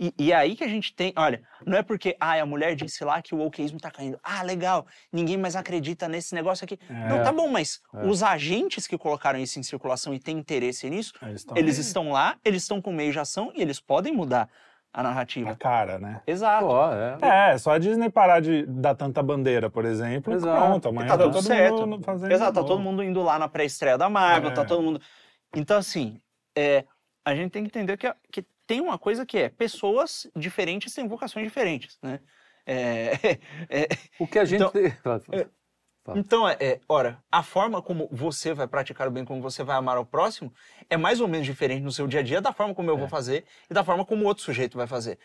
[0.00, 2.74] E, e, é aí que a gente tem, olha, não é porque ah, a mulher
[2.74, 4.18] disse lá que o wokeismo está caindo.
[4.22, 6.78] Ah, legal, ninguém mais acredita nesse negócio aqui.
[6.88, 8.06] É, não, tá bom, mas é.
[8.06, 12.36] os agentes que colocaram isso em circulação e têm interesse nisso, eles, eles estão lá,
[12.44, 14.48] eles estão com meio de ação e eles podem mudar
[14.92, 15.50] a narrativa.
[15.50, 16.20] A cara, né?
[16.26, 16.66] Exato.
[16.66, 17.52] Pô, é.
[17.52, 20.34] é, só a Disney parar de dar tanta bandeira, por exemplo.
[20.34, 20.66] Exato.
[20.66, 21.86] Pronto, amanhã tá, tá todo certo.
[21.86, 22.32] mundo fazendo.
[22.32, 24.64] Exato, tá todo mundo indo lá na pré-estreia da Marvel, tá é.
[24.64, 25.00] tá todo mundo.
[25.56, 26.20] Então, assim,
[26.56, 26.84] é,
[27.24, 31.08] a gente tem que entender que, que tem uma coisa que é pessoas diferentes têm
[31.08, 32.20] vocações diferentes, né?
[32.66, 33.12] É,
[33.68, 33.88] é,
[34.18, 34.62] o que a gente.
[34.62, 35.18] Então,
[36.04, 36.14] Tá.
[36.16, 39.76] Então, é, é, ora, a forma como você vai praticar o bem, como você vai
[39.76, 40.52] amar ao próximo,
[40.90, 42.98] é mais ou menos diferente no seu dia a dia da forma como eu é.
[42.98, 45.18] vou fazer e da forma como o outro sujeito vai fazer.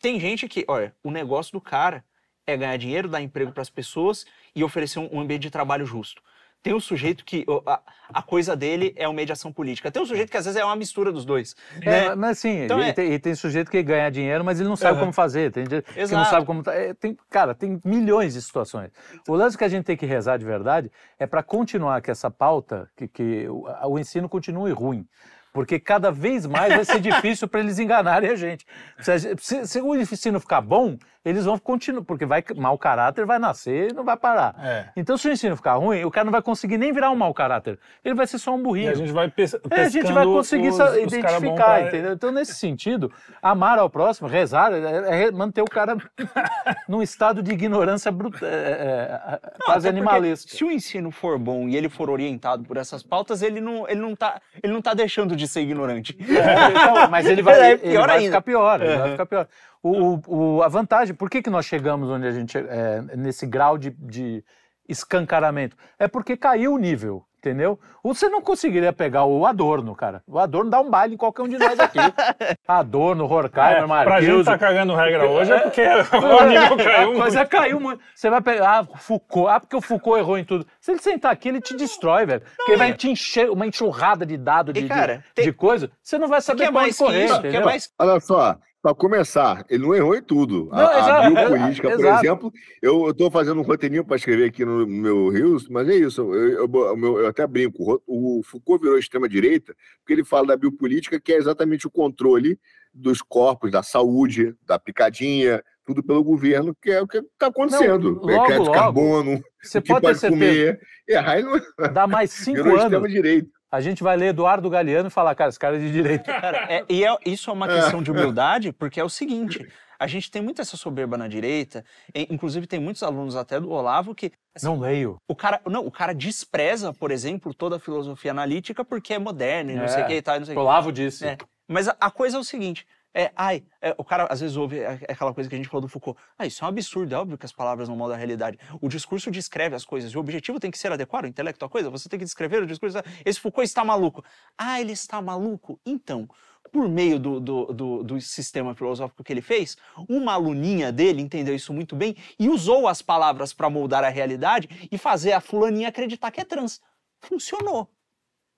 [0.00, 2.02] Tem gente que, olha, o negócio do cara
[2.46, 5.84] é ganhar dinheiro, dar emprego para as pessoas e oferecer um, um ambiente de trabalho
[5.84, 6.22] justo.
[6.62, 7.80] Tem um sujeito que a,
[8.14, 9.90] a, coisa dele é uma mediação política.
[9.90, 11.56] Tem um sujeito que às vezes é uma mistura dos dois.
[11.80, 12.14] É, né?
[12.14, 12.92] mas sim, então, e, é...
[12.92, 15.00] tem, e, tem, sujeito que ganha dinheiro, mas ele não sabe uhum.
[15.00, 15.50] como fazer.
[15.50, 16.62] Tem gente que não sabe como.
[16.68, 18.90] É, tem, cara, tem milhões de situações.
[19.26, 22.30] O lance que a gente tem que rezar de verdade é para continuar com essa
[22.30, 25.06] pauta, que, que o, o ensino continue ruim
[25.52, 28.66] porque cada vez mais vai ser difícil para eles enganarem a gente.
[28.98, 33.38] Se, se, se, o ensino ficar bom, eles vão continuar, porque vai mau caráter vai
[33.38, 34.54] nascer e não vai parar.
[34.58, 34.86] É.
[34.96, 37.32] Então, se o ensino ficar ruim, o cara não vai conseguir nem virar um mau
[37.32, 37.78] caráter.
[38.04, 38.88] Ele vai ser só um burrinho.
[38.88, 39.32] E a gente vai
[39.70, 42.12] é, A gente vai conseguir os, identificar, os entendeu?
[42.12, 45.96] Então, nesse sentido, amar ao próximo, rezar, é, é manter o cara
[46.88, 50.50] num estado de ignorância bruta, é, é, é quase animalesca.
[50.50, 54.00] Se o ensino for bom e ele for orientado por essas pautas, ele não, ele
[54.00, 56.16] não, tá, ele não tá deixando de ser ignorante.
[56.42, 59.46] É, então, mas ele vai, é, ele vai ficar pior, ele vai ficar pior.
[59.82, 63.76] O, o, a vantagem, por que, que nós chegamos onde a gente é, nesse grau
[63.76, 64.44] de, de
[64.88, 65.76] escancaramento?
[65.98, 67.78] É porque caiu o nível entendeu?
[68.04, 70.22] Você não conseguiria pegar o Adorno, cara.
[70.28, 71.98] O Adorno dá um baile em qualquer um de nós aqui.
[72.66, 74.10] Adorno, Horkheimer, é, Marquise.
[74.10, 75.82] Pra gente tá cagando regra hoje é porque
[76.16, 78.00] o nível caiu A coisa caiu muito.
[78.14, 80.64] Você vai pegar, ah, Foucault, ah, porque o Foucault errou em tudo.
[80.80, 82.42] Se ele sentar aqui, ele te destrói, velho.
[82.56, 82.94] Porque ele vai é.
[82.94, 85.44] te encher uma enxurrada de dados, de, de, tem...
[85.44, 85.90] de coisa.
[86.00, 87.90] Você não vai saber que mais correr, que isso, que é mais...
[87.98, 90.68] Olha só, para começar, ele não errou em tudo.
[90.72, 92.26] Não, a, a biopolítica, por exato.
[92.26, 92.52] exemplo,
[92.82, 96.66] eu estou fazendo um roteirinho para escrever aqui no meu Rios, mas é isso, eu,
[96.66, 98.02] eu, eu, até brinco.
[98.04, 102.58] O Foucault virou extrema-direita porque ele fala da biopolítica, que é exatamente o controle
[102.92, 108.16] dos corpos, da saúde, da picadinha, tudo pelo governo, que é o que está acontecendo.
[108.16, 110.80] Não, logo, crédito logo, carbono, você pode, pode comer.
[111.08, 111.60] É, não...
[111.92, 112.82] Dá mais cinco anos.
[112.82, 116.24] Extrema-direita a gente vai ler Eduardo Galeano e falar, cara, esse cara é de direito.
[116.26, 119.66] Cara, é- e é- isso é uma questão de humildade, porque é o seguinte:
[119.98, 121.84] a gente tem muita essa soberba na direita,
[122.14, 124.30] e, inclusive tem muitos alunos até do Olavo que
[124.62, 125.16] Não leio.
[125.26, 129.72] o cara, não, o cara despreza, por exemplo, toda a filosofia analítica porque é moderna
[129.72, 129.88] e não É.
[129.88, 130.66] sei o que e tal, não sei o O que.
[130.68, 131.26] Olavo disse.
[131.26, 131.38] É.
[131.66, 132.86] Mas a, a coisa é o seguinte.
[133.14, 135.88] É, ai, é, o cara às vezes ouve aquela coisa que a gente falou do
[135.88, 136.18] Foucault.
[136.38, 138.58] Ah, isso é um absurdo, é óbvio que as palavras não moldam a realidade.
[138.80, 141.68] O discurso descreve as coisas e o objetivo tem que ser adequar o intelecto à
[141.68, 141.90] coisa.
[141.90, 142.98] Você tem que descrever o discurso.
[143.24, 144.24] Esse Foucault está maluco.
[144.56, 145.78] Ah, ele está maluco?
[145.84, 146.28] Então,
[146.72, 149.76] por meio do, do, do, do sistema filosófico que ele fez,
[150.08, 154.88] uma aluninha dele entendeu isso muito bem e usou as palavras para moldar a realidade
[154.90, 156.80] e fazer a fulaninha acreditar que é trans.
[157.20, 157.90] Funcionou.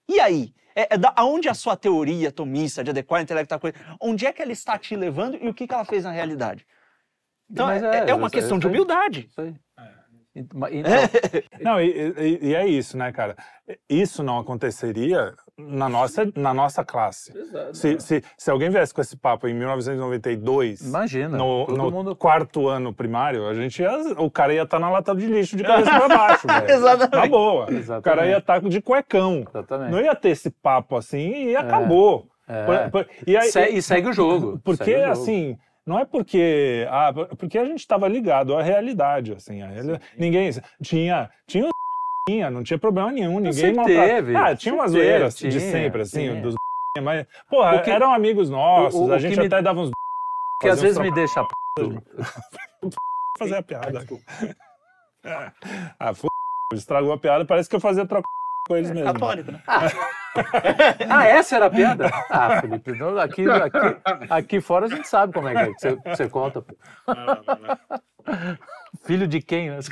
[0.08, 0.54] E aí?
[0.76, 4.26] É, é da, aonde a sua teoria tomista de adequar o intelecto à coisa, onde
[4.26, 6.66] é que ela está te levando e o que, que ela fez na realidade?
[7.48, 9.26] Então, Mas é, é, é uma questão de humildade.
[9.30, 9.54] Isso aí.
[10.34, 10.90] Ent- ma- Então,
[11.62, 13.36] Não, e, e- e é isso, né, cara?
[13.88, 17.32] Isso não aconteceria na nossa, na nossa classe.
[17.72, 21.36] Se, se, se alguém viesse com esse papo em 1992, imagina.
[21.36, 22.16] no, todo no mundo.
[22.16, 25.62] quarto ano primário, a gente ia, o cara ia estar na lata de lixo de
[25.62, 26.70] cabeça pra baixo, velho.
[26.70, 27.14] Exatamente.
[27.16, 27.66] Na boa.
[27.66, 28.04] O Exatamente.
[28.04, 29.44] cara ia estar de cuecão.
[29.48, 29.90] Exatamente.
[29.92, 32.26] Não ia ter esse papo assim e acabou.
[32.48, 32.64] É.
[32.88, 34.60] Por- por- e aí- Se- e segue o jogo.
[34.64, 35.12] porque, o jogo.
[35.12, 35.56] assim,
[35.86, 36.86] não é porque.
[36.90, 39.62] Ah, porque a gente estava ligado à realidade, assim.
[39.62, 39.68] a
[40.18, 40.50] Ninguém.
[40.82, 41.30] Tinha.
[41.46, 41.70] Tinha os
[42.28, 43.34] tinha, não tinha problema nenhum.
[43.36, 46.40] Ninguém sempre maltra- teve, Ah, tinha umas zoeiras de sempre, assim, tinha.
[46.42, 46.54] dos
[47.02, 49.90] mas, porra, O que- eram amigos nossos, o- o a gente me- até dava uns
[50.60, 51.42] que às vezes me deixa.
[51.76, 52.00] p***.
[53.36, 54.04] fazer a piada.
[55.98, 56.26] ah, f...
[56.72, 58.28] estragou a piada, parece que eu fazia troca
[58.68, 59.12] com eles mesmo.
[59.12, 59.60] Católico, né?
[61.08, 62.10] Ah, essa era a piada?
[62.28, 63.78] Ah, Felipe, não, aqui, aqui,
[64.30, 66.60] aqui fora a gente sabe como é que, é que você, você conta.
[66.62, 66.74] pô.
[69.02, 69.70] Filho de quem?
[69.70, 69.78] né?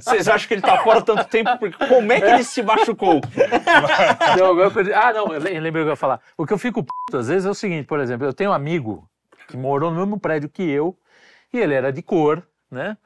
[0.00, 1.56] Vocês acham que ele tá fora tanto tempo?
[1.58, 3.20] Porque como é que ele se machucou?
[4.38, 4.92] Não, agora eu perdi.
[4.92, 6.20] Ah, não, eu le- lembrei o que eu ia falar.
[6.36, 8.54] O que eu fico puto, às vezes é o seguinte, por exemplo, eu tenho um
[8.54, 9.08] amigo
[9.48, 10.96] que morou no mesmo prédio que eu,
[11.52, 12.96] e ele era de cor, né?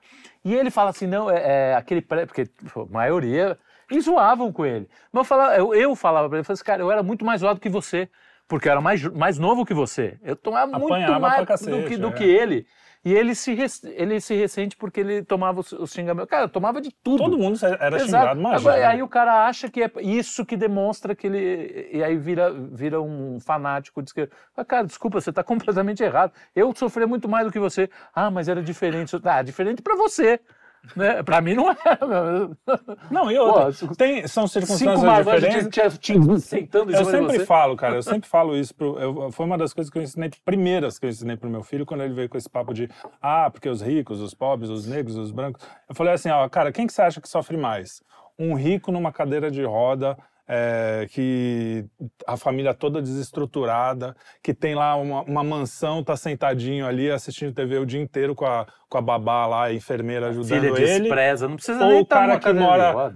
[0.45, 3.59] E ele fala assim, não, é, é aquele prédio, porque pô, a maioria,
[3.91, 4.89] e zoavam com ele.
[5.13, 7.25] Mas eu falava, eu, eu falava pra ele, eu falava assim, cara, eu era muito
[7.25, 8.09] mais zoado que você,
[8.47, 10.17] porque eu era mais, mais novo que você.
[10.23, 12.13] Eu tomava muito Apanhava mais pra do, que, do é.
[12.13, 12.67] que ele.
[13.09, 13.57] E ele se,
[13.97, 16.29] ele se ressente porque ele tomava os, os xingamentos.
[16.29, 17.25] Cara, tomava de tudo.
[17.25, 18.05] Todo mundo era Exato.
[18.05, 18.71] xingado, imagina.
[18.71, 21.89] Agora, aí o cara acha que é isso que demonstra que ele.
[21.91, 24.31] E aí vira, vira um fanático de esquerda.
[24.55, 26.35] Ah, cara, desculpa, você está completamente errado.
[26.55, 27.89] Eu sofri muito mais do que você.
[28.15, 29.17] Ah, mas era diferente.
[29.25, 30.39] Ah, diferente para você.
[30.97, 31.23] Né?
[31.23, 32.57] Para mim não meu.
[33.11, 35.69] Não, e outra, Pô, tem, são Cinco circunstâncias marmanjos diferentes.
[35.73, 38.75] tinha, tinha sentando em Eu sempre falo, cara, eu sempre falo isso.
[38.75, 41.63] Pro, eu- foi uma das coisas que eu ensinei, primeiras que eu ensinei pro meu
[41.63, 42.89] filho, quando ele veio com esse papo de,
[43.21, 45.63] ah, porque os ricos, os pobres, os negros, os brancos.
[45.89, 48.03] Eu falei assim, ó, cara, quem que você acha que sofre mais?
[48.39, 50.17] Um rico numa cadeira de roda,
[50.49, 51.85] é, que
[52.27, 57.79] a família toda desestruturada, que tem lá uma, uma mansão, tá sentadinho ali assistindo TV
[57.79, 61.01] o dia inteiro com a, com a babá lá, a enfermeira ajudando Filha ele.
[61.03, 63.13] despreza, não precisa Ou nem o estar cara que mora,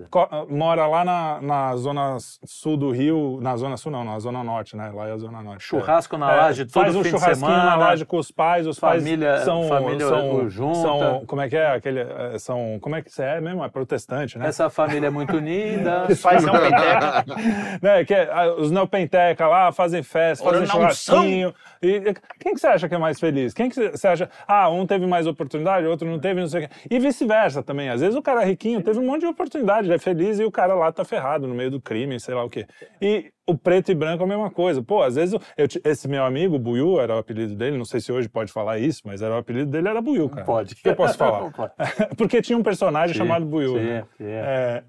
[0.48, 4.76] mora lá na, na zona sul do Rio, na zona sul não, na zona norte,
[4.76, 4.90] né?
[4.94, 5.64] Lá é a zona norte.
[5.64, 7.76] Churrasco na É, laje todo faz um fim de churrasquinho na semana.
[7.76, 10.78] laje com os pais, os Família- pais são, família são, junta.
[10.80, 13.64] são, como é que é, aquele, é, são, como é que você é mesmo?
[13.64, 14.48] É protestante, né?
[14.48, 16.06] Essa família é muito unida.
[16.09, 17.22] Os pais penteca.
[17.82, 21.55] né, que é, os neopenteca lá fazem festa, fazem churrasquinho.
[21.82, 23.53] E, e quem que você acha que é mais feliz?
[23.53, 26.69] Quem que você acha, ah, um teve mais oportunidade, outro não teve, não sei o
[26.69, 26.74] quê.
[26.90, 27.89] E vice-versa também.
[27.89, 30.74] Às vezes o cara riquinho teve um monte de oportunidade, é feliz e o cara
[30.74, 32.66] lá tá ferrado no meio do crime, sei lá o quê.
[33.01, 34.82] E o preto e branco é a mesma coisa.
[34.82, 38.01] Pô, às vezes eu, eu esse meu amigo, Buiu, era o apelido dele, não sei
[38.01, 40.44] se hoje pode falar isso, mas era o apelido dele era Buiu, cara.
[40.44, 40.74] Pode.
[40.74, 41.51] O que eu posso falar?
[42.16, 43.73] Porque tinha um personagem Sim, chamado Buiu.
[43.78, 44.05] sim, né?
[44.16, 44.24] sim.
[44.27, 44.82] É,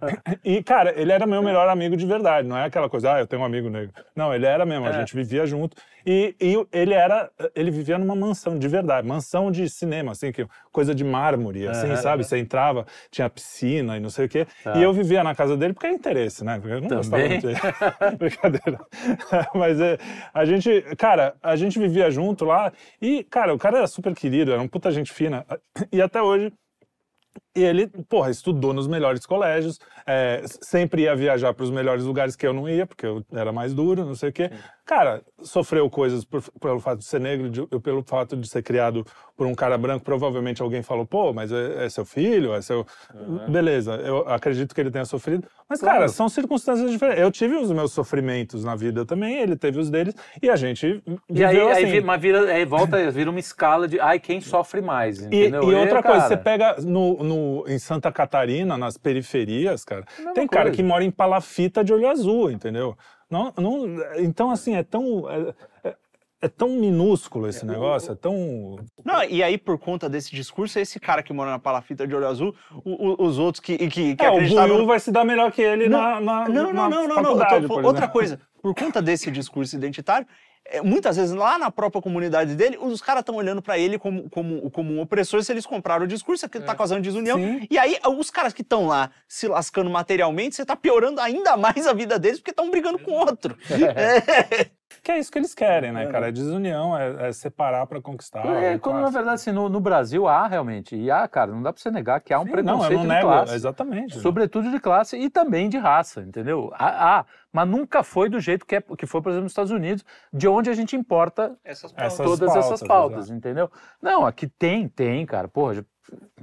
[0.43, 3.27] e, cara, ele era meu melhor amigo de verdade, não é aquela coisa, ah, eu
[3.27, 3.93] tenho um amigo negro.
[4.15, 4.93] Não, ele era mesmo, a É.
[4.93, 5.75] gente vivia junto.
[6.05, 10.45] E, e ele era, ele vivia numa mansão, de verdade, mansão de cinema, assim, que,
[10.71, 11.95] coisa de mármore, assim, Aham.
[11.97, 12.23] sabe?
[12.23, 14.47] Você entrava, tinha piscina e não sei o quê.
[14.63, 14.77] Tá.
[14.77, 16.59] E eu vivia na casa dele porque é interesse, né?
[16.59, 17.29] Porque eu não gostava Também.
[17.29, 17.59] muito dele.
[18.17, 18.79] Brincadeira.
[19.55, 19.97] Mas é,
[20.33, 22.71] a gente, cara, a gente vivia junto lá
[23.01, 25.45] e, cara, o cara era super querido, era um puta gente fina.
[25.91, 26.51] E até hoje
[27.55, 32.45] ele, porra, estudou nos melhores colégios, é, sempre ia viajar para os melhores lugares que
[32.45, 34.49] eu não ia, porque eu era mais duro, não sei o quê.
[34.85, 39.05] Cara, sofreu coisas por- pelo fato de ser negro, de- pelo fato de ser criado
[39.37, 40.03] por um cara branco.
[40.03, 42.85] Provavelmente alguém falou, pô, mas é, é seu filho, é seu.
[43.49, 45.47] Beleza, eu acredito que ele tenha sofrido.
[45.69, 46.11] Mas, cara, Claro.
[46.11, 47.21] são circunstâncias diferentes.
[47.23, 51.01] Eu tive os meus sofrimentos na vida também, ele teve os deles, e a gente
[51.29, 51.85] E aí, aí assim.
[51.85, 55.71] vi- mas vira, aí volta, vira uma escala de ai, quem sofre mais, E, entendeu?
[55.71, 60.33] e outra cara, coisa, você pega no no, em Santa Catarina, nas periferias, cara, Mesma
[60.33, 60.75] tem cara coisa.
[60.75, 62.97] que mora em palafita de olho azul, entendeu?
[63.29, 63.85] Não, não,
[64.19, 65.29] então, assim, é tão.
[65.29, 65.53] É,
[65.89, 65.95] é-
[66.41, 68.77] é tão minúsculo esse negócio, é tão.
[69.05, 72.27] Não, e aí, por conta desse discurso, esse cara que mora na palafita de olho
[72.27, 72.53] azul,
[72.83, 74.39] o- o- os outros que, que, que É, o.
[74.39, 77.35] Buiu vai se dar melhor que ele Não, na, na, Não, na não, não, não,
[77.37, 77.61] não.
[77.61, 80.31] tô por outra coisa, por conta desse discurso identitário, é,
[80.83, 84.71] muitas vezes lá na própria comunidade dele, os caras estão olhando pra ele como, como,
[84.71, 87.37] como um opressor se eles compraram o discurso, que tá causando desunião.
[87.37, 87.67] Sim.
[87.69, 91.85] E aí, os caras que estão lá se lascando materialmente, você tá piorando ainda mais
[91.85, 93.57] a vida deles porque estão brigando com outro.
[93.95, 94.71] É.
[95.01, 96.27] Que é isso que eles querem, né, cara?
[96.27, 98.45] É desunião, é, é separar pra conquistar.
[98.45, 101.61] É, é quando na verdade, assim, no, no Brasil há realmente, e há, cara, não
[101.61, 103.55] dá pra você negar que há um Sim, preconceito não, eu não de nego, classe.
[103.55, 104.19] exatamente.
[104.19, 106.71] Sobretudo de classe e também de raça, entendeu?
[106.75, 109.71] Há, há, mas nunca foi do jeito que, é, que foi, por exemplo, nos Estados
[109.71, 113.37] Unidos, de onde a gente importa Essas Essas todas essas pautas, pautas, exato.
[113.37, 113.71] entendeu?
[114.01, 115.83] Não, aqui tem, tem, cara, porra, já-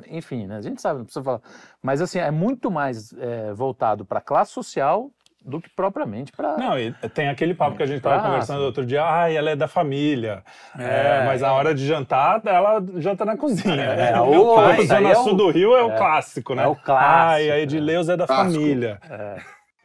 [0.09, 0.56] enfim, né?
[0.56, 1.40] A gente sabe, não precisa falar.
[1.82, 5.10] Mas assim, é muito mais é, voltado para classe social
[5.43, 6.57] do que propriamente para.
[6.57, 8.29] Não, e tem aquele papo que a gente tava Praça.
[8.29, 10.43] conversando outro dia, ah, ela é da família.
[10.79, 10.83] É,
[11.23, 13.75] É, mas a hora de jantar, ela janta na cozinha.
[13.75, 14.21] É, né?
[14.21, 16.65] o- Meu pai, Zona é o- Sul do Rio é o é, clássico, né?
[16.65, 18.53] é o clássico, Ah, e a Edileuza é da Clássico.
[18.61, 19.01] família.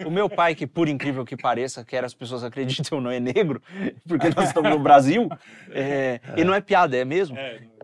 [0.05, 3.19] O meu pai, que por incrível que pareça, quer as pessoas acreditem ou não, é
[3.21, 3.61] negro,
[4.05, 5.29] porque nós estamos no Brasil,
[5.71, 7.37] é, e não é piada, é mesmo.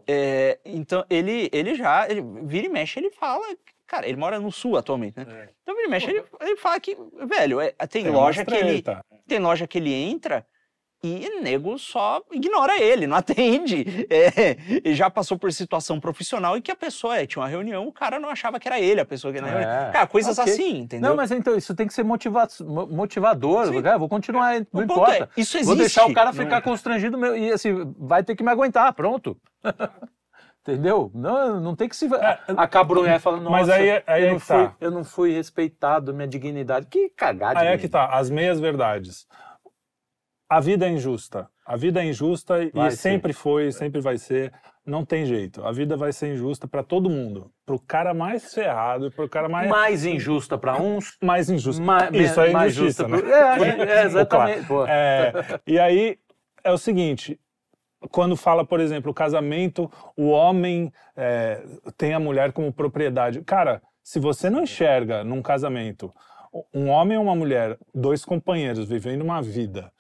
[0.06, 3.46] É, então, ele, ele já, ele vira e mexe, ele fala.
[3.92, 5.50] Cara, ele mora no sul atualmente, né?
[5.62, 6.96] Então, vira e mexe, ele, ele fala que,
[7.28, 8.82] velho, é, tem, Tem loja que ele.
[9.28, 10.46] Tem loja que ele entra
[11.04, 13.84] e nego só ignora ele, não atende.
[14.10, 14.56] É,
[14.90, 17.92] e já passou por situação profissional em que a pessoa é, tinha uma reunião, o
[17.92, 19.52] cara não achava que era ele a pessoa que na É.
[19.52, 19.92] reunião.
[19.92, 20.54] Cara, coisas Ok.
[20.54, 21.10] assim, entendeu?
[21.10, 23.82] Não, mas então isso tem que ser motiva mo- motivador.
[23.84, 25.16] Cara, vou continuar, não O importa.
[25.36, 25.66] é, isso existe.
[25.66, 26.62] Vou deixar o cara ficar é?
[26.62, 29.36] constrangido meu, e assim, vai ter que me aguentar, pronto.
[30.64, 31.10] Entendeu?
[31.16, 32.08] Não, não tem que se
[32.56, 34.44] acabrunhar falando, nossa, Mas aí- aí eu, é não tá.
[34.70, 36.86] fui, eu não fui respeitado, minha dignidade.
[36.86, 37.60] Que cagada.
[37.60, 39.26] Aí é que tá, as meias verdades.
[40.48, 41.50] A vida é injusta.
[41.66, 42.98] A vida é injusta Vai e ser.
[42.98, 44.54] sempre foi, sempre vai ser.
[44.86, 45.64] Não tem jeito.
[45.66, 47.52] A vida vai ser injusta pra todo mundo.
[47.66, 51.82] Pro cara mais ferrado e pro cara mais, Mais injusta para uns, mais injusto.
[51.82, 53.22] ma- Isso é mais injustiça, justa né?
[53.22, 54.68] pro- É, é, exatamente.
[54.68, 54.86] Pô.
[54.86, 55.32] É,
[55.66, 56.18] e aí
[56.64, 57.40] é o seguinte:
[58.10, 61.64] quando fala, por exemplo, o casamento, o homem é,
[61.98, 63.42] tem a mulher como propriedade.
[63.42, 66.12] Cara, se você não enxerga num casamento
[66.74, 69.92] um homem ou uma mulher, dois companheiros vivendo uma vida.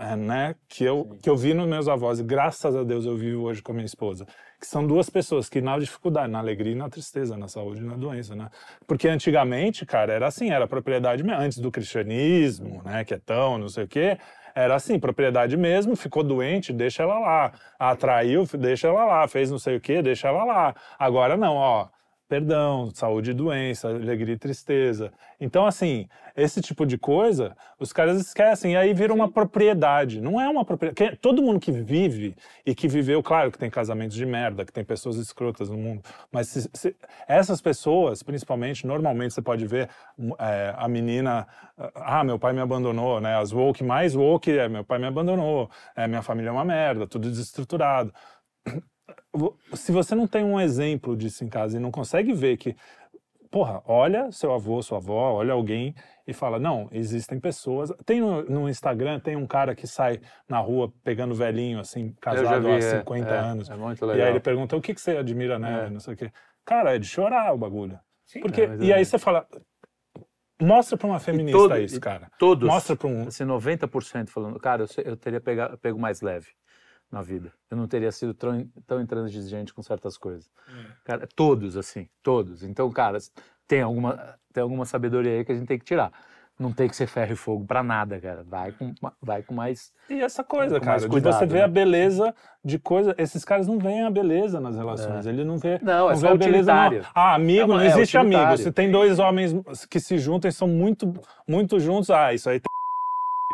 [0.00, 3.14] é, né, que, eu, que eu vi nos meus avós, e graças a Deus eu
[3.18, 4.26] vivo hoje com a minha esposa,
[4.58, 7.84] que são duas pessoas que na dificuldade, na alegria e na tristeza, na saúde e
[7.84, 8.48] na doença, né?
[8.86, 13.68] Porque antigamente, cara, era assim, era propriedade antes do cristianismo, né, que é tão, não
[13.68, 14.16] sei o quê,
[14.54, 17.52] era assim, propriedade mesmo, ficou doente, deixa ela lá.
[17.78, 19.28] Atraiu, deixa ela lá.
[19.28, 20.74] Fez não sei o quê, deixa ela lá.
[20.98, 21.88] Agora não, ó.
[22.30, 25.12] Perdão, saúde e doença, alegria e tristeza.
[25.40, 28.74] Então, assim, esse tipo de coisa, os caras esquecem.
[28.74, 30.20] E aí vira uma propriedade.
[30.20, 31.16] Não é uma propriedade.
[31.16, 34.84] Todo mundo que vive e que viveu, claro que tem casamentos de merda, que tem
[34.84, 36.02] pessoas escrotas no mundo.
[36.30, 36.94] Mas se- se-
[37.26, 39.88] essas pessoas, principalmente, normalmente você pode ver
[40.38, 41.48] é, a menina.
[41.96, 43.34] Ah, meu pai me abandonou, né?
[43.38, 47.08] As woke mais woke é meu pai me abandonou, é, minha família é uma merda,
[47.08, 48.12] tudo desestruturado.
[49.74, 52.76] Se você não tem um exemplo disso em casa e não consegue ver que,
[53.50, 55.94] porra, olha seu avô, sua avó, olha alguém
[56.26, 57.92] e fala, não, existem pessoas.
[58.04, 62.62] Tem no, no Instagram, tem um cara que sai na rua pegando velhinho, assim, casado
[62.66, 63.70] vi, há é, 50 é, anos.
[63.70, 64.26] É muito E legal.
[64.26, 65.90] aí ele pergunta, o que, que você admira nela, É.
[65.90, 66.32] não sei o quê.
[66.64, 67.98] Cara, é de chorar o bagulho.
[68.42, 69.46] Porque, É, e é- aí você fala,
[70.60, 72.30] mostra pra uma feminista todo- isso, e cara.
[72.38, 73.28] Todos, Mostra pra um...
[73.28, 76.48] assim, 90% falando, cara, eu, eu teria pega- pego mais leve
[77.10, 77.52] na vida.
[77.70, 80.48] Eu não teria sido tão, tão intransigente com certas coisas.
[81.04, 82.62] Cara, todos, assim, todos.
[82.62, 83.18] Então, cara,
[83.66, 86.12] tem alguma, tem alguma sabedoria aí que a gente tem que tirar.
[86.58, 88.44] Não tem que ser ferro e fogo pra nada, cara.
[88.46, 88.92] Vai com,
[89.22, 89.90] vai com mais.
[90.10, 91.62] E essa coisa, cara, cuidado, você né?
[91.62, 93.14] a beleza de coisa.
[93.16, 95.24] Esses caras não veem a beleza nas relações.
[95.24, 95.78] Ele não vê.
[95.80, 96.74] Não, é vê só a beleza.
[96.74, 97.00] Não.
[97.14, 98.58] Ah, amigo, É uma- não é existe amigo.
[98.58, 99.54] Se tem dois homens
[99.88, 101.10] que se juntam e são muito,
[101.48, 102.69] muito juntos, ah, isso aí tem.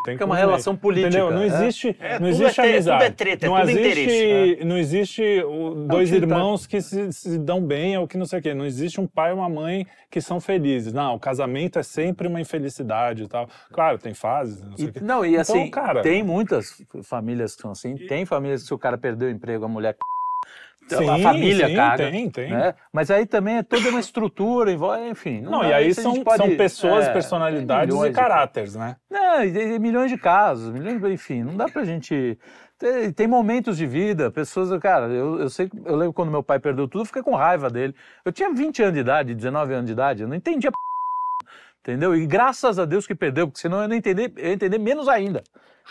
[0.06, 1.08] Tem Que é uma relação política.
[1.08, 1.30] Entendeu?
[1.30, 1.46] Não é.
[1.46, 2.98] existe, É, não tudo existe é amizade.
[2.98, 5.42] tudo é treta, é não tudo existe, interesse, Não existe
[5.88, 8.54] dois irmãos que se, se dão bem ou que não sei o quê.
[8.54, 10.92] Não existe um pai e uma mãe que são felizes.
[10.92, 13.48] Não, o casamento é sempre uma infelicidade e tal.
[13.72, 14.98] Claro, tem fases, não sei o quê.
[15.00, 17.96] E, não, e assim, Então, cara- tem muitas famílias que são assim.
[17.96, 19.96] Tem famílias que se o cara perdeu o emprego, a mulher
[20.94, 22.10] a família sim, caga.
[22.10, 22.50] Tem, tem.
[22.50, 22.74] né?
[22.92, 24.70] Mas aí também é toda uma estrutura,
[25.10, 25.40] enfim.
[25.40, 28.96] Não, dá- e aí são, pode- são pessoas, é, personalidades e de caráteres, né?
[29.10, 32.38] Não, e tem milhões de casos, milhões, enfim, não dá pra gente.
[32.78, 36.58] Tem, tem momentos de vida, pessoas, cara, eu, eu sei, eu lembro quando meu pai
[36.58, 37.94] perdeu tudo, eu fiquei com raiva dele.
[38.24, 40.76] Eu tinha 20 anos de idade, 19 anos de idade, eu não entendia p...
[41.80, 42.14] entendeu?
[42.14, 45.08] E graças a Deus que perdeu, porque senão eu não entender, eu ia entender menos
[45.08, 45.42] ainda.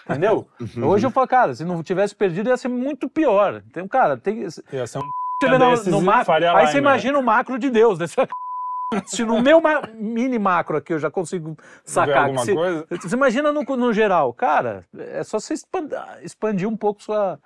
[0.10, 0.48] Entendeu?
[0.84, 3.64] Hoje eu falo, cara, se não tivesse perdido ia ser muito pior.
[3.70, 5.02] Então, cara, tem, Ia ser um
[5.42, 6.78] você vê no, no macro, aí você Limer.
[6.78, 8.08] imagina o macro de Deus, né?
[8.08, 8.28] Você-
[9.08, 12.26] Se no meu ma- mini macro aqui eu já consigo sacar.
[12.26, 12.86] alguma se- coisa?
[13.02, 17.40] Você imagina no, no geral, cara, é só você expandir, expandir um pouco sua,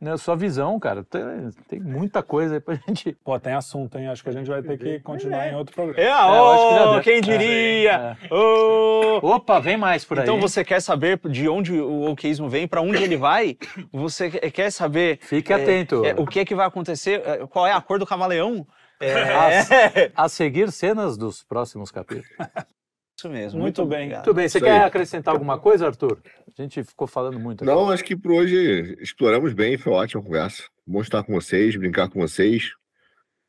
[0.00, 1.04] né, sua visão, cara.
[1.04, 1.20] Tem,
[1.68, 3.12] tem muita coisa aí pra gente.
[3.24, 4.08] Pô, tem assunto, hein?
[4.08, 6.00] Acho que a gente vai ter que continuar em outro programa.
[6.00, 7.02] É, deu.
[7.02, 8.16] quem diria?
[8.30, 9.18] Ô.
[9.34, 10.24] Opa, vem mais por aí.
[10.24, 13.56] Então você quer saber de onde o wokeismo vem, para onde ele vai?
[13.92, 16.04] Você que- quer saber Fique é, atento.
[16.04, 17.22] é, o que é que vai acontecer?
[17.26, 18.66] é, Qual é a cor do camaleão?
[19.02, 22.28] É, A seguir cenas dos próximos capítulos.
[23.20, 23.60] isso mesmo.
[23.60, 23.98] Muito bem.
[24.00, 24.24] obrigado.
[24.24, 24.86] Muito bem, você Isso quer aí.
[24.86, 26.18] acrescentar alguma coisa, Arthur?
[26.58, 27.72] A gente ficou falando muito aqui.
[27.72, 30.64] Não, acho que por hoje exploramos bem, foi ótima conversa.
[30.86, 32.70] Bom estar com vocês, brincar com vocês.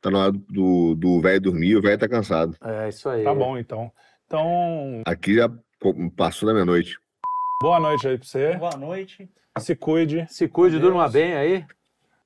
[0.01, 2.55] Tá na hora do do velho dormir, o velho tá cansado.
[2.63, 3.23] É isso aí.
[3.23, 3.91] Tá bom, então.
[4.25, 5.49] Então, Aqui já
[6.15, 6.97] passou da meia-noite.
[7.61, 8.55] boa noite aí pra você.
[8.55, 9.29] Boa noite.
[9.59, 10.25] Se cuide.
[10.29, 11.65] Se cuide, durma bem aí.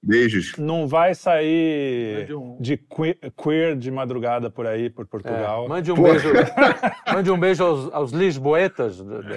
[0.07, 0.53] Beijos.
[0.57, 5.65] Não vai sair um- de que- queer de madrugada por aí, por Portugal.
[5.65, 6.03] É, mande um Pô.
[6.03, 6.29] beijo.
[7.11, 9.01] mande um beijo aos, aos lisboetas.
[9.03, 9.35] da- da-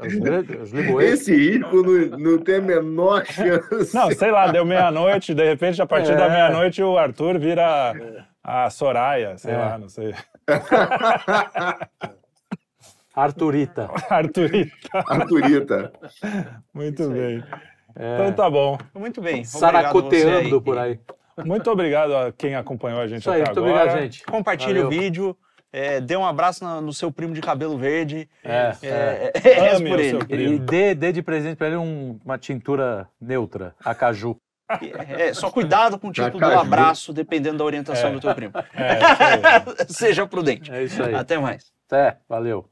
[0.00, 1.12] Aos, aos lisboetas.
[1.20, 3.94] Esse risco não, não tem a menor chance.
[3.94, 6.30] Não, sei lá, deu meia-noite, de repente, a partir da É.
[6.30, 7.92] meia-noite, o Arthur vira
[8.42, 9.56] a Soraya, sei É.
[9.56, 10.12] lá, não sei.
[13.14, 13.88] Arturita.
[14.10, 14.70] Arthurita.
[15.08, 15.92] Arthurita.
[16.74, 17.38] Muito bem.
[17.38, 18.78] É, Então tá bom.
[18.94, 19.42] Muito bem.
[19.44, 20.98] Saracoteando por aí.
[21.44, 23.82] Muito obrigado a quem acompanhou a gente Isso aí, até muito agora.
[23.84, 24.24] obrigado, gente.
[24.24, 25.36] Compartilhe o vídeo.
[25.72, 28.26] é, dê um abraço na- no seu primo de cabelo verde.
[28.42, 29.32] É, é.
[29.44, 30.10] É, é, Ame por o ele.
[30.10, 34.36] seu E dê, dê de presente pra ele um- uma tintura neutra, a caju.
[35.16, 38.52] É, só cuidado com o tipo do abraço, dependendo da orientação do teu primo.
[38.74, 39.76] É, aí.
[39.88, 40.72] Seja prudente.
[40.72, 41.14] É isso aí.
[41.14, 41.66] Até mais.
[41.86, 42.68] Até, valeu.